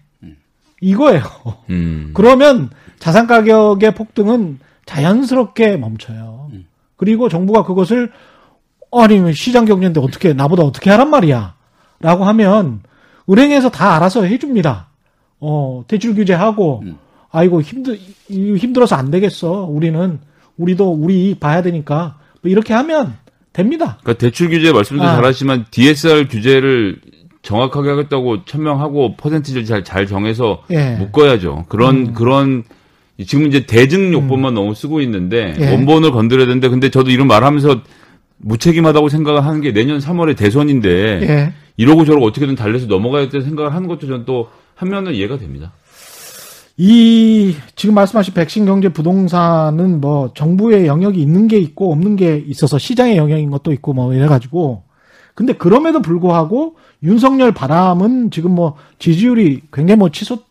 이거예요. 0.81 1.25
음. 1.71 2.13
그러면 2.15 2.71
자산 3.01 3.27
가격의 3.27 3.97
폭등은 3.97 4.61
자연스럽게 4.87 5.77
멈춰요. 5.77 6.51
그리고 6.99 7.31
정부가 7.31 7.65
그것을 7.65 8.11
아니 8.93 9.33
시장 9.33 9.65
경제인데 9.65 10.01
어떻게 10.01 10.35
나보다 10.35 10.63
어떻게 10.65 10.91
하란 10.91 11.09
말이야. 11.09 11.55
라고 12.01 12.25
하면 12.25 12.81
은행에서 13.31 13.71
다 13.71 13.97
알아서 13.97 14.25
해줍니다. 14.25 14.89
어 15.41 15.85
대출 15.89 16.15
규제하고 16.15 16.83
음. 16.85 16.97
아이고 17.31 17.63
힘들 17.63 17.99
이- 18.29 18.57
힘들어서 18.57 18.97
안 18.97 19.11
되겠어. 19.11 19.65
우리는 19.65 20.19
우리도 20.57 20.93
우리 20.93 21.27
이익 21.29 21.41
봐야 21.41 21.63
되니까 21.63 22.19
뭐 22.43 22.51
이렇게 22.51 22.75
하면 22.75 23.15
됩니다. 23.53 23.99
그러니까 24.03 24.15
대출 24.19 24.49
규제 24.51 24.73
말씀도 24.73 25.03
아. 25.03 25.15
잘하시지만 25.17 25.67
DSR 25.71 26.29
규제를 26.29 27.01
정확하게 27.43 27.91
하겠다고 27.91 28.45
천명하고 28.45 29.17
퍼센티지 29.17 29.65
잘, 29.65 29.85
잘 29.85 30.07
정해서 30.07 30.63
예. 30.71 30.97
묶어야죠. 30.97 31.67
그런, 31.69 32.13
그런, 32.13 32.65
지금 33.27 33.47
이제 33.47 33.67
대증 33.67 34.13
요법만 34.13 34.55
너무 34.55 34.75
쓰고 34.75 35.01
있는데, 35.01 35.55
예. 35.59 35.71
원본을 35.73 36.13
건드려야 36.13 36.47
되는데, 36.47 36.69
근데 36.69 36.89
저도 36.91 37.11
이런 37.11 37.27
말 37.27 37.45
하면서 37.45 37.81
무책임하다고 38.39 39.09
생각을 39.09 39.45
하는 39.45 39.61
게 39.61 39.73
내년 39.73 39.99
3월에 39.99 40.37
대선인데, 40.37 40.89
예. 41.23 41.53
이러고 41.77 42.05
저러고 42.05 42.27
어떻게든 42.27 42.55
달래서 42.55 42.87
넘어가야 42.87 43.29
될 43.29 43.43
생각을 43.43 43.75
하는 43.75 43.89
것도 43.89 44.07
저는 44.07 44.25
또 44.25 44.49
한면은 44.75 45.15
이해가 45.15 45.39
됩니다. 45.39 45.73
이 46.77 47.57
지금 47.75 47.97
말씀하신 47.97 48.35
백신 48.35 48.65
경제 48.65 48.89
부동산은 48.89 50.01
뭐 50.01 50.33
정부의 50.35 50.87
영역이 50.87 51.21
있는 51.21 51.49
게 51.49 51.59
있고 51.59 51.91
없는 51.91 52.15
게 52.15 52.37
있어서 52.47 52.79
시장의 52.79 53.17
영역인 53.17 53.51
것도 53.51 53.73
있고 53.73 53.93
뭐 53.93 54.15
이래 54.15 54.29
가지고 54.29 54.85
근데 55.35 55.53
그럼에도 55.53 56.01
불구하고 56.01 56.77
윤석열 57.03 57.51
바람은 57.51 58.31
지금 58.31 58.55
뭐 58.55 58.77
지지율이 59.01 59.63
굉장히 59.73 59.99
뭐 59.99 60.11
치솟 60.11 60.48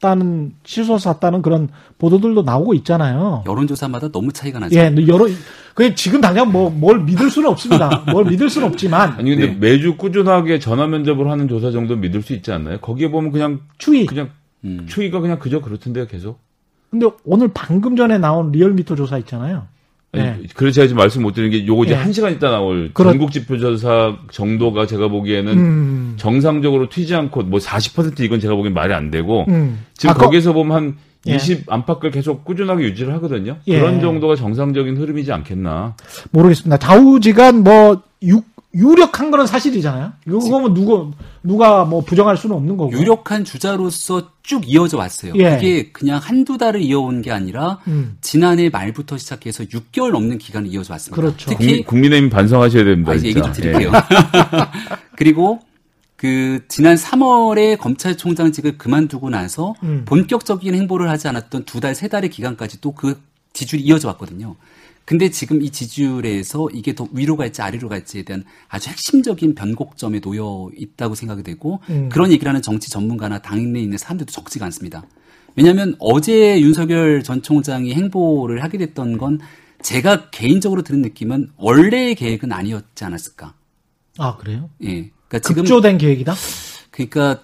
다는 0.00 0.52
치솟았다는 0.64 1.42
그런 1.42 1.68
보도들도 1.98 2.42
나오고 2.42 2.74
있잖아요. 2.74 3.44
여론조사마다 3.46 4.08
너무 4.10 4.32
차이가 4.32 4.58
나죠. 4.58 4.74
예, 4.76 4.92
여러 5.06 5.26
그 5.74 5.94
지금 5.94 6.20
당장 6.20 6.50
뭐 6.50 6.70
뭘 6.70 7.00
믿을 7.04 7.30
수는 7.30 7.48
없습니다. 7.50 8.04
뭘 8.10 8.24
믿을 8.24 8.48
수는 8.48 8.66
없지만 8.68 9.10
아니, 9.18 9.30
근데 9.36 9.48
네. 9.48 9.54
매주 9.54 9.96
꾸준하게 9.96 10.58
전화 10.58 10.86
면접을 10.86 11.30
하는 11.30 11.48
조사 11.48 11.70
정도 11.70 11.96
믿을 11.96 12.22
수 12.22 12.32
있지 12.32 12.50
않나요? 12.50 12.78
거기에 12.78 13.10
보면 13.10 13.30
그냥, 13.30 13.60
추이. 13.76 14.06
그냥, 14.06 14.30
음. 14.64 14.86
추이가 14.88 15.20
그냥 15.20 15.38
그저 15.38 15.60
그렇던데요, 15.60 16.06
계속. 16.06 16.40
근데 16.90 17.06
오늘 17.24 17.50
방금 17.52 17.94
전에 17.96 18.18
나온 18.18 18.50
리얼미터 18.52 18.96
조사 18.96 19.18
있잖아요. 19.18 19.66
네. 20.12 20.40
그래서 20.54 20.74
제가 20.76 20.86
지금 20.88 20.98
말씀 20.98 21.22
못 21.22 21.34
드리는 21.34 21.56
게 21.56 21.64
요거 21.66 21.84
이제 21.84 21.92
예. 21.94 21.96
한 21.96 22.12
시간 22.12 22.32
있다 22.32 22.50
나올 22.50 22.90
그렇- 22.92 23.10
전국 23.12 23.30
지표조사 23.30 24.16
정도가 24.32 24.86
제가 24.86 25.06
보기에는 25.08 25.52
음. 25.58 26.14
정상적으로 26.16 26.88
튀지 26.88 27.14
않고 27.14 27.44
뭐 27.44 27.60
40% 27.60 28.18
이건 28.20 28.40
제가 28.40 28.54
보기엔 28.56 28.74
말이 28.74 28.92
안 28.92 29.10
되고 29.12 29.44
음. 29.48 29.84
지금 29.94 30.10
아, 30.10 30.14
거- 30.14 30.24
거기서 30.26 30.52
보면 30.52 30.76
한 30.76 30.96
예. 31.28 31.34
20 31.36 31.70
안팎을 31.72 32.10
계속 32.10 32.44
꾸준하게 32.44 32.84
유지를 32.84 33.12
하거든요. 33.14 33.58
예. 33.68 33.78
그런 33.78 34.00
정도가 34.00 34.34
정상적인 34.36 34.96
흐름이지 34.96 35.30
않겠나. 35.32 35.94
모르겠습니다. 36.32 36.78
좌우지간 36.78 37.62
뭐 37.62 38.02
유, 38.24 38.40
유력한 38.72 39.30
거는 39.32 39.46
사실이잖아요. 39.46 40.12
이거면 40.26 40.74
누구 40.74 41.10
누가 41.42 41.84
뭐 41.84 42.02
부정할 42.02 42.36
수는 42.36 42.54
없는 42.54 42.76
거고. 42.76 42.92
유력한 42.92 43.44
주자로서 43.44 44.30
쭉 44.42 44.62
이어져 44.66 44.96
왔어요. 44.98 45.32
예. 45.36 45.56
그게 45.56 45.90
그냥 45.90 46.20
한두 46.22 46.56
달을 46.56 46.80
이어온 46.80 47.22
게 47.22 47.32
아니라 47.32 47.80
음. 47.88 48.16
지난해 48.20 48.68
말부터 48.68 49.18
시작해서 49.18 49.64
6개월 49.64 50.12
넘는 50.12 50.38
기간을 50.38 50.68
이어져 50.68 50.94
왔습니다. 50.94 51.20
그렇죠. 51.20 51.50
특히 51.50 51.66
국민, 51.66 51.84
국민의힘 51.84 52.30
반성하셔야 52.30 52.84
됩니다. 52.84 53.12
아, 53.12 53.14
이제 53.16 53.28
얘기. 53.28 53.42
좀 53.42 53.52
드릴게요. 53.52 53.90
그리고 55.16 55.60
그 56.16 56.60
지난 56.68 56.94
3월에 56.96 57.78
검찰총장직을 57.78 58.78
그만두고 58.78 59.30
나서 59.30 59.74
음. 59.82 60.02
본격적인 60.04 60.74
행보를 60.74 61.08
하지 61.08 61.26
않았던 61.28 61.64
두 61.64 61.80
달, 61.80 61.94
세 61.94 62.06
달의 62.08 62.30
기간까지 62.30 62.80
또 62.80 62.92
그 62.92 63.20
지지율이 63.52 63.84
이어져 63.84 64.08
왔거든요. 64.08 64.56
근데 65.10 65.28
지금 65.28 65.60
이 65.60 65.70
지지율에서 65.70 66.68
이게 66.72 66.94
더 66.94 67.04
위로 67.10 67.36
갈지 67.36 67.62
아래로 67.62 67.88
갈지에 67.88 68.22
대한 68.22 68.44
아주 68.68 68.90
핵심적인 68.90 69.56
변곡점에 69.56 70.20
놓여 70.20 70.70
있다고 70.76 71.16
생각이 71.16 71.42
되고 71.42 71.80
음. 71.90 72.08
그런 72.12 72.30
얘기를 72.30 72.48
하는 72.48 72.62
정치 72.62 72.88
전문가나 72.90 73.40
당내에 73.40 73.82
있는 73.82 73.98
사람들도 73.98 74.30
적지가 74.30 74.66
않습니다. 74.66 75.02
왜냐하면 75.56 75.96
어제 75.98 76.60
윤석열 76.60 77.24
전 77.24 77.42
총장이 77.42 77.92
행보를 77.92 78.62
하게 78.62 78.78
됐던 78.78 79.18
건 79.18 79.40
제가 79.82 80.30
개인적으로 80.30 80.82
드는 80.82 81.02
느낌은 81.02 81.48
원래의 81.56 82.14
계획은 82.14 82.52
아니었지 82.52 83.04
않았을까. 83.04 83.54
아 84.16 84.36
그래요? 84.36 84.70
예. 84.84 85.10
그러니까 85.26 85.40
지금 85.40 85.64
급조된 85.64 85.98
계획이다. 85.98 86.34
그러니까 86.92 87.42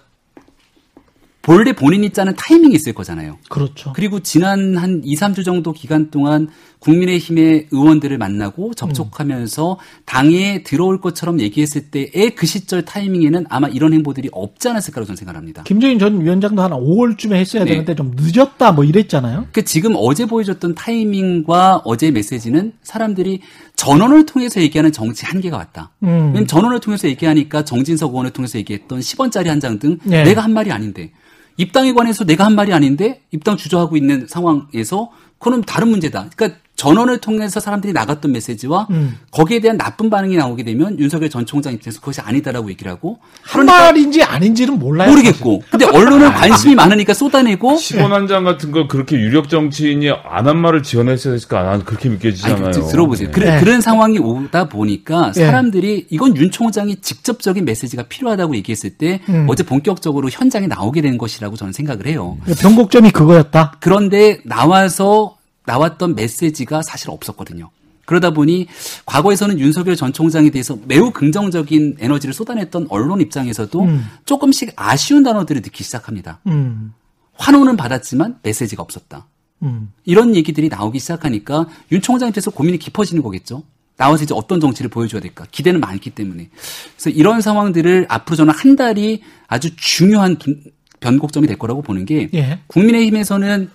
본래 1.47 1.71
본인이 1.71 2.09
짜는 2.09 2.33
타이밍이 2.35 2.75
있을 2.75 2.91
거잖아요. 2.91 3.37
그렇죠. 3.47 3.93
그리고 3.95 4.19
지난 4.19 4.75
한 4.75 5.01
2, 5.05 5.15
3주 5.15 5.45
정도 5.45 5.71
기간 5.71 6.11
동안 6.11 6.49
국민의힘의 6.79 7.67
의원들을 7.71 8.17
만나고 8.17 8.73
접촉하면서 8.73 9.79
당에 10.03 10.63
들어올 10.63 10.99
것처럼 10.99 11.39
얘기했을 11.39 11.89
때의 11.89 12.35
그 12.35 12.45
시절 12.45 12.83
타이밍에는 12.83 13.45
아마 13.47 13.69
이런 13.69 13.93
행보들이 13.93 14.27
없지 14.33 14.67
않았을까라고 14.67 15.07
저는 15.07 15.15
생각합니다. 15.15 15.63
김정인 15.63 15.99
전 15.99 16.21
위원장도 16.21 16.61
한 16.61 16.71
5월쯤에 16.71 17.35
했어야 17.35 17.63
네. 17.63 17.71
되는데 17.71 17.95
좀 17.95 18.13
늦었다 18.17 18.73
뭐 18.73 18.83
이랬잖아요. 18.83 19.47
그 19.53 19.63
지금 19.63 19.93
어제 19.95 20.25
보여줬던 20.25 20.75
타이밍과 20.75 21.83
어제 21.85 22.11
메시지는 22.11 22.73
사람들이 22.83 23.39
전원을 23.77 24.25
통해서 24.25 24.61
얘기하는 24.61 24.91
정치 24.91 25.25
한계가 25.25 25.55
왔다. 25.55 25.91
음. 26.03 26.45
전원을 26.45 26.81
통해서 26.81 27.07
얘기하니까 27.07 27.63
정진석 27.63 28.11
의원을 28.11 28.31
통해서 28.31 28.59
얘기했던 28.59 28.99
10원짜리 28.99 29.45
한 29.45 29.61
장등 29.61 29.99
네. 30.03 30.23
내가 30.25 30.41
한 30.43 30.51
말이 30.51 30.73
아닌데 30.73 31.13
입당에 31.57 31.93
관해서 31.93 32.23
내가 32.23 32.45
한 32.45 32.55
말이 32.55 32.73
아닌데 32.73 33.23
입당 33.31 33.57
주저하고 33.57 33.97
있는 33.97 34.27
상황에서 34.27 35.11
그거는 35.39 35.63
다른 35.63 35.89
문제다. 35.89 36.29
그러니까 36.35 36.59
전원을 36.77 37.17
통해서 37.17 37.59
사람들이 37.59 37.91
나갔던 37.91 38.31
메시지와 38.31 38.87
음. 38.91 39.17
거기에 39.31 39.59
대한 39.59 39.77
나쁜 39.77 40.09
반응이 40.09 40.37
나오게 40.37 40.63
되면 40.63 40.97
윤석열 40.99 41.29
전 41.29 41.45
총장 41.45 41.73
입장에서 41.73 41.99
그것이 41.99 42.21
아니다라고 42.21 42.69
얘기를 42.69 42.91
하고 42.91 43.17
한 43.43 43.65
말인지 43.65 44.23
아닌지는 44.23 44.79
몰라요. 44.79 45.09
모르겠고 45.09 45.63
근데 45.69 45.85
언론은 45.85 46.31
관심이 46.31 46.75
많으니까 46.75 47.13
쏟아내고 47.13 47.73
10원 47.73 48.09
한장 48.09 48.43
같은 48.43 48.71
걸 48.71 48.87
그렇게 48.87 49.17
유력 49.17 49.49
정치인이 49.49 50.09
안 50.09 50.47
한 50.47 50.55
말을 50.57 50.81
지원했어야 50.81 51.33
했을까? 51.33 51.63
난 51.63 51.83
그렇게 51.83 52.07
믿겨지잖아요. 52.07 52.67
아니, 52.67 52.79
그, 52.79 52.87
들어보세요. 52.87 53.31
그래, 53.33 53.55
네. 53.55 53.59
그런 53.59 53.81
상황이 53.81 54.17
오다 54.17 54.69
보니까 54.69 55.33
예. 55.35 55.45
사람들이 55.45 56.07
이건 56.09 56.37
윤 56.37 56.51
총장이 56.51 56.97
직접적인 57.01 57.65
메시지가 57.65 58.03
필요하다고 58.03 58.55
얘기했을 58.57 58.91
때 58.91 59.19
음. 59.27 59.45
어제 59.49 59.63
본격적으로 59.63 60.29
현장에 60.29 60.67
나오게 60.67 61.01
되는 61.01 61.17
것이라고 61.17 61.57
저는 61.57 61.73
생각을 61.73 62.05
해요. 62.07 62.37
변곡점이 62.61 63.11
그거였다. 63.11 63.73
그런데 63.81 64.39
나와서 64.45 65.36
나왔던 65.67 66.15
메시지가 66.15 66.81
사실 66.81 67.11
없었거든요. 67.11 67.69
그러다 68.05 68.31
보니 68.31 68.67
과거에서는 69.05 69.59
윤석열 69.59 69.97
전 69.97 70.13
총장에 70.13 70.49
대해서 70.49 70.77
매우 70.87 71.11
긍정적인 71.11 71.97
에너지를 71.99 72.33
쏟아냈던 72.33 72.87
언론 72.89 73.19
입장에서도 73.19 73.83
음. 73.83 74.05
조금씩 74.25 74.71
아쉬운 74.77 75.23
단어들을 75.23 75.61
듣기 75.61 75.83
시작합니다. 75.83 76.39
음. 76.47 76.93
환호는 77.33 77.75
받았지만 77.75 78.39
메시지가 78.43 78.81
없었다. 78.81 79.27
음. 79.63 79.91
이런 80.05 80.35
얘기들이 80.35 80.69
나오기 80.69 80.99
시작하니까 80.99 81.67
윤 81.91 82.01
총장 82.01 82.29
입장에서 82.29 82.49
고민이 82.51 82.79
깊어지는 82.79 83.21
거겠죠. 83.21 83.63
나와서 83.97 84.23
이제 84.23 84.33
어떤 84.33 84.61
정치를 84.61 84.89
보여줘야 84.89 85.19
될까. 85.19 85.45
기대는 85.51 85.81
많기 85.81 86.11
때문에. 86.11 86.49
그래서 86.95 87.09
이런 87.09 87.41
상황들을 87.41 88.05
앞으로 88.07 88.37
저는 88.37 88.53
한 88.53 88.75
달이 88.77 89.21
아주 89.47 89.75
중요한 89.75 90.37
분- 90.37 90.63
변곡점이 91.01 91.45
될 91.47 91.57
거라고 91.57 91.81
보는 91.81 92.05
게 92.05 92.29
예. 92.33 92.59
국민의힘에서는 92.67 93.69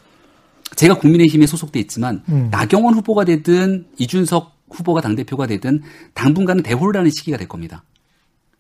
제가 0.82 0.94
국민의힘에 0.98 1.46
소속돼 1.46 1.78
있지만 1.80 2.24
음. 2.28 2.48
나경원 2.50 2.94
후보가 2.94 3.24
되든 3.24 3.86
이준석 3.98 4.52
후보가 4.70 5.00
당대표가 5.00 5.46
되든 5.46 5.82
당분간은 6.14 6.64
대혼란의 6.64 7.12
시기가 7.12 7.36
될 7.36 7.46
겁니다. 7.46 7.84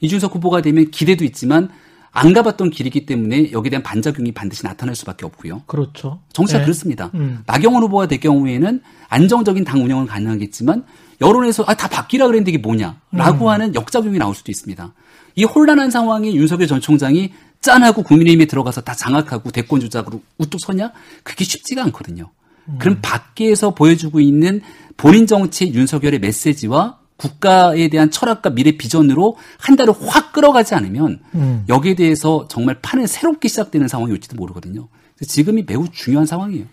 이준석 0.00 0.36
후보가 0.36 0.60
되면 0.62 0.90
기대도 0.92 1.24
있지만 1.24 1.68
안 2.12 2.32
가봤던 2.32 2.70
길이기 2.70 3.06
때문에 3.06 3.50
여기에 3.50 3.70
대한 3.70 3.82
반작용이 3.82 4.30
반드시 4.32 4.64
나타날 4.64 4.94
수밖에 4.94 5.26
없고요. 5.26 5.62
그렇죠. 5.66 6.20
정치가 6.32 6.60
예. 6.60 6.64
그렇습니다. 6.64 7.10
음. 7.14 7.42
나경원 7.46 7.82
후보가 7.84 8.06
될 8.06 8.20
경우에는 8.20 8.82
안정적인 9.08 9.64
당 9.64 9.82
운영은 9.82 10.06
가능하겠지만 10.06 10.84
여론에서 11.20 11.64
아 11.66 11.74
다 11.74 11.88
바뀌라 11.88 12.26
그랬는데 12.26 12.52
이게 12.52 12.58
뭐냐라고 12.58 13.46
음. 13.46 13.48
하는 13.48 13.74
역작용이 13.74 14.18
나올 14.18 14.36
수도 14.36 14.52
있습니다. 14.52 14.94
이 15.34 15.44
혼란한 15.44 15.90
상황에 15.90 16.32
윤석열 16.34 16.68
전 16.68 16.80
총장이 16.80 17.32
짠하고 17.62 18.02
국민의힘에 18.02 18.44
들어가서 18.46 18.82
다 18.82 18.94
장악하고 18.94 19.50
대권 19.50 19.80
주자로 19.80 20.20
우뚝 20.38 20.60
서냐? 20.60 20.92
그게 21.22 21.44
쉽지가 21.44 21.82
않거든요. 21.84 22.30
음. 22.68 22.76
그럼 22.78 22.98
밖에서 23.00 23.70
보여주고 23.74 24.20
있는 24.20 24.60
본인 24.96 25.26
정치 25.26 25.72
윤석열의 25.72 26.20
메시지와 26.20 26.98
국가에 27.16 27.88
대한 27.88 28.10
철학과 28.10 28.50
미래 28.50 28.72
비전으로 28.72 29.36
한 29.58 29.76
달을 29.76 29.94
확 30.06 30.32
끌어가지 30.32 30.74
않으면 30.74 31.20
음. 31.36 31.64
여기에 31.68 31.94
대해서 31.94 32.46
정말 32.48 32.80
판을 32.82 33.06
새롭게 33.06 33.48
시작되는 33.48 33.86
상황이 33.86 34.12
올지도 34.12 34.36
모르거든요. 34.36 34.88
지금이 35.24 35.64
매우 35.68 35.86
중요한 35.92 36.26
상황이에요. 36.26 36.64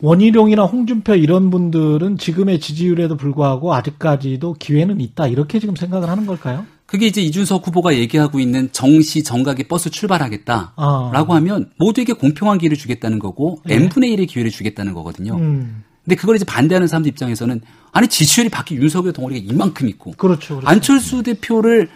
원희룡이나 0.00 0.64
홍준표 0.64 1.14
이런 1.14 1.50
분들은 1.50 2.18
지금의 2.18 2.58
지지율에도 2.58 3.16
불구하고 3.16 3.74
아직까지도 3.74 4.54
기회는 4.54 5.00
있다. 5.00 5.28
이렇게 5.28 5.60
지금 5.60 5.76
생각을 5.76 6.08
하는 6.08 6.26
걸까요? 6.26 6.66
그게 6.92 7.06
이제 7.06 7.22
이준석 7.22 7.66
후보가 7.66 7.94
얘기하고 7.94 8.38
있는 8.38 8.68
정시 8.70 9.22
정각의 9.22 9.66
버스 9.66 9.88
출발하겠다라고 9.88 10.76
아. 10.76 11.36
하면 11.36 11.70
모두에게 11.78 12.12
공평한 12.12 12.58
기회를 12.58 12.76
주겠다는 12.76 13.18
거고 13.18 13.62
예. 13.70 13.76
n분의 13.76 14.14
1의 14.14 14.28
기회를 14.28 14.50
주겠다는 14.50 14.92
거거든요. 14.92 15.36
음. 15.36 15.84
근데 16.04 16.16
그걸 16.16 16.36
이제 16.36 16.44
반대하는 16.44 16.86
사람들 16.86 17.08
입장에서는 17.12 17.62
아니 17.92 18.08
지지율이 18.08 18.50
밖에 18.50 18.74
윤석열 18.74 19.14
덩어리가 19.14 19.50
이만큼 19.50 19.88
있고 19.88 20.10
그렇죠. 20.18 20.56
그렇죠. 20.56 20.68
안철수 20.68 21.22
대표를 21.22 21.88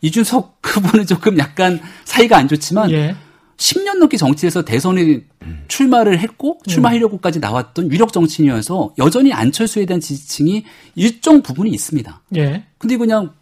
이준석 0.00 0.60
후보는 0.64 1.04
조금 1.04 1.36
약간 1.36 1.78
사이가 2.06 2.38
안 2.38 2.48
좋지만 2.48 2.90
예. 2.92 3.16
10년 3.58 3.98
넘게 3.98 4.16
정치에서 4.16 4.64
대선에 4.64 5.20
출마를 5.68 6.18
했고 6.18 6.58
출마하려고까지 6.66 7.40
나왔던 7.40 7.92
유력 7.92 8.10
정치인이어서 8.14 8.94
여전히 8.96 9.34
안철수에 9.34 9.84
대한 9.84 10.00
지지층이 10.00 10.64
일정 10.94 11.42
부분이 11.42 11.70
있습니다. 11.72 12.22
예. 12.36 12.64
근데 12.78 12.96
그냥 12.96 13.34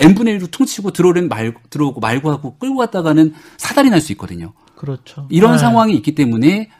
n분의 0.00 0.38
1로 0.38 0.50
퉁치고 0.50 0.92
들어오면 0.92 1.28
말, 1.28 1.54
들어오고 1.70 2.00
말고 2.00 2.30
하고 2.30 2.56
끌고 2.58 2.76
갔다가는 2.76 3.34
사달이 3.58 3.90
날 3.90 4.00
수 4.00 4.12
있거든요. 4.12 4.52
그렇죠. 4.76 5.28
이런 5.30 5.52
네. 5.52 5.58
상황이 5.58 5.94
있기 5.94 6.14
때문에 6.14 6.70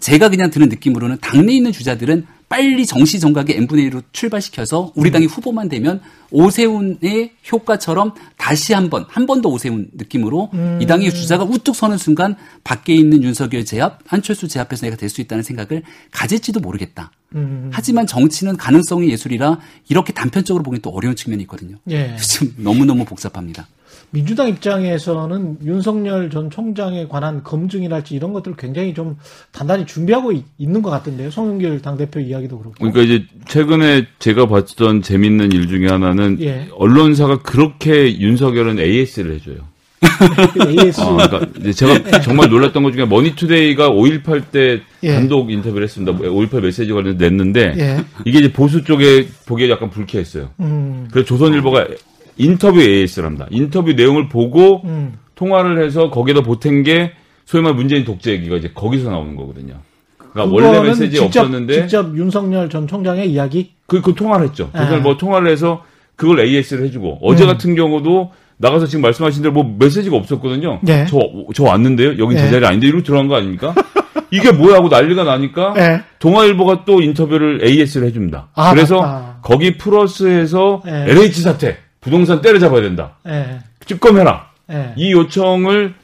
제가 0.00 0.28
그냥 0.28 0.50
드는 0.50 0.68
느낌으로는 0.68 1.18
당내에 1.20 1.56
있는 1.56 1.72
주자들은 1.72 2.26
빨리 2.48 2.86
정시 2.86 3.18
정각의 3.20 3.56
n분의 3.56 3.90
1로 3.90 4.02
출발시켜서 4.12 4.92
우리 4.94 5.10
당이 5.10 5.26
후보만 5.26 5.68
되면 5.68 6.00
오세훈의 6.30 7.32
효과처럼 7.50 8.14
다시 8.36 8.72
한 8.74 8.90
번, 8.90 9.04
한 9.08 9.26
번 9.26 9.40
더 9.42 9.48
오세훈 9.48 9.88
느낌으로 9.94 10.50
이 10.80 10.86
당의 10.86 11.10
주자가 11.12 11.44
우뚝 11.44 11.74
서는 11.74 11.98
순간 11.98 12.36
밖에 12.62 12.94
있는 12.94 13.22
윤석열 13.24 13.64
제압, 13.64 14.00
한철수 14.06 14.46
제압해서 14.48 14.86
내가 14.86 14.96
될 14.96 15.08
수 15.08 15.20
있다는 15.20 15.42
생각을 15.42 15.82
가질지도 16.10 16.60
모르겠다. 16.60 17.10
음. 17.34 17.70
하지만 17.72 18.06
정치는 18.06 18.56
가능성이 18.56 19.10
예술이라 19.10 19.58
이렇게 19.88 20.12
단편적으로 20.12 20.62
보기 20.62 20.80
또 20.80 20.90
어려운 20.90 21.14
측면이 21.16 21.42
있거든요. 21.44 21.76
예. 21.90 22.16
지금 22.22 22.54
너무너무 22.58 23.04
복잡합니다. 23.04 23.66
민주당 24.14 24.48
입장에서는 24.48 25.56
윤석열 25.64 26.30
전 26.30 26.48
총장에 26.48 27.08
관한 27.08 27.42
검증이랄지 27.42 28.14
이런 28.14 28.32
것들을 28.32 28.56
굉장히 28.56 28.94
좀 28.94 29.16
단단히 29.50 29.84
준비하고 29.86 30.30
있, 30.30 30.44
는것 30.56 30.88
같은데요. 30.88 31.32
송영길 31.32 31.82
당대표 31.82 32.20
이야기도 32.20 32.58
그렇고. 32.58 32.76
그러니까 32.78 33.02
이제 33.02 33.26
최근에 33.48 34.06
제가 34.20 34.46
봤던 34.46 35.02
재밌는 35.02 35.50
일 35.50 35.66
중에 35.66 35.88
하나는 35.88 36.38
예. 36.40 36.68
언론사가 36.76 37.42
그렇게 37.42 38.16
윤석열은 38.20 38.78
AS를 38.78 39.34
해줘요. 39.34 39.56
AS. 40.64 41.00
어, 41.00 41.16
그러니까 41.16 41.72
제가 41.72 42.20
정말 42.20 42.48
놀랐던 42.50 42.84
것 42.84 42.92
중에 42.92 43.06
머니투데이가 43.06 43.90
5.18 43.90 44.44
때 44.52 44.80
예. 45.02 45.14
단독 45.14 45.50
인터뷰를 45.50 45.82
했습니다. 45.84 46.16
5.18 46.16 46.60
메시지 46.60 46.92
관련해서 46.92 47.18
냈는데 47.18 47.74
예. 47.78 48.04
이게 48.24 48.38
이제 48.38 48.52
보수 48.52 48.84
쪽에 48.84 49.26
보기에 49.46 49.70
약간 49.70 49.90
불쾌했어요. 49.90 50.50
음. 50.60 51.08
그래서 51.10 51.26
조선일보가 51.26 51.88
인터뷰 52.36 52.80
AS를 52.80 53.26
합니다. 53.26 53.46
인터뷰 53.50 53.92
내용을 53.92 54.28
보고 54.28 54.82
음. 54.84 55.14
통화를 55.34 55.84
해서 55.84 56.10
거기에다 56.10 56.42
보탠 56.42 56.82
게 56.82 57.12
소위 57.44 57.62
말 57.62 57.74
문재인 57.74 58.04
독재 58.04 58.32
얘기가 58.32 58.56
이제 58.56 58.70
거기서 58.74 59.10
나오는 59.10 59.36
거거든요. 59.36 59.74
그러니까 60.18 60.54
원래 60.54 60.82
메시지 60.82 61.16
직접, 61.16 61.40
없었는데 61.40 61.82
직접 61.82 62.16
윤석열 62.16 62.68
전 62.68 62.86
총장의 62.86 63.30
이야기. 63.30 63.72
그, 63.86 64.00
그 64.00 64.14
통화를 64.14 64.46
했죠. 64.46 64.70
아. 64.72 64.86
그래서 64.86 65.02
뭐 65.02 65.16
통화를 65.16 65.50
해서 65.50 65.84
그걸 66.16 66.40
AS를 66.40 66.84
해주고 66.86 67.20
어제 67.22 67.44
음. 67.44 67.48
같은 67.48 67.74
경우도 67.74 68.32
나가서 68.56 68.86
지금 68.86 69.02
말씀하신 69.02 69.42
대로 69.42 69.52
뭐 69.52 69.76
메시지가 69.78 70.16
없었거든요. 70.16 70.80
네. 70.82 71.06
저, 71.08 71.18
저 71.54 71.64
왔는데요? 71.64 72.10
여긴 72.18 72.36
네. 72.36 72.42
제 72.42 72.50
자리 72.50 72.66
아닌데? 72.66 72.86
이러고 72.86 73.02
들어간 73.02 73.28
거 73.28 73.36
아닙니까? 73.36 73.74
이게 74.30 74.50
뭐야 74.52 74.76
하고 74.76 74.88
난리가 74.88 75.24
나니까 75.24 75.74
예. 75.76 76.00
동아일보가 76.18 76.84
또 76.84 77.00
인터뷰를 77.00 77.60
AS를 77.64 78.08
해줍니다. 78.08 78.48
아, 78.54 78.72
그래서 78.72 79.00
맞다. 79.00 79.38
거기 79.42 79.76
플러스해서 79.76 80.82
네. 80.84 81.04
LH 81.08 81.42
사태, 81.42 81.78
부동산 82.04 82.40
때려잡아야 82.40 82.82
된다. 82.82 83.16
예. 83.26 83.58
집검해라. 83.86 84.50
예. 84.72 84.92
이 84.96 85.12
요청을 85.12 85.94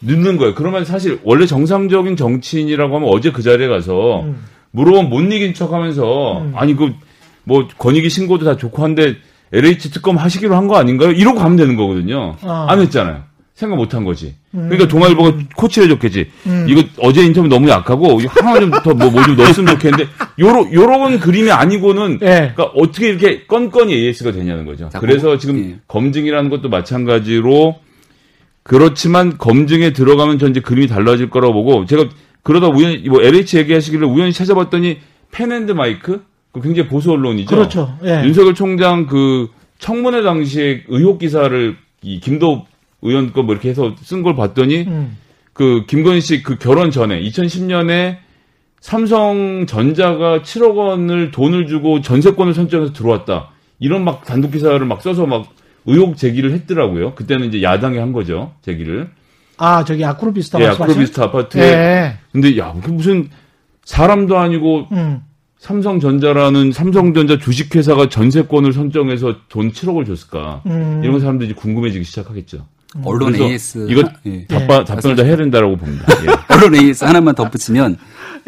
넣는 0.00 0.36
거예요. 0.38 0.54
그러면 0.54 0.84
사실 0.84 1.20
원래 1.22 1.46
정상적인 1.46 2.16
정치인이라고 2.16 2.96
하면 2.96 3.08
어제 3.12 3.30
그 3.30 3.42
자리에 3.42 3.68
가서 3.68 4.22
음. 4.22 4.42
물어보면 4.72 5.10
못 5.10 5.20
이긴 5.20 5.54
척 5.54 5.72
하면서 5.72 6.44
아니 6.54 6.74
그 6.74 6.92
뭐 7.44 7.66
권익위 7.76 8.08
신고도 8.08 8.44
다 8.44 8.56
좋고 8.56 8.84
한데 8.84 9.16
LH 9.52 9.90
특검 9.90 10.16
하시기로 10.16 10.54
한 10.54 10.68
거 10.68 10.76
아닌가요? 10.76 11.10
이러고 11.10 11.40
가면 11.40 11.56
되는 11.56 11.74
거거든요. 11.74 12.36
아. 12.42 12.66
안 12.70 12.80
했잖아요. 12.80 13.24
생각 13.54 13.76
못 13.76 13.94
한 13.94 14.04
거지. 14.04 14.34
그러니까 14.50 14.88
동아일보가 14.88 15.34
코치를 15.56 15.88
해줬겠지. 15.88 16.26
음. 16.46 16.66
이거 16.68 16.82
어제 17.00 17.22
인터뷰 17.22 17.48
너무 17.48 17.68
약하고 17.68 18.18
이거 18.20 18.30
하나 18.42 18.58
좀 18.58 18.70
더 18.70 18.94
뭐 18.94 19.10
뭐 19.10 19.22
좀 19.24 19.36
넣었으면 19.36 19.74
좋겠는데 19.74 20.06
요런 20.40 20.72
요런 20.72 21.20
그림이 21.20 21.50
아니고는 21.50 22.18
예. 22.22 22.52
그러니까 22.54 22.64
어떻게 22.74 23.08
이렇게 23.10 23.44
건건이 23.46 23.92
AS가 23.94 24.32
되냐는 24.32 24.64
거죠. 24.64 24.88
자, 24.88 24.98
그래서 24.98 25.36
지금 25.38 25.58
예. 25.58 25.78
검증이라는 25.86 26.48
것도 26.50 26.70
마찬가지로 26.70 27.76
그렇지만 28.62 29.38
검증에 29.38 29.92
들어가면 29.92 30.38
전 30.38 30.50
이제 30.50 30.60
그림이 30.60 30.86
달라질 30.86 31.28
거라고 31.30 31.52
보고 31.52 31.84
제가 31.86 32.08
그러다 32.42 32.68
우연히 32.68 32.98
뭐 33.08 33.22
LH 33.22 33.58
얘기하시길래 33.58 34.06
우연히 34.06 34.32
찾아봤더니 34.32 34.98
펜앤드 35.30 35.72
마이크 35.72 36.24
그 36.52 36.60
굉장히 36.60 36.88
보수 36.88 37.10
언론이죠. 37.12 37.54
그렇죠. 37.54 37.96
예. 38.04 38.22
윤석열 38.24 38.54
총장 38.54 39.06
그 39.06 39.48
청문회 39.78 40.22
당시에 40.22 40.84
의혹 40.88 41.18
기사를 41.18 41.76
이 42.02 42.20
김도 42.20 42.66
의원 43.02 43.32
거 43.32 43.42
뭐 43.42 43.52
이렇게 43.54 43.68
해서 43.70 43.94
쓴 44.02 44.22
걸 44.22 44.34
봤더니 44.36 44.82
음. 44.86 45.16
그 45.52 45.84
김건희 45.86 46.20
씨그 46.20 46.56
결혼 46.58 46.90
전에 46.90 47.20
2010년에 47.22 48.16
삼성전자가 48.80 50.40
7억 50.42 50.76
원을 50.76 51.30
돈을 51.30 51.66
주고 51.66 52.00
전세권을 52.00 52.54
선정해서 52.54 52.92
들어왔다. 52.92 53.50
이런 53.78 54.04
막 54.04 54.24
단독 54.24 54.50
기사를 54.52 54.78
막 54.86 55.02
써서 55.02 55.26
막 55.26 55.46
의혹 55.86 56.16
제기를 56.16 56.52
했더라고요. 56.52 57.14
그때는 57.14 57.48
이제 57.48 57.62
야당이 57.62 57.98
한 57.98 58.12
거죠. 58.12 58.52
제기를. 58.62 59.10
아, 59.58 59.84
저기 59.84 60.04
아크로비스타 60.04 60.60
예? 60.60 60.66
아크로비스트 60.68 61.20
아파트에. 61.20 61.62
예. 61.62 62.16
근데 62.32 62.56
야, 62.58 62.74
그 62.82 62.90
무슨 62.90 63.28
사람도 63.84 64.38
아니고 64.38 64.86
음. 64.92 65.20
삼성전자라는 65.58 66.72
삼성전자 66.72 67.38
주식회사가 67.38 68.08
전세권을 68.08 68.72
선정해서 68.72 69.36
돈 69.48 69.70
7억을 69.70 70.06
줬을까? 70.06 70.62
음. 70.66 71.00
이런 71.02 71.14
거 71.14 71.20
사람들이 71.20 71.50
이제 71.50 71.54
궁금해지기 71.60 72.04
시작하겠죠. 72.04 72.66
언론 73.04 73.32
그래서 73.32 73.44
AS 73.48 73.86
이거 73.88 74.02
하- 74.02 74.12
예. 74.26 74.44
답바, 74.46 74.84
답변을 74.84 75.16
다 75.16 75.22
해야 75.24 75.36
된다라고 75.36 75.76
봅니다. 75.76 76.04
예. 76.24 76.26
언론 76.54 76.74
AS 76.74 77.04
하나만 77.04 77.34
덧붙이면 77.34 77.96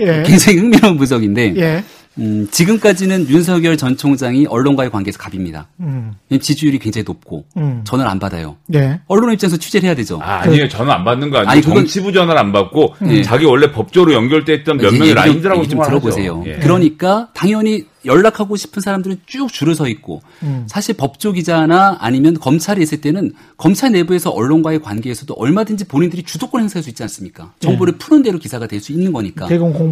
예. 0.01 0.23
굉장히 0.27 0.59
흥미로운 0.59 0.97
분석인데 0.97 1.55
예. 1.57 1.85
음, 2.17 2.47
지금까지는 2.49 3.29
윤석열 3.29 3.77
전 3.77 3.97
총장이 3.97 4.47
언론과의 4.49 4.91
관계에서 4.91 5.19
갑입니다. 5.19 5.67
음. 5.81 6.13
지지율이 6.41 6.79
굉장히 6.79 7.03
높고 7.05 7.45
음. 7.57 7.83
전화를 7.85 8.09
안 8.09 8.21
받아요. 8.21 8.57
예. 8.73 9.01
언론 9.09 9.33
입장에서 9.33 9.57
취재를 9.57 9.87
해야 9.89 9.97
되죠. 9.97 10.21
아, 10.23 10.43
아니에요. 10.43 10.69
전화 10.69 10.95
안 10.95 11.05
받는 11.05 11.31
거 11.31 11.39
아니고 11.39 11.51
아니, 11.51 11.61
그건- 11.61 11.77
정치부 11.79 12.13
전화를 12.13 12.39
안 12.41 12.53
받고 12.53 12.95
예. 13.09 13.23
자기 13.23 13.45
원래 13.47 13.73
법조로 13.73 14.13
연결돼 14.13 14.55
있던 14.55 14.77
몇 14.77 14.93
명의 14.95 15.13
라인들하고 15.15 15.67
좀 15.67 15.83
들어보세요. 15.83 16.45
예. 16.47 16.57
그러니까 16.59 17.31
당연히 17.35 17.85
연락하고 18.07 18.55
싶은 18.57 18.81
사람들은 18.81 19.23
쭉 19.27 19.53
줄을 19.53 19.75
서 19.75 19.89
있고 19.89 20.23
음. 20.45 20.65
사실 20.69 20.95
법조 20.97 21.33
기자나 21.33 21.97
아니면 22.01 22.35
검찰이 22.35 22.81
있을 22.81 23.01
때는 23.01 23.33
검찰 23.57 23.91
내부에서 23.93 24.31
언론과의 24.31 24.83
관계에서도 24.83 25.35
얼마든지 25.35 25.87
본인들이 25.87 26.23
주도권 26.23 26.61
행사할 26.63 26.83
수 26.85 26.91
있지 26.91 27.03
않습니까? 27.03 27.53
정보를 27.61 27.95
푸는 27.99 28.23
대로 28.23 28.39
기사가 28.39 28.69
될 28.69 28.85
수 28.85 28.93
있는 28.93 29.13
거니까. 29.13 29.47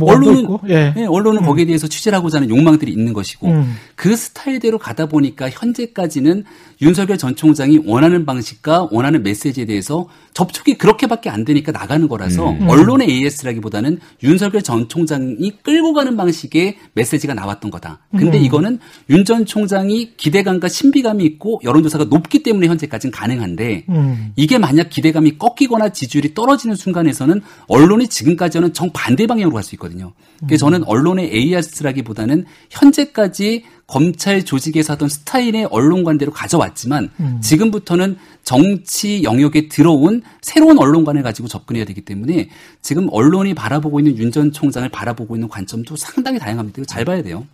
언론은 0.07 0.41
있고, 0.43 0.61
예. 0.69 0.93
예, 0.97 1.05
언론은 1.05 1.43
거기에 1.43 1.65
대해서 1.65 1.89
취재를 1.89 2.19
하고자 2.19 2.37
하는 2.39 2.51
욕망들이 2.51 2.93
있는 2.93 3.13
것이고 3.13 3.49
음. 3.49 3.75
그 3.97 4.15
스타일대로 4.15 4.79
가다 4.79 5.07
보니까 5.07 5.49
현재까지는 5.49 6.45
윤석열 6.83 7.17
전 7.17 7.35
총장이 7.35 7.81
원하는 7.87 8.27
방식과 8.27 8.89
원하는 8.91 9.23
메시지에 9.23 9.65
대해서 9.65 10.09
접촉이 10.35 10.77
그렇게밖에 10.79 11.31
안 11.31 11.45
되니까 11.45 11.73
나가는 11.73 12.07
거라서 12.07 12.51
음. 12.51 12.69
언론의 12.69 13.09
AS라기보다는 13.11 14.01
윤석열 14.23 14.63
전 14.63 14.89
총장이 14.89 15.53
끌고 15.63 15.93
가는 15.95 16.17
방식의 16.17 16.77
메시지가 16.95 17.35
나왔던 17.35 17.71
거다. 17.71 18.01
근데 18.11 18.37
음. 18.39 18.45
이거는 18.45 18.79
윤 19.09 19.25
전 19.25 19.47
총장이 19.47 20.17
기대감과 20.19 20.69
신비감이 20.69 21.25
있고 21.25 21.61
여론조사가 21.65 22.05
높기 22.05 22.43
때문에 22.43 22.67
현재까지는 22.67 23.11
가능한데 23.11 23.85
음. 23.89 24.33
이게 24.37 24.59
만약 24.59 24.91
기대감이 24.91 25.39
꺾이거나 25.39 25.89
지지율이 25.91 26.35
떨어지는 26.35 26.77
순간에서는 26.77 27.41
언론이 27.69 28.09
지금까지는 28.09 28.75
정반대 28.75 29.27
방향으로 29.27 29.55
갈 29.55 29.63
수 29.63 29.75
있거든요. 29.77 30.13
그래서 30.47 30.67
저는 30.67 30.85
언론의 30.85 31.31
AS라기보다는 31.35 32.45
현재까지 32.69 33.65
검찰 33.87 34.45
조직에서 34.45 34.95
하던 34.95 35.09
스타일의 35.09 35.67
언론관대로 35.71 36.33
가져왔지만 36.33 37.11
지금부터는 37.41 38.17
정치 38.43 39.23
영역에 39.23 39.69
들어온 39.69 40.23
새로운 40.41 40.79
언론관을 40.79 41.23
가지고 41.23 41.49
접근해야 41.49 41.85
되기 41.85 42.01
때문에 42.03 42.49
지금 42.83 43.09
언론이 43.11 43.55
바라보고 43.55 44.01
있는 44.01 44.17
윤 44.19 44.33
전 44.33 44.51
총장을 44.51 44.89
바라보고 44.89 45.37
있는 45.37 45.49
관점도 45.49 45.95
상당히 45.97 46.39
다양합니다. 46.39 46.81
이거 46.81 46.87
잘 46.87 47.05
봐야 47.05 47.23
돼요. 47.23 47.47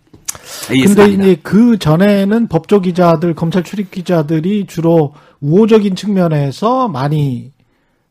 근데. 0.67 1.07
이제 1.07 1.37
그 1.41 1.77
전에는 1.79 2.47
법조 2.47 2.81
기자들, 2.81 3.33
검찰 3.33 3.63
출입 3.63 3.91
기자들이 3.91 4.67
주로 4.67 5.13
우호적인 5.41 5.95
측면에서 5.95 6.87
많이 6.87 7.51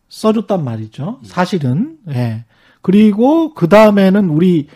써줬단 0.09 0.65
말이죠. 0.65 1.21
사실은. 1.25 1.99
예. 2.11 2.45
그리고 2.83 3.55
그 3.55 3.69
다음에는 3.69 4.31
우리 4.31 4.69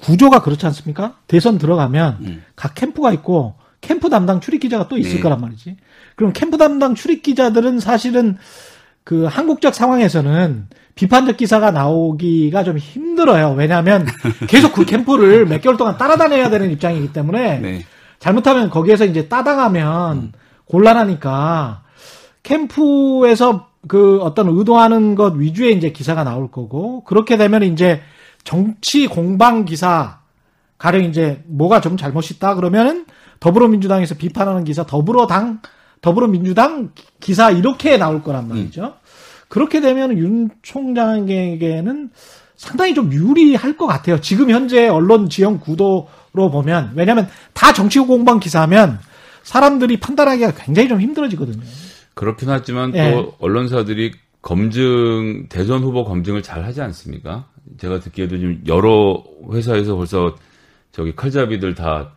구조가 0.00 0.42
그렇지 0.42 0.66
않습니까? 0.66 1.16
대선 1.26 1.58
들어가면 1.58 2.18
음. 2.22 2.42
각 2.56 2.74
캠프가 2.74 3.12
있고 3.12 3.54
캠프 3.80 4.08
담당 4.08 4.40
출입 4.40 4.60
기자가 4.60 4.88
또 4.88 4.96
있을 4.96 5.16
네. 5.16 5.20
거란 5.20 5.40
말이지. 5.40 5.76
그럼 6.16 6.32
캠프 6.32 6.56
담당 6.56 6.94
출입 6.94 7.22
기자들은 7.22 7.80
사실은 7.80 8.36
그 9.04 9.24
한국적 9.24 9.74
상황에서는 9.74 10.68
비판적 10.94 11.36
기사가 11.36 11.70
나오기가 11.70 12.64
좀 12.64 12.78
힘들어요. 12.78 13.52
왜냐하면 13.52 14.06
계속 14.48 14.72
그 14.72 14.84
캠프를 14.84 15.46
몇 15.46 15.60
개월 15.60 15.76
동안 15.76 15.96
따라다녀야 15.96 16.50
되는 16.50 16.70
입장이기 16.70 17.12
때문에 17.12 17.58
네. 17.58 17.86
잘못하면 18.18 18.70
거기에서 18.70 19.04
이제 19.04 19.28
따당하면 19.28 20.32
곤란하니까 20.66 21.82
캠프에서 22.42 23.68
그 23.88 24.20
어떤 24.20 24.48
의도하는 24.48 25.14
것 25.16 25.34
위주의 25.34 25.76
이제 25.76 25.90
기사가 25.90 26.22
나올 26.22 26.50
거고 26.50 27.02
그렇게 27.04 27.36
되면 27.36 27.62
이제 27.64 28.00
정치 28.44 29.06
공방 29.06 29.64
기사 29.64 30.20
가령 30.78 31.04
이제 31.04 31.42
뭐가 31.46 31.80
좀 31.80 31.96
잘못 31.96 32.30
있다 32.30 32.54
그러면은 32.54 33.06
더불어민주당에서 33.40 34.14
비판하는 34.14 34.64
기사 34.64 34.84
더불어당 34.84 35.60
더불어민주당 36.02 36.90
기사 37.20 37.50
이렇게 37.50 37.96
나올 37.96 38.22
거란 38.22 38.48
말이죠. 38.48 38.94
그렇게 39.48 39.80
되면 39.80 40.18
윤 40.18 40.50
총장에게는 40.62 42.10
상당히 42.56 42.94
좀 42.94 43.12
유리할 43.12 43.76
것 43.76 43.86
같아요. 43.86 44.20
지금 44.20 44.50
현재 44.50 44.88
언론 44.88 45.28
지형 45.28 45.58
구도로 45.58 46.50
보면 46.50 46.92
왜냐하면 46.94 47.28
다 47.52 47.72
정치 47.72 47.98
공방 48.00 48.40
기사면 48.40 48.98
사람들이 49.42 49.98
판단하기가 50.00 50.52
굉장히 50.54 50.88
좀 50.88 51.00
힘들어지거든요. 51.00 51.62
그렇긴 52.14 52.50
하지만 52.50 52.94
예. 52.94 53.12
또 53.12 53.34
언론사들이 53.40 54.12
검증 54.42 55.46
대선 55.48 55.82
후보 55.82 56.04
검증을 56.04 56.42
잘 56.42 56.64
하지 56.64 56.82
않습니까? 56.82 57.46
제가 57.78 58.00
듣기에도 58.00 58.36
지금 58.36 58.60
여러 58.66 59.22
회사에서 59.52 59.96
벌써 59.96 60.34
저기 60.90 61.14
칼잡이들 61.14 61.74
다 61.74 62.12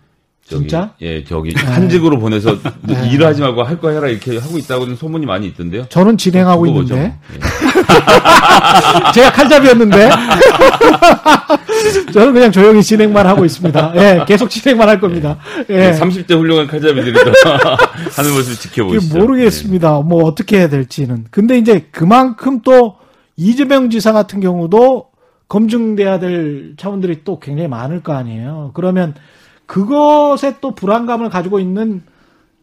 저기 0.48 0.68
진짜? 0.68 0.94
예 1.02 1.24
저기 1.24 1.54
한직으로 1.56 2.20
보내서 2.20 2.56
뭐 2.82 2.96
네. 2.96 3.10
일을 3.12 3.26
하지 3.26 3.42
말고 3.42 3.64
할 3.64 3.80
거 3.80 3.90
해라 3.90 4.08
이렇게 4.08 4.38
하고 4.38 4.58
있다고는 4.60 4.96
소문이 4.96 5.26
많이 5.26 5.48
있던데요. 5.48 5.86
저는 5.90 6.18
진행하고? 6.18 6.68
있는데 6.68 7.16
예. 7.34 7.40
제가 9.14 9.32
칼잡이였는데 9.34 10.10
저는 12.14 12.34
그냥 12.34 12.52
조용히 12.52 12.84
진행만 12.84 13.26
하고 13.28 13.44
있습니다. 13.44 13.94
예, 13.96 14.24
계속 14.28 14.50
진행만 14.50 14.88
할 14.88 15.00
겁니다. 15.00 15.38
예. 15.70 15.92
30대 15.94 16.38
훌륭한 16.38 16.68
칼잡이들이 16.68 17.14
또 17.14 17.32
하는 18.16 18.34
모습을 18.34 18.56
지켜보시죠. 18.56 19.18
모르겠습니다. 19.18 20.00
뭐 20.02 20.24
어떻게 20.26 20.60
해야 20.60 20.70
될지는. 20.70 21.26
근데 21.32 21.58
이제 21.58 21.88
그만큼 21.92 22.62
또 22.64 22.96
이재명 23.36 23.90
지사 23.90 24.14
같은 24.14 24.40
경우도 24.40 25.08
검증돼야 25.48 26.20
될 26.20 26.74
차원들이 26.78 27.22
또 27.24 27.40
굉장히 27.40 27.68
많을 27.68 28.02
거 28.02 28.14
아니에요. 28.14 28.72
그러면 28.74 29.14
그것에 29.66 30.58
또 30.62 30.76
불안감을 30.76 31.30
가지고 31.30 31.60
있는 31.60 32.04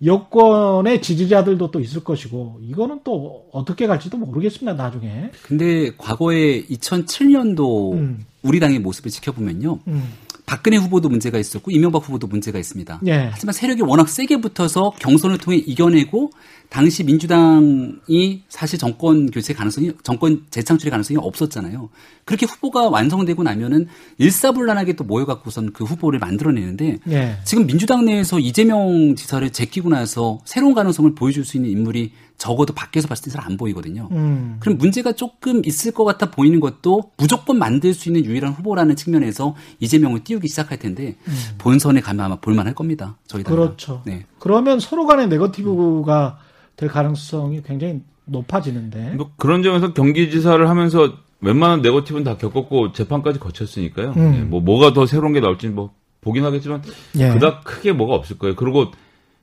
여권의 0.05 1.00
지지자들도 1.00 1.70
또 1.70 1.80
있을 1.80 2.03
것이고 2.03 2.61
이거는 2.62 3.00
또 3.05 3.46
어떻게 3.53 3.86
갈지도 3.86 4.16
모르겠습니다. 4.16 4.74
나중에. 4.74 5.30
근데 5.42 5.92
과거에 5.96 6.64
2007년도 6.64 7.92
음. 7.94 8.24
우리 8.42 8.59
당의 8.59 8.80
모습을 8.80 9.11
지켜보면요. 9.11 9.78
음. 9.86 10.12
박근혜 10.44 10.76
후보도 10.76 11.09
문제가 11.09 11.38
있었고 11.38 11.70
이명박 11.70 12.07
후보도 12.07 12.26
문제가 12.26 12.59
있습니다. 12.59 13.00
예. 13.07 13.30
하지만 13.32 13.53
세력이 13.53 13.82
워낙 13.82 14.09
세게 14.09 14.40
붙어서 14.40 14.90
경선을 14.98 15.38
통해 15.38 15.57
이겨내고 15.57 16.30
당시 16.72 17.04
민주당이 17.04 18.44
사실 18.48 18.78
정권 18.78 19.30
교체 19.30 19.52
가능성이 19.52 19.92
정권 20.02 20.46
재창출의 20.48 20.90
가능성이 20.90 21.18
없었잖아요. 21.20 21.90
그렇게 22.24 22.46
후보가 22.46 22.88
완성되고 22.88 23.42
나면은 23.42 23.88
일사불란하게 24.16 24.94
또 24.94 25.04
모여갖고선 25.04 25.72
그 25.74 25.84
후보를 25.84 26.18
만들어내는데 26.18 27.00
예. 27.10 27.36
지금 27.44 27.66
민주당 27.66 28.06
내에서 28.06 28.38
이재명 28.38 29.14
지사를 29.16 29.50
제끼고 29.50 29.90
나서 29.90 30.40
새로운 30.46 30.72
가능성을 30.72 31.14
보여줄 31.14 31.44
수 31.44 31.58
있는 31.58 31.68
인물이 31.68 32.12
적어도 32.38 32.72
밖에서 32.72 33.06
봤을 33.06 33.24
때 33.24 33.30
잘 33.30 33.42
안 33.44 33.58
보이거든요. 33.58 34.08
음. 34.12 34.56
그럼 34.60 34.78
문제가 34.78 35.12
조금 35.12 35.60
있을 35.66 35.92
것 35.92 36.04
같아 36.04 36.30
보이는 36.30 36.58
것도 36.58 37.10
무조건 37.18 37.58
만들 37.58 37.92
수 37.92 38.08
있는 38.08 38.24
유일한 38.24 38.52
후보라는 38.54 38.96
측면에서 38.96 39.54
이재명을 39.80 40.24
띄우기 40.24 40.48
시작할 40.48 40.78
텐데 40.78 41.16
본선에 41.58 42.00
가면 42.00 42.24
아마 42.24 42.36
볼만할 42.36 42.74
겁니다. 42.74 43.18
저희 43.26 43.42
당. 43.42 43.52
음. 43.52 43.56
그렇죠. 43.56 44.02
네. 44.06 44.24
그러면 44.38 44.80
서로 44.80 45.04
간의 45.06 45.28
네거티브가 45.28 46.38
될 46.83 46.89
가능성이 46.89 47.62
굉장히 47.62 48.01
높아지는데. 48.24 49.14
뭐 49.16 49.30
그런 49.37 49.62
점에서 49.62 49.93
경기지사를 49.93 50.68
하면서 50.68 51.12
웬만한 51.41 51.80
네거티브는 51.83 52.24
다 52.24 52.37
겪었고 52.37 52.93
재판까지 52.93 53.39
거쳤으니까요. 53.39 54.14
음. 54.16 54.35
예, 54.37 54.41
뭐 54.43 54.61
뭐가 54.61 54.93
더 54.93 55.07
새로운 55.07 55.33
게 55.33 55.41
나올지 55.41 55.68
뭐 55.68 55.95
보긴 56.20 56.45
하겠지만 56.45 56.83
예. 57.18 57.30
그닥 57.30 57.62
크게 57.62 57.93
뭐가 57.93 58.14
없을 58.14 58.37
거예요. 58.39 58.57
그리고 58.57 58.91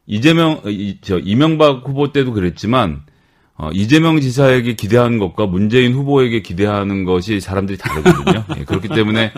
이재명 0.06 0.62
어, 0.66 0.70
이, 0.70 0.98
저 1.02 1.18
이명박 1.18 1.88
후보 1.88 2.12
때도 2.12 2.34
그랬지만 2.34 3.04
어, 3.56 3.70
이재명 3.74 4.20
지사에게 4.20 4.76
기대하는 4.76 5.18
것과 5.18 5.46
문재인 5.46 5.94
후보에게 5.94 6.42
기대하는 6.42 7.06
것이 7.06 7.40
사람들이 7.40 7.78
다르거든요. 7.78 8.44
예, 8.60 8.64
그렇기 8.66 8.90
때문에 8.90 9.32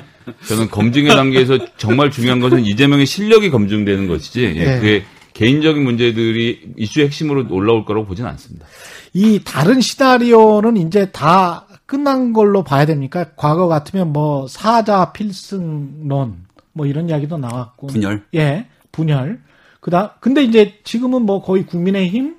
저는 0.48 0.70
검증의 0.70 1.12
단계에서 1.12 1.60
정말 1.78 2.10
중요한 2.10 2.40
것은 2.40 2.66
이재명의 2.66 3.06
실력이 3.06 3.52
검증되는 3.52 4.08
것이지 4.08 4.44
예, 4.44 4.60
예. 4.60 4.76
그게 4.78 5.04
개인적인 5.34 5.84
문제들이 5.84 6.74
이슈의 6.78 7.08
핵심으로 7.08 7.48
올라올 7.50 7.86
거라고 7.86 8.06
보지는 8.06 8.30
않습니다. 8.32 8.66
이 9.14 9.42
다른 9.44 9.82
시나리오는 9.82 10.78
이제 10.78 11.12
다 11.12 11.68
끝난 11.86 12.34
걸로 12.34 12.64
봐야 12.64 12.86
됩니까? 12.86 13.32
과거 13.36 13.68
같으면 13.68 14.14
뭐 14.14 14.48
사자 14.48 15.12
필승론 15.12 16.46
뭐 16.74 16.86
이런 16.86 17.10
이야기도 17.10 17.38
나왔고 17.38 17.88
분열. 17.88 18.24
예 18.34 18.68
분열 18.92 19.42
그다 19.82 20.16
근데 20.22 20.44
이제 20.44 20.80
지금은 20.84 21.24
뭐 21.24 21.42
거의 21.42 21.66
국민의힘 21.66 22.38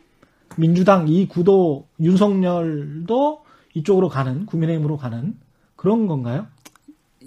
민주당 0.57 1.09
이 1.09 1.27
구도 1.29 1.87
윤석열도 2.01 3.43
이쪽으로 3.75 4.09
가는 4.09 4.47
국민의힘으로 4.47 4.97
가는 4.97 5.35
그런 5.77 6.07
건가요? 6.07 6.47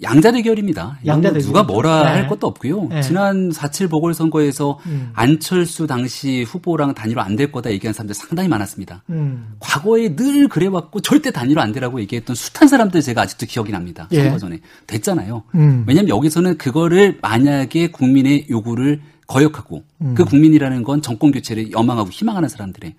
양자 0.02 0.32
대결입니다. 0.32 0.98
양자 1.06 1.28
이건 1.30 1.40
누가. 1.40 1.62
뭐라 1.62 2.02
네. 2.02 2.08
할 2.08 2.28
것도 2.28 2.46
없고요. 2.46 2.88
네. 2.88 3.02
지난 3.02 3.50
4.7 3.50 3.90
보궐선거에서 3.90 4.78
음. 4.86 5.10
안철수 5.14 5.86
당시 5.86 6.42
후보랑 6.42 6.94
단일화 6.94 7.22
안 7.22 7.36
될 7.36 7.52
거다 7.52 7.70
얘기한 7.70 7.92
사람들 7.92 8.14
상당히 8.14 8.48
많았습니다. 8.48 9.02
음. 9.10 9.54
과거에 9.60 10.16
늘 10.16 10.48
그래왔고 10.48 11.00
절대 11.00 11.30
단일화 11.30 11.62
안 11.62 11.72
되라고 11.72 12.00
얘기했던 12.00 12.34
숱한 12.34 12.68
사람들 12.68 13.02
제가 13.02 13.22
아직도 13.22 13.46
기억이 13.46 13.72
납니다. 13.72 14.08
예. 14.12 14.22
선거 14.24 14.38
전에 14.38 14.60
됐잖아요. 14.86 15.42
음. 15.54 15.84
왜냐하면 15.86 16.08
여기서는 16.08 16.56
그거를 16.58 17.18
만약에 17.22 17.88
국민의 17.90 18.46
요구를 18.50 19.00
거역하고 19.26 19.82
음. 20.02 20.14
그 20.14 20.24
국민이라는 20.24 20.82
건 20.82 21.02
정권 21.02 21.30
교체를 21.32 21.72
여망하고 21.72 22.10
희망하는 22.10 22.48
사람들의 22.48 22.94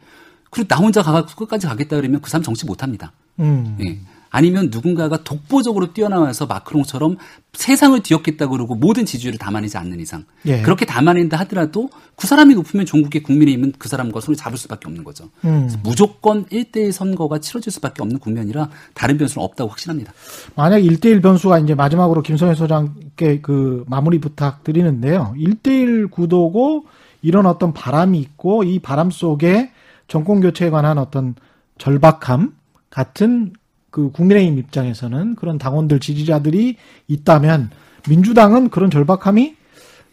그리고 0.49 0.67
나 0.67 0.77
혼자 0.77 1.01
가 1.01 1.25
끝까지 1.25 1.67
가겠다 1.67 1.95
그러면 1.95 2.21
그 2.21 2.29
사람 2.29 2.43
정치 2.43 2.65
못합니다. 2.65 3.11
음. 3.39 3.77
예. 3.83 3.97
아니면 4.29 4.69
누군가가 4.71 5.23
독보적으로 5.23 5.93
뛰어나와서 5.93 6.45
마크롱처럼 6.45 7.17
세상을 7.53 7.99
뒤엎겠다 8.01 8.47
그러고 8.47 8.75
모든 8.75 9.05
지지율을 9.05 9.39
담아내지 9.39 9.77
않는 9.77 9.99
이상 9.99 10.25
예. 10.45 10.61
그렇게 10.61 10.85
담아낸다 10.85 11.37
하더라도 11.39 11.89
그 12.15 12.27
사람이 12.27 12.53
높으면 12.55 12.85
종국의 12.85 13.23
국민의힘은 13.23 13.73
그 13.77 13.89
사람과 13.89 14.21
손을 14.21 14.37
잡을 14.37 14.57
수밖에 14.57 14.87
없는 14.87 15.03
거죠. 15.03 15.29
음. 15.45 15.69
무조건 15.83 16.45
1대1 16.45 16.91
선거가 16.91 17.39
치러질 17.39 17.71
수밖에 17.71 18.01
없는 18.03 18.19
국면이라 18.19 18.69
다른 18.93 19.17
변수는 19.17 19.43
없다고 19.43 19.69
확신합니다. 19.69 20.13
만약 20.55 20.79
1대1 20.79 21.21
변수가 21.21 21.59
이제 21.59 21.75
마지막으로 21.75 22.21
김성애 22.21 22.53
소장께 22.53 23.41
그 23.41 23.83
마무리 23.87 24.19
부탁드리는데요. 24.19 25.33
1대1 25.37 26.11
구도고 26.11 26.85
이런 27.21 27.45
어떤 27.45 27.73
바람이 27.73 28.19
있고 28.19 28.63
이 28.63 28.79
바람 28.79 29.09
속에 29.09 29.71
정권 30.07 30.41
교체에 30.41 30.69
관한 30.69 30.97
어떤 30.97 31.35
절박함 31.77 32.53
같은 32.89 33.53
그 33.97 34.11
국민의힘 34.11 34.59
입장에서는 34.59 35.33
그런 35.33 35.57
당원들 35.57 35.99
지지자들이 35.99 36.75
있다면 37.07 37.71
민주당은 38.07 38.69
그런 38.69 38.91
절박함이 38.91 39.55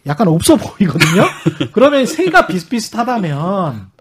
약간 0.07 0.27
없어 0.27 0.55
보이거든요. 0.55 1.23
그러면 1.71 2.07
세가 2.07 2.47
비슷비슷하다면 2.47 3.91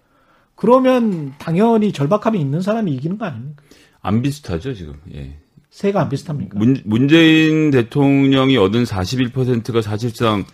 그러면 0.55 1.35
당연히 1.37 1.93
절박함이 1.93 2.41
있는 2.41 2.62
사람이 2.62 2.95
이기는 2.95 3.18
거 3.18 3.26
아닙니까? 3.26 3.62
안 4.01 4.22
비슷하죠 4.22 4.72
지금. 4.72 4.95
예. 5.14 5.37
세가 5.68 6.01
안 6.01 6.09
비슷합니까? 6.09 6.59
문, 6.59 6.80
문재인 6.87 7.70
대통령이 7.70 8.57
얻은 8.57 8.85
41%가 8.85 9.82
사실상 9.82 10.47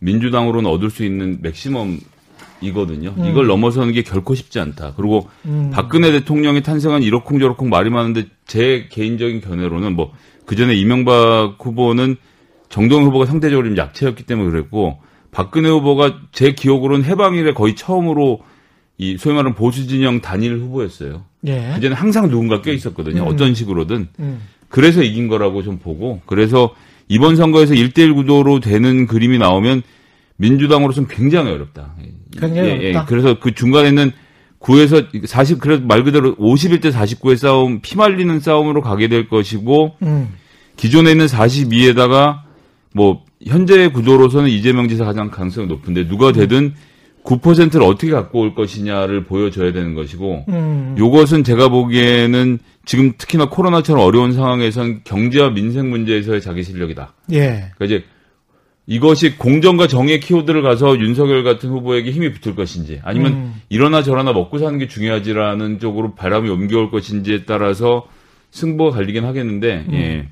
민주당으로는 0.00 0.68
얻을 0.68 0.90
수 0.90 1.04
있는 1.04 1.38
맥시멈 1.40 2.00
이거든요. 2.62 3.14
이걸 3.18 3.46
넘어서는 3.46 3.92
게 3.92 4.02
결코 4.02 4.34
쉽지 4.34 4.60
않다. 4.60 4.94
그리고 4.96 5.28
음. 5.44 5.70
박근혜 5.72 6.12
대통령의 6.12 6.62
탄생은 6.62 7.02
이러쿵저러쿵 7.02 7.68
말이 7.68 7.90
많은데 7.90 8.26
제 8.46 8.88
개인적인 8.90 9.40
견해로는 9.40 9.94
뭐 9.96 10.12
그전에 10.46 10.74
이명박 10.74 11.56
후보는 11.58 12.16
정동영 12.68 13.06
후보가 13.06 13.26
상대적으로 13.26 13.68
좀 13.68 13.76
약체였기 13.76 14.24
때문에 14.24 14.50
그랬고 14.50 14.98
박근혜 15.30 15.68
후보가 15.68 16.20
제 16.32 16.52
기억으로는 16.52 17.04
해방 17.04 17.34
이래 17.34 17.52
거의 17.52 17.74
처음으로 17.74 18.40
이 18.98 19.16
소위 19.18 19.34
말하는 19.34 19.54
보수 19.54 19.86
진영 19.86 20.20
단일 20.20 20.58
후보였어요. 20.58 21.24
예. 21.46 21.72
그전에 21.74 21.94
항상 21.94 22.28
누군가 22.28 22.60
껴 22.60 22.72
있었거든요. 22.72 23.22
음. 23.22 23.28
어떤 23.28 23.54
식으로든. 23.54 24.08
음. 24.20 24.40
그래서 24.68 25.02
이긴 25.02 25.28
거라고 25.28 25.62
좀 25.62 25.78
보고 25.78 26.20
그래서 26.24 26.74
이번 27.08 27.36
선거에서 27.36 27.74
1대1 27.74 28.14
구도로 28.14 28.60
되는 28.60 29.06
그림이 29.06 29.38
나오면 29.38 29.82
민주당으로서는 30.36 31.08
굉장히 31.08 31.52
어렵다. 31.52 31.94
굉장히 32.38 32.68
예, 32.68 32.72
예. 32.80 32.88
어렵다. 32.90 33.06
그래서 33.06 33.38
그 33.38 33.54
중간에 33.54 33.88
있는 33.88 34.12
9에서 34.60 35.26
40 35.26 35.60
그래서 35.60 35.82
말 35.82 36.04
그대로 36.04 36.36
51대 36.36 36.92
49의 36.92 37.36
싸움 37.36 37.80
피말리는 37.80 38.40
싸움으로 38.40 38.80
가게 38.80 39.08
될 39.08 39.28
것이고 39.28 39.96
음. 40.02 40.28
기존에 40.76 41.10
있는 41.10 41.26
42에다가 41.26 42.40
뭐 42.94 43.24
현재의 43.44 43.92
구도로서는 43.92 44.48
이재명 44.48 44.88
지사 44.88 45.04
가장 45.04 45.30
가능성이 45.30 45.66
높은데 45.66 46.06
누가 46.06 46.32
되든 46.32 46.74
9%를 47.24 47.82
어떻게 47.82 48.10
갖고 48.10 48.40
올 48.40 48.54
것이냐를 48.54 49.24
보여줘야 49.24 49.72
되는 49.72 49.94
것이고 49.94 50.44
음. 50.48 50.96
요것은 50.98 51.44
제가 51.44 51.68
보기에는 51.68 52.58
지금 52.84 53.12
특히나 53.16 53.48
코로나처럼 53.48 54.04
어려운 54.04 54.32
상황에선 54.32 55.02
경제와 55.04 55.50
민생 55.50 55.90
문제에서의 55.90 56.40
자기 56.40 56.64
실력이다. 56.64 57.14
예. 57.32 57.70
그러니까 57.76 57.84
이제 57.84 58.04
이것이 58.86 59.36
공정과 59.36 59.86
정의의 59.86 60.20
키워드를 60.20 60.62
가서 60.62 60.98
윤석열 60.98 61.44
같은 61.44 61.70
후보에게 61.70 62.10
힘이 62.10 62.32
붙을 62.32 62.56
것인지 62.56 63.00
아니면 63.04 63.32
음. 63.32 63.54
이러나 63.68 64.02
저러나 64.02 64.32
먹고 64.32 64.58
사는 64.58 64.76
게 64.78 64.88
중요하지라는 64.88 65.78
쪽으로 65.78 66.14
바람이 66.14 66.48
옮겨올 66.48 66.90
것인지에 66.90 67.44
따라서 67.44 68.06
승부가 68.50 68.90
갈리긴 68.96 69.24
하겠는데 69.24 69.86
예. 69.92 70.28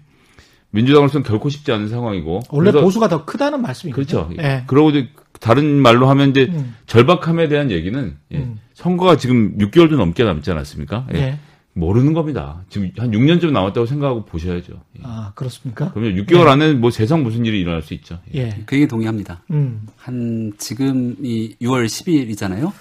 민주당으로서는 0.70 1.24
결코 1.24 1.48
쉽지 1.48 1.72
않은 1.72 1.88
상황이고 1.88 2.40
원래 2.50 2.72
보수가 2.72 3.08
더 3.08 3.24
크다는 3.24 3.62
말씀이죠. 3.62 3.94
그렇죠. 3.94 4.30
예. 4.38 4.64
그러고 4.66 4.90
이제 4.90 5.08
다른 5.40 5.80
말로 5.80 6.08
하면 6.08 6.30
이제 6.30 6.48
음. 6.52 6.74
절박함에 6.86 7.48
대한 7.48 7.70
얘기는 7.70 8.16
예. 8.32 8.36
음. 8.36 8.58
선거가 8.74 9.16
지금 9.16 9.58
6개월도 9.58 9.96
넘게 9.96 10.24
남지 10.24 10.50
않았습니까? 10.50 11.06
예. 11.14 11.38
예. 11.80 11.86
모르는 11.86 12.12
겁니다. 12.12 12.62
지금 12.68 12.90
한 12.98 13.10
6년쯤 13.10 13.50
남았다고 13.52 13.86
생각하고 13.86 14.24
보셔야죠. 14.24 14.72
예. 14.98 15.02
아, 15.04 15.32
그렇습니까? 15.34 15.90
그러면 15.92 16.14
6개월 16.24 16.48
안에 16.48 16.74
뭐 16.74 16.90
세상 16.90 17.22
무슨 17.22 17.44
일이 17.46 17.60
일어날 17.60 17.82
수 17.82 17.94
있죠. 17.94 18.18
예. 18.34 18.40
예. 18.40 18.62
그 18.66 18.76
얘기 18.76 18.86
동의합니다. 18.86 19.42
음. 19.50 19.86
한 19.96 20.52
지금이 20.58 21.56
6월 21.62 21.86
10일이잖아요. 21.86 22.72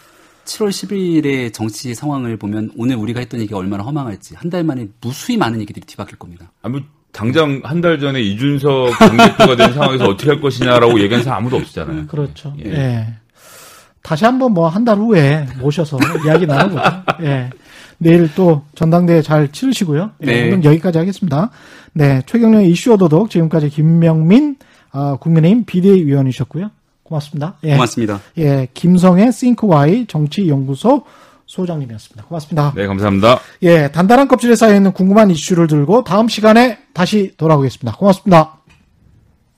7월 0.45 0.69
10일의 0.69 1.53
정치 1.53 1.93
상황을 1.93 2.37
보면 2.37 2.71
오늘 2.75 2.95
우리가 2.95 3.19
했던 3.19 3.39
얘기가 3.39 3.57
얼마나 3.57 3.83
허망할지 3.83 4.33
한 4.35 4.49
달 4.49 4.63
만에 4.63 4.87
무수히 4.99 5.37
많은 5.37 5.61
얘기들이 5.61 5.85
뒤바뀔 5.85 6.17
겁니다. 6.17 6.51
아, 6.63 6.69
뭐 6.69 6.81
당장 7.11 7.61
한 7.63 7.81
달 7.81 7.99
전에 7.99 8.19
이준석 8.21 8.97
당대표가 8.97 9.55
된 9.55 9.73
상황에서 9.73 10.05
어떻게 10.05 10.29
할 10.31 10.41
것이냐라고 10.41 10.99
얘기한 11.01 11.23
사람 11.23 11.39
아무도 11.39 11.57
없었잖아요. 11.57 12.07
그렇죠. 12.07 12.55
예. 12.65 12.71
예. 12.71 13.07
다시 14.01 14.25
한번 14.25 14.53
뭐 14.53 14.67
한 14.69 14.85
달 14.85 14.97
후에 14.97 15.45
모셔서 15.59 15.97
이야기 16.25 16.47
나눠보죠. 16.47 16.81
예. 17.21 17.49
내일 17.99 18.33
또 18.33 18.63
전당대회 18.75 19.21
잘 19.21 19.51
치르시고요. 19.51 20.11
예, 20.21 20.25
네. 20.25 20.47
오늘 20.47 20.63
여기까지 20.63 20.97
하겠습니다. 20.97 21.51
네. 21.93 22.21
최경련의 22.25 22.69
이슈 22.69 22.93
오도독 22.93 23.29
지금까지 23.29 23.69
김명민 23.69 24.55
아, 24.91 25.17
국민의힘 25.19 25.65
비대위원이셨고요. 25.65 26.71
고맙습니다. 27.03 27.55
예. 27.63 27.73
고맙습니다. 27.73 28.21
예. 28.37 28.67
김성의 28.73 29.31
싱크와이 29.31 30.05
정치연구소 30.07 31.03
소장님이었습니다. 31.45 32.25
고맙습니다. 32.25 32.73
네, 32.75 32.87
감사합니다. 32.87 33.39
예. 33.63 33.91
단단한 33.91 34.27
껍질에 34.27 34.55
쌓여 34.55 34.75
있는 34.75 34.93
궁금한 34.93 35.29
이슈를 35.31 35.67
들고 35.67 36.03
다음 36.03 36.27
시간에 36.27 36.77
다시 36.93 37.33
돌아오겠습니다. 37.37 37.97
고맙습니다. 37.97 38.58